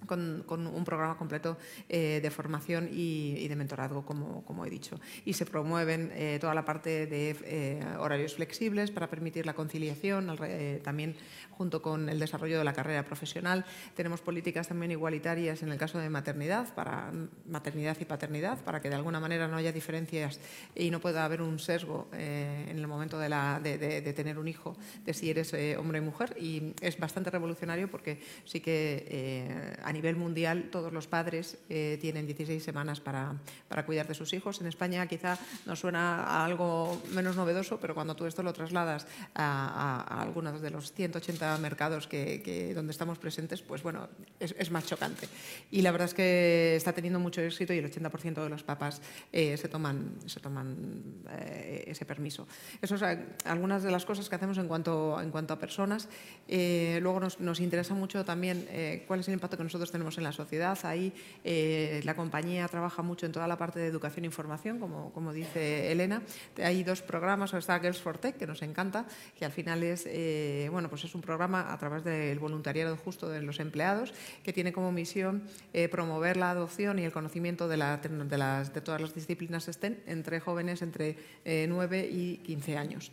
con, 0.07 0.44
un 0.48 0.84
programa 0.84 1.16
completo 1.16 1.57
eh, 1.88 2.20
de 2.22 2.30
formación 2.30 2.88
y, 2.92 3.46
de 3.48 3.57
mentorazgo, 3.57 4.05
como, 4.05 4.44
como, 4.44 4.64
he 4.64 4.70
dicho. 4.70 5.00
Y 5.24 5.32
se 5.34 5.46
promueven 5.46 6.11
eh, 6.14 6.38
toda 6.40 6.55
la 6.55 6.64
parte 6.64 7.07
de 7.07 7.36
eh, 7.44 7.84
horarios 7.98 8.34
flexibles 8.34 8.90
para 8.90 9.09
permitir 9.09 9.46
la 9.46 9.55
conciliación, 9.55 10.36
también 10.82 11.14
junto 11.50 11.82
con 11.82 12.09
el 12.09 12.18
desarrollo 12.18 12.59
de 12.59 12.64
la 12.64 12.72
carrera 12.72 13.05
profesional. 13.05 13.64
Tenemos 13.94 14.20
políticas 14.20 14.68
también 14.68 14.92
igualitarias 14.92 15.62
en 15.62 15.70
el 15.70 15.78
caso 15.78 15.98
de 15.98 16.09
maternidad, 16.09 16.74
para 16.74 17.12
maternidad 17.48 17.96
y 18.00 18.05
paternidad, 18.05 18.59
para 18.64 18.80
que 18.80 18.88
de 18.88 18.96
alguna 18.96 19.20
manera 19.20 19.48
no 19.48 19.57
haya 19.57 19.72
diferencias 19.72 20.40
y 20.74 20.90
no 20.90 21.00
pueda 21.00 21.24
haber 21.24 21.42
un 21.42 21.59
sesgo 21.59 22.09
en 22.12 22.76
el 22.76 22.86
momento 22.86 23.18
de, 23.18 23.28
la, 23.28 23.61
de, 23.62 24.12
tener 24.12 24.38
un 24.38 24.48
hijo, 24.48 24.76
de 25.05 25.14
si 25.14 25.30
eres 25.30 25.53
hombre 25.78 26.00
o 26.00 26.03
mujer. 26.03 26.36
Y 26.38 26.74
es 26.80 26.98
bastante 26.98 27.30
revolucionario 27.30 27.90
porque 27.90 28.20
sí 28.44 28.61
que 28.61 29.76
a 29.93 29.95
nivel 29.95 30.16
mundial 30.16 30.70
todos 30.70 30.90
los 30.90 31.07
padres 31.07 31.59
eh, 31.68 31.99
tienen 32.01 32.24
16 32.24 32.64
semanas 32.64 33.01
para, 33.01 33.34
para, 33.68 33.84
cuidar 33.84 34.09
de 34.09 34.14
sus 34.14 34.32
hijos. 34.32 34.59
En 34.62 34.66
España 34.66 35.07
quizá 35.07 35.38
nos 35.66 35.80
suena 35.80 36.24
a 36.24 36.47
algo 36.47 37.03
menos 37.12 37.36
novedoso, 37.36 37.78
pero 37.78 37.95
cuando 37.95 38.16
tú 38.16 38.24
esto 38.24 38.43
lo 38.43 38.55
trasladas 38.55 39.07
a, 39.34 40.22
algunos 40.22 40.62
de 40.62 40.70
los 40.70 40.95
180 40.95 41.59
mercados 41.59 42.07
que, 42.07 42.72
donde 42.74 42.90
estamos 42.90 43.18
presentes, 43.18 43.61
pues 43.61 43.82
bueno, 43.82 44.09
es, 44.40 44.70
más 44.70 44.86
chocante. 44.86 45.28
Y 45.70 45.82
la 45.82 45.93
verdad 45.93 46.07
es 46.07 46.14
que 46.14 46.74
está 46.74 46.95
teniendo 46.95 47.20
mucho 47.20 47.43
éxito 47.43 47.74
y 47.74 47.78
el 47.78 47.93
80% 47.93 48.43
de 48.43 48.49
los 48.49 48.62
papás 48.62 49.03
eh, 49.30 49.59
se 49.59 49.68
toman, 49.68 50.14
se 50.24 50.40
toman 50.40 51.22
eh, 51.32 51.84
ese 51.86 52.07
permiso. 52.07 52.49
Eso 52.80 52.95
es 52.95 53.03
algunas 53.45 53.82
de 53.82 53.90
las 53.90 54.07
cosas 54.07 54.30
que 54.30 54.36
hacemos 54.36 54.57
en 54.57 54.68
cuanto, 54.68 55.20
en 55.20 55.30
cuanto 55.30 55.53
a 55.53 55.59
personas. 55.59 56.09
luego 56.49 57.20
nos, 57.20 57.40
nos 57.40 57.61
interesa 57.61 57.93
mucho 57.93 58.24
también 58.24 58.66
cuál 59.07 59.20
es 59.20 59.28
el 59.28 59.34
impacto 59.34 59.59
que 59.59 59.64
nosotros 59.64 59.81
tenemos 59.90 60.18
en 60.18 60.24
la 60.24 60.32
sociedad. 60.32 60.78
Ahí 60.84 61.12
eh, 61.44 62.00
la 62.04 62.14
compañía 62.14 62.68
trabaja 62.68 63.02
mucho 63.02 63.26
en 63.26 63.32
toda 63.32 63.48
la 63.48 63.56
parte 63.56 63.80
de 63.80 63.86
educación 63.86 64.24
e 64.24 64.26
información, 64.26 64.78
como, 64.78 65.32
dice 65.32 65.90
Elena. 65.90 66.22
Hay 66.62 66.84
dos 66.84 67.02
programas, 67.02 67.54
está 67.54 67.80
Girls 67.80 68.00
for 68.00 68.18
Tech, 68.18 68.36
que 68.36 68.46
nos 68.46 68.62
encanta, 68.62 69.06
que 69.38 69.44
al 69.44 69.52
final 69.52 69.82
es, 69.82 70.04
eh, 70.06 70.68
bueno, 70.70 70.88
pues 70.88 71.04
es 71.04 71.14
un 71.14 71.22
programa 71.22 71.72
a 71.72 71.78
través 71.78 72.04
del 72.04 72.38
voluntariado 72.38 72.96
justo 72.96 73.28
de 73.28 73.42
los 73.42 73.60
empleados, 73.60 74.12
que 74.42 74.52
tiene 74.52 74.72
como 74.72 74.92
misión 74.92 75.44
eh, 75.72 75.88
promover 75.88 76.36
la 76.36 76.50
adopción 76.50 76.98
y 76.98 77.04
el 77.04 77.12
conocimiento 77.12 77.68
de, 77.68 77.76
la, 77.76 77.96
de, 77.96 78.38
las, 78.38 78.74
de 78.74 78.80
todas 78.80 79.00
las 79.00 79.14
disciplinas 79.14 79.64
STEM 79.64 79.96
entre 80.06 80.40
jóvenes 80.40 80.82
entre 80.82 81.16
9 81.44 82.08
y 82.10 82.36
15 82.38 82.76
años. 82.76 83.12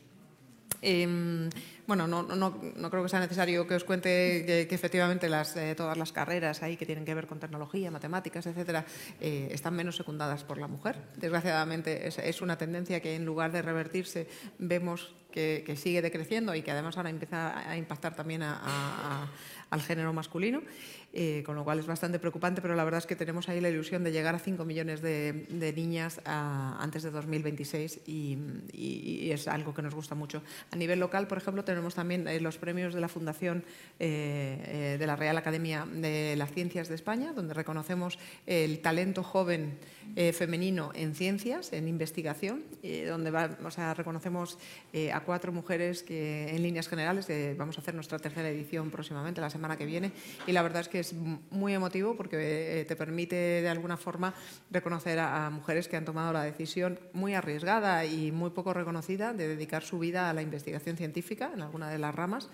Em, 0.81 1.49
bueno, 1.87 2.07
no, 2.07 2.23
no, 2.23 2.35
no, 2.35 2.89
creo 2.89 3.03
que 3.03 3.09
sea 3.09 3.19
necesario 3.19 3.65
que 3.67 3.75
os 3.75 3.83
cuente 3.83 4.45
que, 4.45 4.75
efectivamente 4.75 5.27
las, 5.27 5.55
eh, 5.57 5.73
todas 5.75 5.97
las 5.97 6.11
carreras 6.11 6.61
ahí 6.61 6.77
que 6.77 6.85
tienen 6.85 7.03
que 7.03 7.13
ver 7.13 7.27
con 7.27 7.39
tecnología, 7.39 7.89
matemáticas, 7.89 8.45
etcétera, 8.45 8.85
eh, 9.19 9.49
están 9.51 9.75
menos 9.75 9.95
secundadas 9.95 10.43
por 10.43 10.57
la 10.59 10.67
mujer. 10.67 10.97
Desgraciadamente 11.17 12.07
es, 12.07 12.41
una 12.41 12.57
tendencia 12.57 13.01
que 13.01 13.15
en 13.15 13.25
lugar 13.25 13.51
de 13.51 13.61
revertirse 13.61 14.27
vemos 14.59 15.15
que, 15.31 15.75
sigue 15.75 16.01
decreciendo 16.01 16.53
y 16.55 16.61
que 16.61 16.71
además 16.71 16.97
ahora 16.97 17.09
empieza 17.09 17.69
a 17.69 17.75
impactar 17.77 18.15
también 18.15 18.43
al 18.43 19.81
género 19.81 20.13
masculino. 20.13 20.61
Eh, 21.11 21.41
con 21.43 21.55
lo 21.55 21.63
cual 21.63 21.79
es 21.79 21.87
bastante 21.87 22.19
preocupante, 22.19 22.61
pero 22.61 22.75
la 22.75 22.83
verdad 22.83 22.99
es 22.99 23.07
que 23.07 23.15
tenemos 23.15 23.49
ahí 23.49 23.59
la 23.59 23.69
ilusión 23.69 24.03
de 24.03 24.11
llegar 24.11 24.35
a 24.35 24.39
5 24.39 24.63
millones 24.63 25.01
de, 25.01 25.73
niñas 25.75 26.21
antes 26.23 27.01
de 27.01 27.09
2026 27.09 28.01
y, 28.05 28.37
es 29.31 29.47
algo 29.47 29.73
que 29.73 29.81
nos 29.81 29.95
gusta 29.95 30.13
mucho. 30.13 30.43
A 30.71 30.75
nivel 30.75 30.99
local, 30.99 31.27
por 31.27 31.37
ejemplo, 31.37 31.63
tenemos 31.63 31.95
también 31.95 32.27
eh, 32.27 32.39
los 32.39 32.57
premios 32.57 32.93
de 32.93 33.01
la 33.01 33.07
Fundación 33.07 33.63
eh, 33.99 34.97
de 34.99 35.07
la 35.07 35.15
Real 35.15 35.37
Academia 35.37 35.87
de 35.91 36.35
las 36.35 36.51
Ciencias 36.51 36.89
de 36.89 36.95
España, 36.95 37.33
donde 37.33 37.53
reconocemos 37.53 38.19
el 38.45 38.79
talento 38.79 39.23
joven 39.23 39.77
femenino 40.33 40.91
en 40.95 41.13
ciencias, 41.13 41.71
en 41.71 41.87
investigación, 41.87 42.63
donde 43.07 43.31
reconocemos 43.93 44.57
a 45.13 45.19
cuatro 45.21 45.51
mujeres 45.51 46.01
que 46.01 46.49
en 46.49 46.63
líneas 46.63 46.87
generales, 46.87 47.27
vamos 47.57 47.77
a 47.77 47.81
hacer 47.81 47.93
nuestra 47.93 48.17
tercera 48.17 48.49
edición 48.49 48.89
próximamente, 48.89 49.39
la 49.39 49.51
semana 49.51 49.77
que 49.77 49.85
viene, 49.85 50.11
y 50.47 50.51
la 50.51 50.63
verdad 50.63 50.81
es 50.81 50.87
que 50.87 50.98
es 51.01 51.13
muy 51.13 51.73
emotivo 51.73 52.15
porque 52.15 52.81
eh, 52.81 52.85
te 52.85 52.95
permite 52.95 53.35
de 53.35 53.69
alguna 53.69 53.97
forma 53.97 54.33
reconocer 54.71 55.19
a, 55.19 55.49
mujeres 55.49 55.87
que 55.87 55.97
han 55.97 56.05
tomado 56.05 56.33
la 56.33 56.43
decisión 56.43 56.99
muy 57.13 57.33
arriesgada 57.33 58.05
y 58.05 58.31
muy 58.31 58.51
poco 58.51 58.73
reconocida 58.73 59.33
de 59.33 59.47
dedicar 59.47 59.83
su 59.83 59.99
vida 59.99 60.29
a 60.29 60.33
la 60.33 60.41
investigación 60.41 60.97
científica 60.97 61.51
en 61.53 61.61
alguna 61.61 61.89
de 61.89 61.97
las 61.97 62.13
ramas 62.13 62.49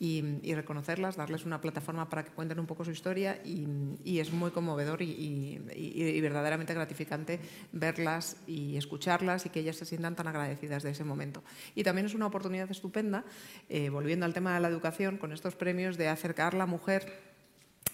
y, 0.00 0.54
reconocerlas, 0.54 1.16
darles 1.16 1.44
una 1.44 1.60
plataforma 1.60 2.08
para 2.08 2.24
que 2.24 2.30
cuenten 2.30 2.60
un 2.60 2.66
poco 2.66 2.84
su 2.84 2.90
historia 2.92 3.40
y, 3.44 4.18
es 4.18 4.32
muy 4.32 4.50
conmovedor 4.50 5.02
y, 5.02 6.20
verdaderamente 6.20 6.74
gratificante 6.74 7.40
verlas 7.72 8.36
y 8.46 8.76
escucharlas 8.76 9.46
y 9.46 9.50
que 9.50 9.60
ellas 9.60 9.76
se 9.76 9.84
sientan 9.84 10.14
tan 10.14 10.28
agradecidas 10.28 10.82
de 10.82 10.90
ese 10.90 11.04
momento. 11.04 11.42
Y 11.74 11.82
también 11.82 12.06
es 12.06 12.14
una 12.14 12.26
oportunidad 12.26 12.70
estupenda, 12.70 13.24
eh, 13.68 13.90
volviendo 13.90 14.24
al 14.24 14.34
tema 14.34 14.54
de 14.54 14.60
la 14.60 14.68
educación, 14.68 15.18
con 15.18 15.32
estos 15.32 15.56
premios 15.56 15.96
de 15.96 16.08
acercar 16.08 16.54
la 16.54 16.66
mujer 16.66 17.27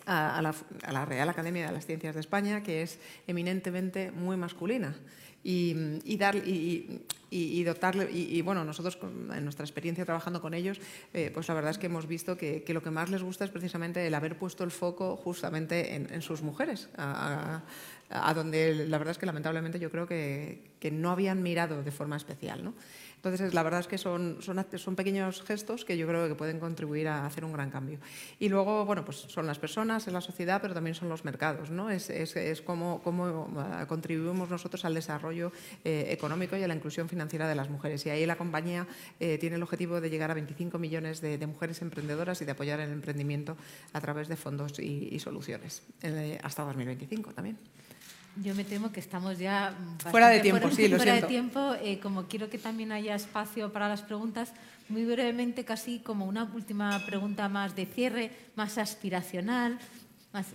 a, 0.06 0.42
la, 0.42 1.04
Real 1.04 1.28
Academia 1.28 1.66
de 1.66 1.72
las 1.72 1.86
Ciencias 1.86 2.14
de 2.14 2.20
España, 2.20 2.62
que 2.62 2.82
es 2.82 2.98
eminentemente 3.26 4.10
muy 4.10 4.36
masculina. 4.36 4.94
Y, 5.46 6.16
dar, 6.16 6.36
y, 6.36 7.64
dotarle, 7.64 8.10
y, 8.10 8.40
bueno, 8.40 8.64
nosotros 8.64 8.98
en 9.02 9.44
nuestra 9.44 9.66
experiencia 9.66 10.06
trabajando 10.06 10.40
con 10.40 10.54
ellos, 10.54 10.80
eh, 11.12 11.30
pues 11.34 11.48
la 11.48 11.54
verdad 11.54 11.70
es 11.70 11.76
que 11.76 11.86
hemos 11.86 12.06
visto 12.06 12.38
que, 12.38 12.64
lo 12.68 12.82
que 12.82 12.90
más 12.90 13.10
les 13.10 13.22
gusta 13.22 13.44
es 13.44 13.50
precisamente 13.50 14.06
el 14.06 14.14
haber 14.14 14.38
puesto 14.38 14.64
el 14.64 14.70
foco 14.70 15.16
justamente 15.16 15.96
en, 15.96 16.22
sus 16.22 16.40
mujeres, 16.40 16.88
a, 16.96 17.62
donde 18.34 18.86
la 18.88 18.96
verdad 18.96 19.12
es 19.12 19.18
que 19.18 19.26
lamentablemente 19.26 19.78
yo 19.78 19.90
creo 19.90 20.06
que 20.06 20.90
no 20.90 21.10
habían 21.10 21.42
mirado 21.42 21.82
de 21.82 21.90
forma 21.90 22.16
especial. 22.16 22.64
¿no? 22.64 22.72
Entonces, 23.24 23.54
la 23.54 23.62
verdad 23.62 23.80
es 23.80 23.86
que 23.86 23.96
son, 23.96 24.36
son, 24.40 24.96
pequeños 24.96 25.42
gestos 25.42 25.86
que 25.86 25.96
yo 25.96 26.06
creo 26.06 26.28
que 26.28 26.34
pueden 26.34 26.60
contribuir 26.60 27.08
a 27.08 27.24
hacer 27.24 27.46
un 27.46 27.54
gran 27.54 27.70
cambio. 27.70 27.98
Y 28.38 28.50
luego, 28.50 28.84
bueno, 28.84 29.02
pues 29.02 29.16
son 29.16 29.46
las 29.46 29.58
personas, 29.58 30.06
es 30.06 30.12
la 30.12 30.20
sociedad, 30.20 30.60
pero 30.60 30.74
también 30.74 30.94
son 30.94 31.08
los 31.08 31.24
mercados, 31.24 31.70
¿no? 31.70 31.88
Es, 31.88 32.10
es, 32.10 32.60
cómo, 32.60 33.00
cómo, 33.02 33.48
ah, 33.56 33.86
contribuimos 33.88 34.50
nosotros 34.50 34.84
al 34.84 34.92
desarrollo 34.92 35.52
eh, 35.84 36.08
económico 36.10 36.54
y 36.58 36.62
a 36.62 36.68
la 36.68 36.74
inclusión 36.74 37.08
financiera 37.08 37.48
de 37.48 37.54
las 37.54 37.70
mujeres. 37.70 38.04
Y 38.04 38.10
ahí 38.10 38.26
la 38.26 38.36
compañía 38.36 38.86
eh, 39.18 39.38
tiene 39.38 39.56
el 39.56 39.62
objetivo 39.62 40.02
de 40.02 40.10
llegar 40.10 40.30
a 40.30 40.34
25 40.34 40.78
millones 40.78 41.22
de, 41.22 41.44
mujeres 41.46 41.80
emprendedoras 41.80 42.42
y 42.42 42.44
de 42.44 42.52
apoyar 42.52 42.80
el 42.80 42.90
emprendimiento 42.90 43.56
a 43.94 44.00
través 44.02 44.28
de 44.28 44.36
fondos 44.36 44.78
y, 44.78 45.18
soluciones, 45.18 45.82
eh, 46.02 46.38
hasta 46.42 46.62
2025 46.62 47.32
también. 47.32 47.56
Yo 48.42 48.54
me 48.54 48.64
temo 48.64 48.90
que 48.90 49.00
estamos 49.00 49.38
ya 49.38 49.74
fuera 50.10 50.28
de 50.28 50.40
tiempo, 50.40 50.70
sí, 50.70 50.88
lo 50.88 50.96
fuera 50.96 51.14
de 51.14 51.22
tiempo. 51.22 51.74
Eh, 51.82 52.00
como 52.00 52.24
quiero 52.24 52.50
que 52.50 52.58
también 52.58 52.90
haya 52.90 53.14
espacio 53.14 53.72
para 53.72 53.88
las 53.88 54.02
preguntas, 54.02 54.52
muy 54.88 55.04
brevemente, 55.04 55.64
casi 55.64 56.00
como 56.00 56.26
una 56.26 56.44
última 56.54 57.04
pregunta 57.06 57.48
más 57.48 57.76
de 57.76 57.86
cierre, 57.86 58.30
más 58.56 58.76
aspiracional. 58.78 59.78
Más, 60.32 60.46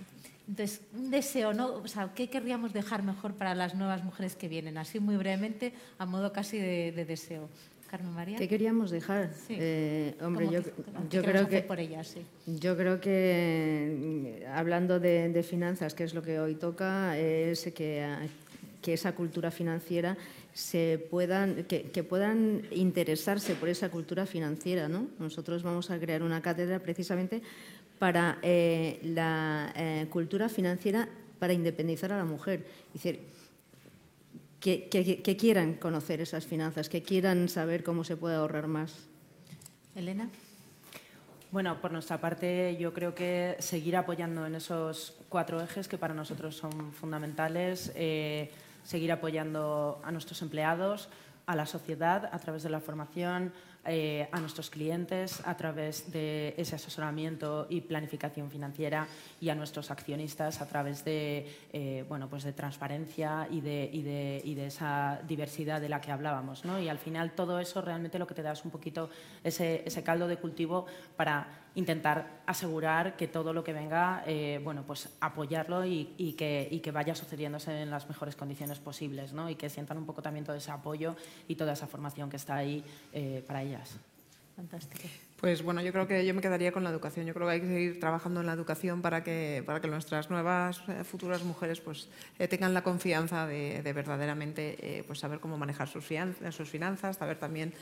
entonces, 0.48 0.82
un 0.94 1.12
deseo, 1.12 1.54
¿no? 1.54 1.76
O 1.76 1.88
sea, 1.88 2.12
¿qué 2.16 2.30
querríamos 2.30 2.74
dejar 2.74 3.04
mejor 3.04 3.36
para 3.36 3.54
las 3.56 3.76
nuevas 3.76 4.04
mujeres 4.04 4.36
que 4.36 4.48
vienen? 4.48 4.78
Así 4.78 5.00
muy 5.00 5.16
brevemente, 5.16 5.74
a 6.00 6.06
modo 6.06 6.34
casi 6.34 6.58
de, 6.58 6.92
de 6.92 7.06
deseo. 7.06 7.50
Carmen 7.90 8.14
María. 8.14 8.38
¿Qué 8.38 8.48
queríamos 8.48 8.92
dejar? 8.92 9.32
Eh, 9.50 10.16
hombre, 10.22 10.48
yo, 10.52 10.62
yo 11.10 11.24
creo 11.24 11.48
que 11.48 11.62
por 11.62 11.80
ella, 11.80 12.04
sí. 12.04 12.22
yo 12.46 12.78
creo 12.78 13.02
que 13.02 14.46
hablando 14.54 15.00
de, 15.00 15.44
finanzas, 15.44 15.96
que 15.96 16.04
es 16.04 16.14
lo 16.14 16.22
que 16.22 16.40
hoy 16.40 16.56
toca, 16.56 17.18
es 17.18 17.64
que, 17.74 18.06
que 18.82 18.94
esa 18.94 19.14
cultura 19.14 19.50
financiera 19.50 20.16
se 20.54 21.04
puedan 21.10 21.64
que, 21.64 22.04
puedan 22.04 22.64
interesarse 22.72 23.56
por 23.56 23.70
esa 23.70 23.90
cultura 23.90 24.26
financiera, 24.26 24.88
¿no? 24.88 25.08
Nosotros 25.18 25.64
vamos 25.64 25.90
a 25.90 26.00
crear 26.00 26.22
una 26.22 26.42
cátedra 26.42 26.80
precisamente 26.80 27.42
para 27.98 28.38
eh, 28.44 29.00
la 29.04 29.74
eh, 29.76 30.06
cultura 30.10 30.48
financiera 30.48 31.10
para 31.40 31.54
independizar 31.54 32.12
a 32.12 32.18
la 32.18 32.26
mujer. 32.26 32.66
Es 32.94 33.02
decir, 33.02 33.20
que, 34.60 35.38
quieran 35.40 35.76
conocer 35.76 36.22
esas 36.22 36.46
finanzas, 36.46 36.90
que 36.90 37.02
quieran 37.02 37.50
saber 37.50 37.84
cómo 37.84 38.04
se 38.04 38.18
puede 38.18 38.36
ahorrar 38.36 38.68
más. 38.68 39.08
Elena. 39.96 40.30
Bueno, 41.52 41.82
por 41.82 41.92
nuestra 41.92 42.22
parte, 42.22 42.78
yo 42.80 42.94
creo 42.94 43.16
que 43.16 43.56
seguir 43.60 43.96
apoyando 43.96 44.46
en 44.46 44.56
esos 44.56 45.16
cuatro 45.30 45.60
ejes 45.62 45.88
que 45.88 45.98
para 45.98 46.14
nosotros 46.14 46.56
son 46.56 46.94
fundamentales, 46.94 47.92
eh, 47.96 48.52
seguir 48.84 49.12
apoyando 49.12 50.00
a 50.04 50.12
nuestros 50.12 50.42
empleados, 50.44 51.10
a 51.48 51.56
la 51.56 51.66
sociedad 51.66 52.30
a 52.32 52.38
través 52.38 52.62
de 52.62 52.70
la 52.70 52.80
formación, 52.80 53.52
eh, 53.86 54.28
a 54.32 54.40
nuestros 54.42 54.70
clientes 54.70 55.42
a 55.46 55.56
través 55.56 56.12
de 56.12 56.54
ese 56.58 56.76
asesoramiento 56.76 57.66
y 57.70 57.80
planificación 57.82 58.52
financiera 58.52 59.08
y 59.40 59.50
a 59.50 59.56
nuestros 59.56 59.90
accionistas 59.90 60.60
a 60.60 60.68
través 60.68 61.06
de, 61.06 61.48
eh, 61.72 62.06
bueno, 62.10 62.30
pues 62.30 62.44
de 62.44 62.52
transparencia 62.52 63.48
y 63.50 63.62
de, 63.62 63.90
y, 63.92 64.02
de, 64.02 64.42
y 64.44 64.56
de, 64.56 64.68
esa 64.68 65.22
diversidad 65.28 65.80
de 65.80 65.88
la 65.88 66.02
que 66.02 66.12
hablábamos. 66.12 66.66
¿no? 66.66 66.80
Y 66.80 66.90
al 66.90 66.98
final 66.98 67.32
todo 67.32 67.60
eso 67.60 67.82
realmente 67.82 68.20
lo 68.20 68.28
que 68.28 68.34
te 68.34 68.42
da 68.42 68.52
es 68.52 68.66
un 68.66 68.72
poquito 68.72 69.10
ese, 69.46 69.84
ese 69.86 70.04
caldo 70.04 70.28
de 70.28 70.38
cultivo 70.38 70.86
para 71.16 71.48
intentar 71.76 72.42
asegurar 72.46 73.16
que 73.16 73.28
todo 73.28 73.54
lo 73.54 73.64
que 73.64 73.74
venga, 73.74 74.24
eh, 74.26 74.60
bueno, 74.64 74.84
pues 74.86 75.10
apoyarlo 75.22 75.86
y, 75.86 76.14
y, 76.18 76.34
que, 76.34 76.68
y, 76.70 76.80
que, 76.80 76.92
vaya 76.92 77.16
sucediéndose 77.16 77.82
en 77.82 77.90
las 77.90 78.08
mejores 78.10 78.36
condiciones 78.36 78.80
posibles 78.80 79.34
¿no? 79.34 79.50
y 79.50 79.56
que 79.56 79.70
sientan 79.70 79.98
un 79.98 80.06
poco 80.06 80.22
también 80.22 80.46
todo 80.46 80.56
ese 80.56 80.72
apoyo 80.72 81.16
y 81.48 81.56
toda 81.56 81.74
esa 81.74 81.88
formación 81.88 82.30
que 82.30 82.38
está 82.38 82.56
ahí 82.56 82.84
para 83.48 83.64
ellos 83.64 83.98
Fantástico. 84.60 85.08
Pues 85.40 85.64
bueno, 85.64 85.82
yo 85.82 85.94
creo 85.94 86.06
que 86.06 86.26
yo 86.26 86.34
me 86.34 86.42
quedaría 86.42 86.74
con 86.74 86.84
la 86.84 86.90
educación. 86.90 87.26
Yo 87.26 87.34
creo 87.34 87.48
que 87.48 87.54
hay 87.54 87.62
que 87.62 87.68
seguir 87.68 88.00
trabajando 88.00 88.42
en 88.42 88.46
la 88.46 88.52
educación 88.52 89.02
para 89.02 89.24
que, 89.24 89.64
para 89.66 89.80
que 89.80 89.88
nuestras 89.88 90.30
nuevas 90.30 90.84
eh, 90.90 91.06
futuras 91.06 91.44
mujeres 91.46 91.80
pues, 91.80 92.10
eh, 92.38 92.50
tengan 92.50 92.74
la 92.74 92.84
confianza 92.84 93.48
de, 93.48 93.82
verdaderamente 93.94 94.76
eh, 94.80 95.04
pues 95.08 95.20
saber 95.20 95.40
cómo 95.40 95.58
manejar 95.58 95.88
sus, 95.88 96.06
sus 96.52 96.70
finanzas 96.70 97.18
saber 97.18 97.38
también 97.38 97.74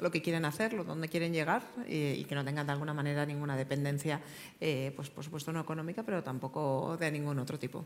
lo 0.00 0.10
que 0.10 0.20
quieren 0.20 0.44
hacer, 0.44 0.74
lo, 0.74 0.84
dónde 0.84 1.08
quieren 1.08 1.32
llegar 1.32 1.62
y 1.88 2.24
que 2.24 2.34
no 2.34 2.44
tengan 2.44 2.66
de 2.66 2.72
alguna 2.72 2.94
manera 2.94 3.24
ninguna 3.26 3.56
dependencia, 3.56 4.20
pues 4.94 5.10
por 5.10 5.24
supuesto 5.24 5.52
no 5.52 5.60
económica, 5.60 6.02
pero 6.02 6.22
tampoco 6.22 6.96
de 6.98 7.10
ningún 7.10 7.38
otro 7.38 7.58
tipo. 7.58 7.84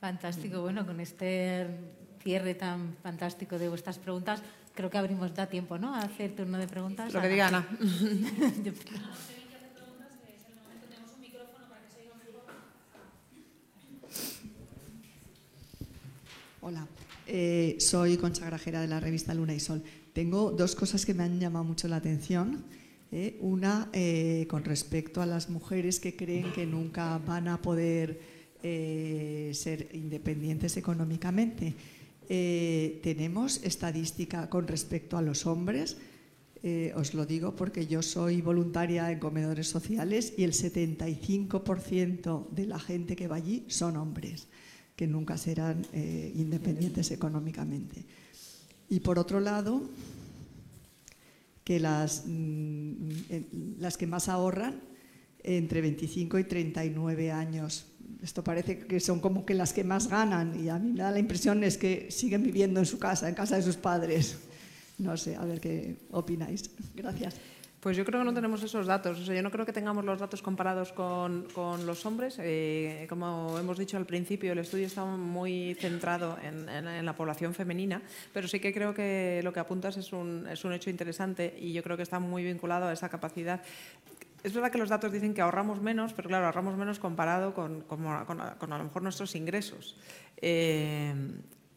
Fantástico. 0.00 0.60
Bueno, 0.60 0.86
con 0.86 1.00
este 1.00 1.66
cierre 2.22 2.54
tan 2.54 2.96
fantástico 3.02 3.58
de 3.58 3.68
vuestras 3.68 3.98
preguntas, 3.98 4.42
creo 4.78 4.90
que 4.90 4.98
abrimos 4.98 5.34
da 5.34 5.50
tiempo, 5.50 5.76
¿no? 5.76 5.92
A 5.92 6.02
hacer 6.02 6.36
turno 6.36 6.56
de 6.56 6.68
preguntas. 6.68 7.12
Lo 7.12 7.20
que 7.20 7.26
diga 7.26 7.48
Ana. 7.48 7.66
Hola, 16.60 16.86
eh, 17.26 17.76
soy 17.80 18.16
Concha 18.18 18.46
Grajera 18.46 18.80
de 18.80 18.86
la 18.86 19.00
revista 19.00 19.34
Luna 19.34 19.52
y 19.52 19.58
Sol. 19.58 19.82
Tengo 20.12 20.52
dos 20.52 20.76
cosas 20.76 21.04
que 21.04 21.12
me 21.12 21.24
han 21.24 21.40
llamado 21.40 21.64
mucho 21.64 21.88
la 21.88 21.96
atención. 21.96 22.62
Eh, 23.10 23.36
una, 23.40 23.88
eh, 23.92 24.46
con 24.48 24.62
respecto 24.62 25.20
a 25.20 25.26
las 25.26 25.50
mujeres 25.50 25.98
que 25.98 26.14
creen 26.14 26.52
que 26.52 26.66
nunca 26.66 27.18
van 27.18 27.48
a 27.48 27.60
poder 27.60 28.38
ser 28.62 29.88
independientes 29.92 30.76
económicamente. 30.76 31.74
Eh, 32.28 33.00
tenemos 33.02 33.64
estadística 33.64 34.50
con 34.50 34.68
respecto 34.68 35.16
a 35.16 35.22
los 35.22 35.46
hombres. 35.46 35.96
Eh, 36.62 36.92
os 36.96 37.14
lo 37.14 37.24
digo 37.24 37.56
porque 37.56 37.86
yo 37.86 38.02
soy 38.02 38.42
voluntaria 38.42 39.10
en 39.10 39.18
comedores 39.18 39.68
sociales 39.68 40.34
y 40.36 40.44
el 40.44 40.52
75% 40.52 42.50
de 42.50 42.66
la 42.66 42.78
gente 42.78 43.16
que 43.16 43.28
va 43.28 43.36
allí 43.36 43.64
son 43.68 43.96
hombres, 43.96 44.48
que 44.94 45.06
nunca 45.06 45.38
serán 45.38 45.86
eh, 45.92 46.32
independientes 46.34 47.10
económicamente. 47.12 48.04
Y 48.90 49.00
por 49.00 49.18
otro 49.18 49.40
lado, 49.40 49.82
que 51.64 51.80
las, 51.80 52.24
mm, 52.26 53.78
las 53.78 53.96
que 53.96 54.06
más 54.06 54.28
ahorran 54.28 54.82
entre 55.42 55.80
25 55.80 56.38
y 56.38 56.44
39 56.44 57.32
años. 57.32 57.86
Esto 58.22 58.42
parece 58.42 58.78
que 58.80 59.00
son 59.00 59.20
como 59.20 59.44
que 59.44 59.54
las 59.54 59.72
que 59.72 59.84
más 59.84 60.08
ganan 60.08 60.58
y 60.58 60.68
a 60.68 60.78
mí 60.78 60.92
me 60.92 61.00
da 61.00 61.10
la 61.10 61.18
impresión 61.18 61.62
es 61.62 61.78
que 61.78 62.10
siguen 62.10 62.42
viviendo 62.42 62.80
en 62.80 62.86
su 62.86 62.98
casa, 62.98 63.28
en 63.28 63.34
casa 63.34 63.56
de 63.56 63.62
sus 63.62 63.76
padres. 63.76 64.38
No 64.98 65.16
sé, 65.16 65.36
a 65.36 65.44
ver 65.44 65.60
qué 65.60 65.96
opináis. 66.10 66.70
Gracias. 66.94 67.36
Pues 67.80 67.96
yo 67.96 68.04
creo 68.04 68.20
que 68.20 68.24
no 68.24 68.34
tenemos 68.34 68.60
esos 68.64 68.86
datos. 68.86 69.20
O 69.20 69.24
sea, 69.24 69.36
yo 69.36 69.42
no 69.42 69.52
creo 69.52 69.64
que 69.64 69.72
tengamos 69.72 70.04
los 70.04 70.18
datos 70.18 70.42
comparados 70.42 70.92
con, 70.92 71.46
con 71.54 71.86
los 71.86 72.04
hombres. 72.06 72.36
Eh, 72.40 73.06
como 73.08 73.56
hemos 73.56 73.78
dicho 73.78 73.96
al 73.96 74.04
principio, 74.04 74.52
el 74.52 74.58
estudio 74.58 74.86
está 74.86 75.04
muy 75.04 75.76
centrado 75.78 76.36
en, 76.42 76.68
en, 76.68 77.06
la 77.06 77.14
población 77.14 77.54
femenina, 77.54 78.02
pero 78.32 78.48
sí 78.48 78.58
que 78.58 78.74
creo 78.74 78.92
que 78.94 79.40
lo 79.44 79.52
que 79.52 79.60
apuntas 79.60 79.96
es 79.96 80.12
un, 80.12 80.48
es 80.48 80.64
un 80.64 80.72
hecho 80.72 80.90
interesante 80.90 81.56
y 81.60 81.72
yo 81.72 81.84
creo 81.84 81.96
que 81.96 82.02
está 82.02 82.18
muy 82.18 82.42
vinculado 82.42 82.86
a 82.86 82.92
esa 82.92 83.08
capacidad 83.08 83.62
es 84.42 84.52
verdad 84.52 84.70
que 84.70 84.78
los 84.78 84.88
datos 84.88 85.12
dicen 85.12 85.34
que 85.34 85.40
ahorramos 85.40 85.80
menos, 85.80 86.12
pero 86.12 86.28
claro, 86.28 86.46
ahorramos 86.46 86.76
menos 86.76 86.98
comparado 86.98 87.54
con, 87.54 87.84
a 87.90 88.78
lo 88.78 88.84
mejor 88.84 89.02
nuestros 89.02 89.34
ingresos. 89.34 89.96
Eh, 90.36 91.14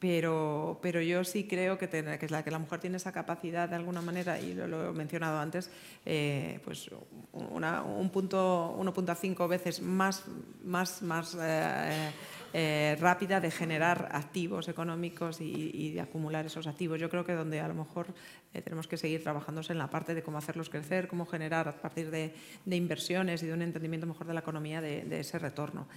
pero, 0.01 0.79
pero 0.81 0.99
yo 0.99 1.23
sí 1.23 1.43
creo 1.43 1.77
que, 1.77 1.87
que, 1.87 2.27
la, 2.27 2.59
mujer 2.59 2.79
tiene 2.79 2.97
esa 2.97 3.11
capacidad 3.11 3.69
de 3.69 3.75
alguna 3.75 4.01
manera, 4.01 4.39
y 4.39 4.55
lo, 4.55 4.89
he 4.89 4.93
mencionado 4.93 5.37
antes, 5.37 5.69
eh, 6.07 6.59
pues 6.63 6.89
un 7.33 8.09
punto 8.11 8.75
1.5 8.79 9.47
veces 9.47 9.79
más, 9.79 10.23
más, 10.63 11.03
más 11.03 11.37
eh, 11.39 12.09
eh, 12.53 12.97
rápida 12.99 13.39
de 13.39 13.51
generar 13.51 14.09
activos 14.11 14.67
económicos 14.67 15.41
y, 15.41 15.71
y, 15.73 15.91
de 15.91 16.01
acumular 16.01 16.45
esos 16.45 16.67
activos. 16.67 16.99
Yo 16.99 17.09
creo 17.09 17.25
que 17.25 17.33
donde 17.33 17.59
a 17.59 17.67
lo 17.67 17.73
mejor 17.73 18.07
tenemos 18.51 18.87
que 18.87 18.97
seguir 18.97 19.23
trabajándose 19.23 19.71
en 19.71 19.79
la 19.79 19.89
parte 19.89 20.13
de 20.13 20.23
cómo 20.23 20.37
hacerlos 20.37 20.69
crecer, 20.69 21.07
cómo 21.07 21.25
generar 21.25 21.67
a 21.67 21.81
partir 21.81 22.11
de, 22.11 22.33
de 22.65 22.75
inversiones 22.75 23.43
y 23.43 23.47
de 23.47 23.53
un 23.53 23.61
entendimiento 23.61 24.05
mejor 24.05 24.27
de 24.27 24.33
la 24.33 24.41
economía 24.41 24.81
de, 24.81 25.03
de 25.03 25.19
ese 25.21 25.39
retorno. 25.39 25.87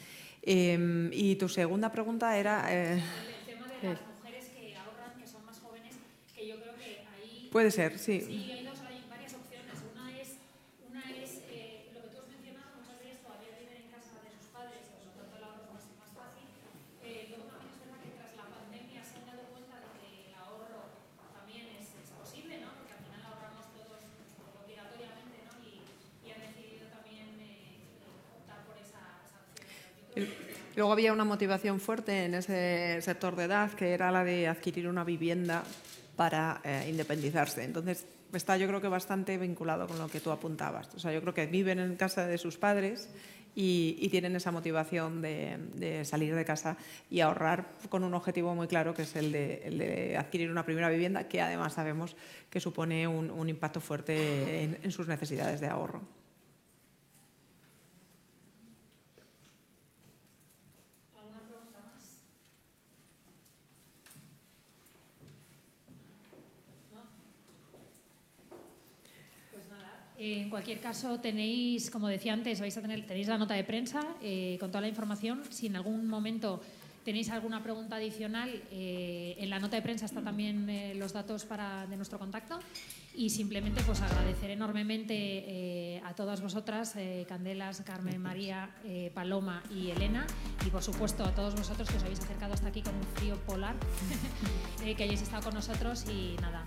y 0.42 1.36
tu 1.36 1.48
segunda 1.48 1.90
pregunta 1.90 2.36
era 2.38 2.68
las 3.84 4.00
mujeres 4.06 4.48
que 4.48 4.74
ahorran, 4.76 5.12
que 5.20 5.26
son 5.26 5.44
más 5.44 5.60
jóvenes, 5.60 5.94
que 6.34 6.48
yo 6.48 6.56
creo 6.56 6.74
que 6.76 7.04
ahí... 7.04 7.48
Puede 7.52 7.70
ser, 7.70 7.98
sí. 7.98 8.20
Sí, 8.20 8.50
hay, 8.50 8.64
dos, 8.64 8.80
hay 8.80 9.04
varias 9.10 9.34
opciones. 9.34 9.76
Una 9.92 10.08
es, 10.18 10.40
una 10.88 11.04
es 11.12 11.44
eh, 11.52 11.92
lo 11.92 12.00
que 12.00 12.08
tú 12.08 12.18
has 12.24 12.28
mencionado, 12.32 12.80
muchas 12.80 12.96
de 12.98 13.04
ellas 13.12 13.20
todavía 13.20 13.52
viven 13.60 13.84
en 13.84 13.90
casa 13.92 14.16
de 14.24 14.32
sus 14.32 14.48
padres, 14.48 14.88
por 14.88 15.04
lo 15.04 15.12
tanto 15.12 15.36
el 15.36 15.44
ahorro 15.44 15.68
es 15.68 15.72
más, 15.76 15.84
más 16.00 16.12
fácil. 16.16 16.48
Eh, 17.04 17.28
luego 17.28 17.52
también 17.52 17.76
es 17.76 17.80
verdad 17.84 18.00
que 18.00 18.16
tras 18.16 18.32
la 18.40 18.48
pandemia 18.48 19.04
se 19.04 19.20
han 19.20 19.26
dado 19.28 19.44
cuenta 19.52 19.76
de 19.84 19.90
que 20.00 20.32
el 20.32 20.34
ahorro 20.40 20.80
también 21.36 21.68
es, 21.76 21.92
es 21.92 22.08
posible, 22.16 22.64
¿no? 22.64 22.72
porque 22.72 22.96
al 22.96 23.04
final 23.04 23.20
ahorramos 23.20 23.68
todos 23.76 24.00
obligatoriamente 24.64 25.44
¿no? 25.44 25.60
y, 25.60 25.84
y 26.24 26.32
han 26.32 26.40
decidido 26.40 26.88
también 26.88 27.36
eh, 27.36 27.84
optar 28.32 28.64
por 28.64 28.80
esa, 28.80 29.20
esa 29.28 29.44
opción. 29.44 29.68
Luego 30.76 30.92
había 30.92 31.12
una 31.12 31.24
motivación 31.24 31.78
fuerte 31.78 32.24
en 32.24 32.34
ese 32.34 32.98
sector 33.00 33.36
de 33.36 33.44
edad 33.44 33.72
que 33.72 33.92
era 33.92 34.10
la 34.10 34.24
de 34.24 34.48
adquirir 34.48 34.88
una 34.88 35.04
vivienda 35.04 35.62
para 36.16 36.60
eh, 36.64 36.86
independizarse. 36.88 37.62
Entonces, 37.62 38.06
está 38.32 38.56
yo 38.56 38.66
creo 38.66 38.80
que 38.80 38.88
bastante 38.88 39.38
vinculado 39.38 39.86
con 39.86 39.98
lo 39.98 40.08
que 40.08 40.20
tú 40.20 40.30
apuntabas. 40.30 40.92
O 40.94 40.98
sea, 40.98 41.12
yo 41.12 41.20
creo 41.20 41.34
que 41.34 41.46
viven 41.46 41.78
en 41.78 41.96
casa 41.96 42.26
de 42.26 42.38
sus 42.38 42.56
padres 42.56 43.08
y, 43.54 44.08
tienen 44.08 44.34
esa 44.34 44.50
motivación 44.50 45.22
de, 45.22 46.02
salir 46.04 46.34
de 46.34 46.44
casa 46.44 46.76
y 47.08 47.20
ahorrar 47.20 47.66
con 47.88 48.02
un 48.02 48.14
objetivo 48.14 48.52
muy 48.54 48.66
claro, 48.66 48.94
que 48.94 49.02
es 49.02 49.14
el 49.14 49.30
de, 49.30 50.16
adquirir 50.18 50.50
una 50.50 50.64
primera 50.64 50.88
vivienda, 50.88 51.28
que 51.28 51.40
además 51.40 51.74
sabemos 51.74 52.16
que 52.50 52.58
supone 52.58 53.06
un, 53.06 53.48
impacto 53.48 53.80
fuerte 53.80 54.64
en 54.82 54.90
sus 54.90 55.06
necesidades 55.06 55.60
de 55.60 55.68
ahorro. 55.68 56.23
En 70.24 70.48
cualquier 70.48 70.80
caso, 70.80 71.20
tenéis, 71.20 71.90
como 71.90 72.08
decía 72.08 72.32
antes, 72.32 72.58
vais 72.58 72.74
a 72.78 72.80
tener, 72.80 73.04
tenéis 73.04 73.28
la 73.28 73.36
nota 73.36 73.52
de 73.52 73.62
prensa 73.62 74.00
eh, 74.22 74.56
con 74.58 74.70
toda 74.70 74.80
la 74.80 74.88
información. 74.88 75.42
Si 75.50 75.66
en 75.66 75.76
algún 75.76 76.08
momento 76.08 76.62
tenéis 77.04 77.28
alguna 77.28 77.62
pregunta 77.62 77.96
adicional, 77.96 78.48
eh, 78.72 79.36
en 79.38 79.50
la 79.50 79.58
nota 79.58 79.76
de 79.76 79.82
prensa 79.82 80.06
están 80.06 80.24
también 80.24 80.70
eh, 80.70 80.94
los 80.94 81.12
datos 81.12 81.44
para, 81.44 81.86
de 81.88 81.96
nuestro 81.96 82.18
contacto. 82.18 82.58
Y 83.14 83.28
simplemente 83.28 83.82
pues 83.82 84.00
agradecer 84.00 84.50
enormemente 84.50 85.14
eh, 85.14 86.00
a 86.06 86.14
todas 86.14 86.40
vosotras, 86.40 86.96
eh, 86.96 87.26
Candelas, 87.28 87.82
Carmen, 87.82 88.18
María, 88.18 88.70
Paloma 89.12 89.62
y 89.70 89.90
Elena, 89.90 90.26
y 90.66 90.70
por 90.70 90.82
supuesto 90.82 91.22
a 91.22 91.32
todos 91.34 91.54
vosotros 91.54 91.88
que 91.90 91.98
os 91.98 92.02
habéis 92.02 92.20
acercado 92.20 92.54
hasta 92.54 92.68
aquí 92.68 92.80
con 92.80 92.94
un 92.94 93.04
frío 93.14 93.36
polar, 93.46 93.76
que 94.82 95.04
hayáis 95.04 95.20
estado 95.20 95.44
con 95.44 95.54
nosotros 95.54 96.06
y 96.10 96.34
nada, 96.40 96.66